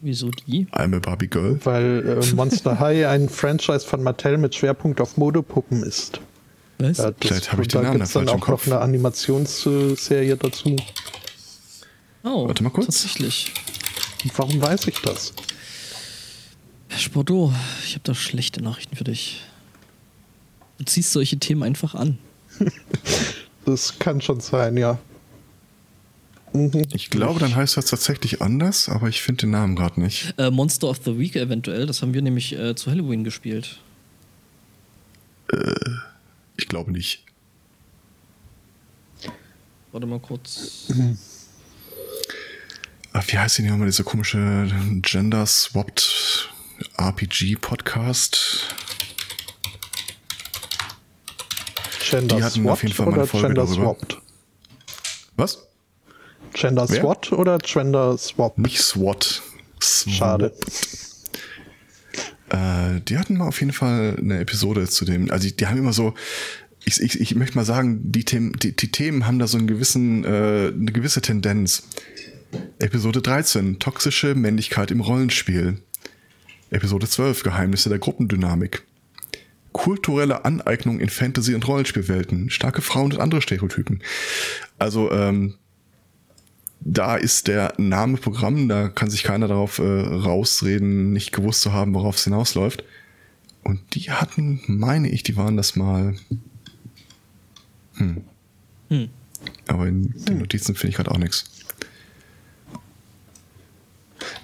Wieso 0.00 0.30
die? 0.30 0.66
I'm 0.72 0.96
a 0.96 0.98
Barbie 0.98 1.28
Girl. 1.28 1.60
Weil 1.64 2.20
äh, 2.22 2.26
Monster 2.34 2.80
High 2.80 3.06
ein 3.06 3.28
Franchise 3.28 3.86
von 3.86 4.02
Mattel 4.02 4.38
mit 4.38 4.54
Schwerpunkt 4.54 5.00
auf 5.00 5.16
Modepuppen 5.16 5.82
ist. 5.82 6.20
Was? 6.78 6.98
Ja, 6.98 7.12
Vielleicht 7.18 7.52
habe 7.52 7.62
ich 7.62 7.68
da 7.68 7.80
den 7.80 7.84
Namen 7.86 7.98
da 7.98 8.04
dann 8.04 8.08
falsch 8.08 8.32
im 8.32 8.42
auch 8.42 8.48
noch 8.48 8.66
eine 8.66 8.80
Animationsserie 8.80 10.36
dazu. 10.36 10.76
oh, 12.24 12.48
warte 12.48 12.62
mal 12.62 12.70
kurz. 12.70 12.86
Tatsächlich. 12.86 13.52
Warum 14.36 14.60
weiß 14.60 14.86
ich 14.88 15.00
das? 15.02 15.32
Herr 16.88 16.98
Sporto, 16.98 17.52
ich 17.84 17.92
habe 17.94 18.02
da 18.04 18.14
schlechte 18.14 18.62
Nachrichten 18.62 18.96
für 18.96 19.04
dich. 19.04 19.42
Du 20.78 20.84
ziehst 20.84 21.12
solche 21.12 21.38
Themen 21.38 21.62
einfach 21.62 21.94
an. 21.94 22.18
Das 23.64 23.98
kann 23.98 24.20
schon 24.20 24.38
sein, 24.38 24.76
ja. 24.76 24.96
Mhm. 26.52 26.86
Ich 26.92 27.10
glaube, 27.10 27.40
dann 27.40 27.56
heißt 27.56 27.76
das 27.76 27.86
tatsächlich 27.86 28.40
anders, 28.40 28.88
aber 28.88 29.08
ich 29.08 29.20
finde 29.22 29.40
den 29.40 29.50
Namen 29.50 29.74
gerade 29.74 30.00
nicht. 30.00 30.32
Äh, 30.38 30.52
Monster 30.52 30.88
of 30.88 31.00
the 31.04 31.18
Week 31.18 31.34
eventuell, 31.34 31.84
das 31.84 32.00
haben 32.00 32.14
wir 32.14 32.22
nämlich 32.22 32.56
äh, 32.56 32.76
zu 32.76 32.92
Halloween 32.92 33.24
gespielt. 33.24 33.80
Ich 36.56 36.68
glaube 36.68 36.92
nicht. 36.92 37.24
Warte 39.90 40.06
mal 40.06 40.20
kurz. 40.20 40.88
Ah, 43.12 43.22
Wie 43.26 43.38
heißt 43.38 43.58
denn 43.58 43.64
hier 43.64 43.72
nochmal 43.72 43.88
dieser 43.88 44.04
komische 44.04 44.68
Gender-Swapped 45.02 46.50
RPG-Podcast? 46.96 48.74
Gender 52.08 52.36
Die 52.36 52.42
hatten 52.44 52.68
auf 52.68 52.82
jeden 52.82 52.94
Fall 52.94 53.06
mal 53.06 53.14
eine 53.14 53.26
Folge 53.26 53.48
Gender 53.48 53.64
darüber. 53.64 53.96
Swapped? 53.96 54.18
Was? 55.36 55.66
Gender 56.52 56.88
Wer? 56.88 57.00
SWAT 57.00 57.32
oder 57.32 57.58
Gender 57.58 58.16
Swap? 58.16 58.58
Nicht 58.58 58.80
SWAT. 58.80 59.42
SWAT. 59.82 60.14
Schade. 60.14 60.52
Äh, 62.48 63.00
die 63.02 63.18
hatten 63.18 63.36
mal 63.36 63.48
auf 63.48 63.60
jeden 63.60 63.72
Fall 63.72 64.16
eine 64.18 64.40
Episode 64.40 64.86
zu 64.88 65.04
dem. 65.04 65.30
Also 65.30 65.48
die, 65.48 65.56
die 65.56 65.66
haben 65.66 65.78
immer 65.78 65.92
so. 65.92 66.14
Ich, 66.84 67.00
ich, 67.00 67.20
ich 67.20 67.34
möchte 67.34 67.56
mal 67.56 67.64
sagen, 67.64 68.12
die 68.12 68.24
Themen, 68.24 68.52
die, 68.52 68.74
die 68.74 68.92
Themen 68.92 69.26
haben 69.26 69.40
da 69.40 69.48
so 69.48 69.58
einen 69.58 69.66
gewissen, 69.66 70.24
äh, 70.24 70.72
eine 70.72 70.92
gewisse 70.92 71.20
Tendenz. 71.20 71.82
Episode 72.78 73.20
13, 73.22 73.80
toxische 73.80 74.34
Männlichkeit 74.34 74.92
im 74.92 75.00
Rollenspiel. 75.00 75.82
Episode 76.70 77.08
12, 77.08 77.42
Geheimnisse 77.42 77.88
der 77.88 77.98
Gruppendynamik. 77.98 78.84
Kulturelle 79.72 80.44
Aneignung 80.44 81.00
in 81.00 81.08
Fantasy- 81.08 81.54
und 81.54 81.66
Rollenspielwelten. 81.68 82.50
Starke 82.50 82.82
Frauen 82.82 83.12
und 83.12 83.20
andere 83.20 83.42
Stereotypen. 83.42 84.02
Also, 84.78 85.12
ähm, 85.12 85.54
da 86.80 87.16
ist 87.16 87.48
der 87.48 87.74
Name 87.78 88.16
Programm, 88.16 88.68
da 88.68 88.88
kann 88.88 89.10
sich 89.10 89.22
keiner 89.22 89.48
darauf 89.48 89.78
äh, 89.78 89.82
rausreden, 89.82 91.12
nicht 91.12 91.32
gewusst 91.32 91.62
zu 91.62 91.72
haben, 91.72 91.94
worauf 91.94 92.16
es 92.16 92.24
hinausläuft. 92.24 92.84
Und 93.64 93.80
die 93.94 94.10
hatten, 94.12 94.60
meine 94.66 95.10
ich, 95.10 95.24
die 95.24 95.36
waren 95.36 95.56
das 95.56 95.74
mal. 95.74 96.14
Hm. 97.94 98.22
Hm. 98.88 99.08
Aber 99.66 99.86
in 99.88 100.14
den 100.24 100.38
Notizen 100.38 100.74
finde 100.74 100.90
ich 100.90 100.96
gerade 100.96 101.10
auch 101.10 101.18
nichts. 101.18 101.44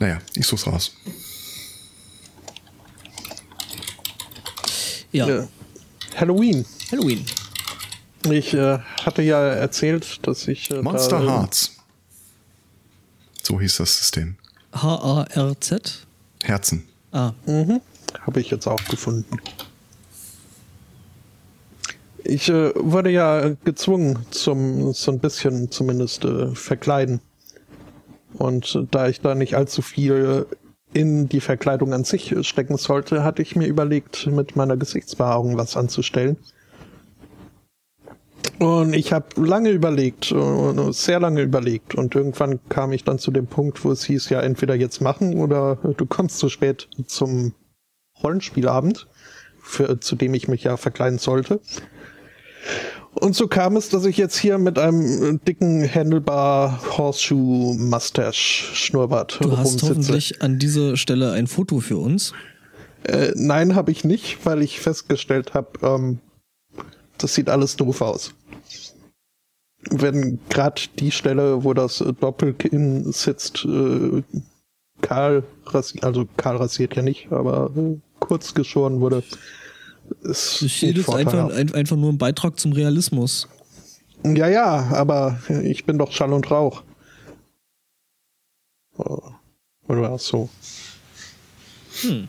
Naja, 0.00 0.18
ich 0.34 0.46
such's 0.46 0.66
raus. 0.66 0.96
Ja, 5.12 5.28
Äh, 5.28 5.46
Halloween. 6.16 6.64
Halloween. 6.90 7.24
Ich 8.30 8.54
äh, 8.54 8.78
hatte 9.04 9.22
ja 9.22 9.40
erzählt, 9.40 10.26
dass 10.26 10.46
ich. 10.48 10.70
Äh, 10.70 10.82
Monster 10.82 11.20
da, 11.20 11.24
Hearts. 11.26 11.76
So 13.42 13.60
hieß 13.60 13.78
das 13.78 13.98
System. 13.98 14.36
H-A-R-Z? 14.74 16.06
Herzen. 16.44 16.84
Ah, 17.12 17.32
Mhm. 17.46 17.80
Habe 18.20 18.40
ich 18.40 18.50
jetzt 18.50 18.66
auch 18.66 18.82
gefunden. 18.84 19.38
Ich 22.24 22.48
äh, 22.48 22.72
wurde 22.76 23.10
ja 23.10 23.50
gezwungen 23.64 24.24
zum 24.30 24.92
so 24.92 25.10
ein 25.10 25.18
bisschen 25.18 25.70
zumindest 25.70 26.24
äh, 26.24 26.54
verkleiden. 26.54 27.20
Und 28.34 28.74
äh, 28.76 28.86
da 28.90 29.08
ich 29.08 29.20
da 29.20 29.34
nicht 29.34 29.54
allzu 29.56 29.82
viel 29.82 30.46
in 30.92 31.28
die 31.28 31.40
Verkleidung 31.40 31.92
an 31.92 32.04
sich 32.04 32.34
stecken 32.46 32.76
sollte, 32.76 33.24
hatte 33.24 33.42
ich 33.42 33.56
mir 33.56 33.66
überlegt, 33.66 34.26
mit 34.26 34.56
meiner 34.56 34.76
Gesichtsbehaarung 34.76 35.56
was 35.56 35.76
anzustellen. 35.76 36.36
Und 38.58 38.92
ich 38.92 39.12
habe 39.12 39.26
lange 39.36 39.70
überlegt, 39.70 40.30
äh, 40.30 40.92
sehr 40.92 41.18
lange 41.18 41.42
überlegt. 41.42 41.94
Und 41.94 42.14
irgendwann 42.14 42.60
kam 42.68 42.92
ich 42.92 43.04
dann 43.04 43.18
zu 43.18 43.30
dem 43.30 43.46
Punkt, 43.46 43.84
wo 43.84 43.90
es 43.90 44.04
hieß, 44.04 44.28
ja, 44.28 44.40
entweder 44.40 44.74
jetzt 44.74 45.00
machen 45.00 45.40
oder 45.40 45.76
du 45.96 46.06
kommst 46.06 46.38
zu 46.38 46.48
spät 46.48 46.88
zum 47.06 47.54
Rollenspielabend, 48.22 49.08
für, 49.60 49.98
zu 50.00 50.16
dem 50.16 50.34
ich 50.34 50.48
mich 50.48 50.64
ja 50.64 50.76
verkleiden 50.76 51.18
sollte. 51.18 51.60
Und 53.14 53.36
so 53.36 53.46
kam 53.46 53.76
es, 53.76 53.90
dass 53.90 54.06
ich 54.06 54.16
jetzt 54.16 54.36
hier 54.38 54.58
mit 54.58 54.78
einem 54.78 55.34
äh, 55.34 55.38
dicken 55.46 55.86
Handlebar 55.88 56.80
Horseshoe 56.96 57.76
Mustache 57.76 58.32
Schnurrbart 58.32 59.38
du 59.42 59.56
hast 59.56 59.82
hoffentlich 59.82 60.40
an 60.42 60.58
dieser 60.58 60.96
Stelle 60.96 61.32
ein 61.32 61.46
Foto 61.46 61.80
für 61.80 61.98
uns. 61.98 62.32
Äh, 63.04 63.32
nein, 63.34 63.74
habe 63.74 63.90
ich 63.90 64.04
nicht, 64.04 64.46
weil 64.46 64.62
ich 64.62 64.80
festgestellt 64.80 65.54
habe, 65.54 65.70
ähm, 65.82 66.20
das 67.18 67.34
sieht 67.34 67.50
alles 67.50 67.76
doof 67.76 68.00
aus. 68.00 68.34
Wenn 69.90 70.38
gerade 70.48 70.80
die 70.98 71.10
Stelle, 71.10 71.64
wo 71.64 71.74
das 71.74 72.00
äh, 72.00 72.12
Doppelkinn 72.12 73.12
sitzt, 73.12 73.64
äh, 73.66 74.22
kahl 75.02 75.42
rasiert, 75.66 76.04
also 76.04 76.26
kahl 76.36 76.56
rasiert 76.56 76.96
ja 76.96 77.02
nicht, 77.02 77.30
aber 77.30 77.70
äh, 77.76 77.98
kurz 78.20 78.54
geschoren 78.54 79.00
wurde. 79.00 79.22
Ist 80.22 80.62
Das 80.62 80.70
steht 80.70 80.96
nicht 80.96 81.08
jetzt 81.08 81.16
einfach, 81.16 81.50
ein, 81.50 81.74
einfach 81.74 81.96
nur 81.96 82.12
ein 82.12 82.18
Beitrag 82.18 82.58
zum 82.58 82.72
Realismus. 82.72 83.48
Ja, 84.24 84.48
ja, 84.48 84.90
aber 84.92 85.40
ich 85.62 85.84
bin 85.84 85.98
doch 85.98 86.12
Schall 86.12 86.32
und 86.32 86.50
Rauch. 86.50 86.82
Oder 89.88 90.18
so. 90.18 90.48
Hm. 92.02 92.28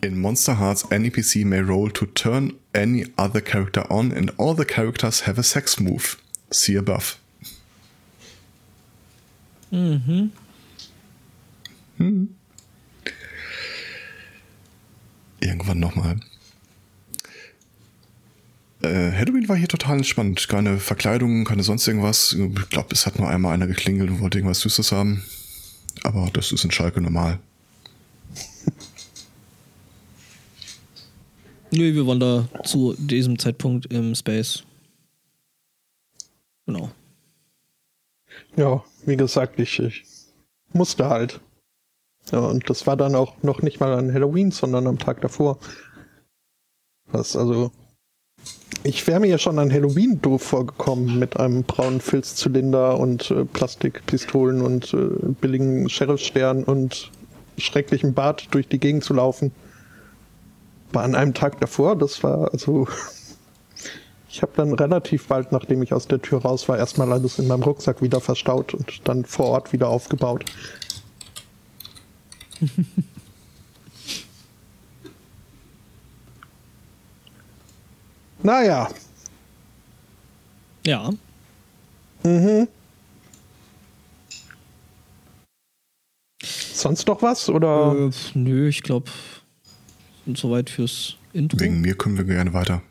In 0.00 0.20
Monster 0.20 0.58
Hearts, 0.58 0.90
any 0.90 1.10
PC 1.10 1.44
may 1.44 1.60
roll 1.60 1.88
to 1.90 2.06
turn 2.06 2.54
any 2.74 3.06
other 3.16 3.40
character 3.40 3.88
on, 3.88 4.10
and 4.10 4.32
all 4.36 4.54
the 4.56 4.64
characters 4.64 5.26
have 5.26 5.38
a 5.38 5.44
sex 5.44 5.78
move. 5.78 6.16
See 6.50 6.76
above. 6.76 7.18
Mhm. 9.70 10.32
Irgendwann 15.42 15.80
nochmal. 15.80 16.20
Äh, 18.82 19.10
Halloween 19.10 19.48
war 19.48 19.56
hier 19.56 19.66
total 19.66 19.96
entspannt. 19.96 20.46
Keine 20.48 20.78
Verkleidung, 20.78 21.44
keine 21.44 21.64
sonst 21.64 21.88
irgendwas. 21.88 22.32
Ich 22.32 22.70
glaube, 22.70 22.88
es 22.92 23.06
hat 23.06 23.18
nur 23.18 23.28
einmal 23.28 23.52
einer 23.52 23.66
geklingelt 23.66 24.08
und 24.08 24.20
wollte 24.20 24.38
irgendwas 24.38 24.60
Süßes 24.60 24.92
haben. 24.92 25.24
Aber 26.04 26.30
das 26.32 26.52
ist 26.52 26.64
in 26.64 26.70
Schalke 26.70 27.00
normal. 27.00 27.40
Nö, 31.72 31.92
wir 31.92 32.06
waren 32.06 32.20
da 32.20 32.48
zu 32.62 32.94
diesem 32.96 33.36
Zeitpunkt 33.36 33.86
im 33.86 34.14
Space. 34.14 34.62
Genau. 36.66 36.92
Ja, 38.56 38.84
wie 39.06 39.16
gesagt, 39.16 39.58
ich, 39.58 39.80
ich 39.80 40.04
musste 40.72 41.08
halt. 41.08 41.40
Ja, 42.30 42.38
und 42.38 42.68
das 42.70 42.86
war 42.86 42.96
dann 42.96 43.14
auch 43.14 43.34
noch 43.42 43.62
nicht 43.62 43.80
mal 43.80 43.92
an 43.92 44.12
Halloween, 44.12 44.50
sondern 44.50 44.86
am 44.86 44.98
Tag 44.98 45.20
davor. 45.20 45.58
Was 47.06 47.36
also. 47.36 47.70
Ich 48.84 49.06
wäre 49.06 49.20
mir 49.20 49.28
ja 49.28 49.38
schon 49.38 49.58
an 49.58 49.72
Halloween 49.72 50.20
doof 50.22 50.42
vorgekommen 50.42 51.18
mit 51.18 51.36
einem 51.38 51.62
braunen 51.62 52.00
Filzzylinder 52.00 52.98
und 52.98 53.30
äh, 53.30 53.44
Plastikpistolen 53.44 54.60
und 54.60 54.92
äh, 54.92 55.28
billigen 55.40 55.88
Sheriffstern 55.88 56.64
und 56.64 57.12
schrecklichem 57.58 58.14
Bart 58.14 58.48
durch 58.50 58.66
die 58.66 58.78
Gegend 58.78 59.04
zu 59.04 59.14
laufen. 59.14 59.52
Aber 60.90 61.02
an 61.02 61.14
einem 61.14 61.34
Tag 61.34 61.60
davor, 61.60 61.96
das 61.96 62.22
war 62.22 62.52
also. 62.52 62.88
Ich 64.34 64.40
habe 64.40 64.52
dann 64.56 64.72
relativ 64.72 65.28
bald, 65.28 65.52
nachdem 65.52 65.82
ich 65.82 65.92
aus 65.92 66.08
der 66.08 66.22
Tür 66.22 66.40
raus 66.40 66.66
war, 66.66 66.78
erstmal 66.78 67.12
alles 67.12 67.38
in 67.38 67.48
meinem 67.48 67.64
Rucksack 67.64 68.00
wieder 68.00 68.18
verstaut 68.18 68.72
und 68.72 69.06
dann 69.06 69.26
vor 69.26 69.48
Ort 69.48 69.74
wieder 69.74 69.90
aufgebaut. 69.90 70.46
naja, 78.42 78.88
Ja. 80.86 81.10
mhm. 82.22 82.68
Sonst 86.42 87.06
noch 87.06 87.22
was? 87.22 87.48
Oder? 87.48 87.94
Äh, 87.94 88.10
nö, 88.34 88.68
ich 88.68 88.82
glaube, 88.82 89.10
soweit 90.34 90.68
fürs 90.68 91.16
Intro. 91.32 91.60
Wegen 91.60 91.80
mir 91.80 91.96
können 91.96 92.16
wir 92.16 92.24
gerne 92.24 92.52
weiter. 92.52 92.82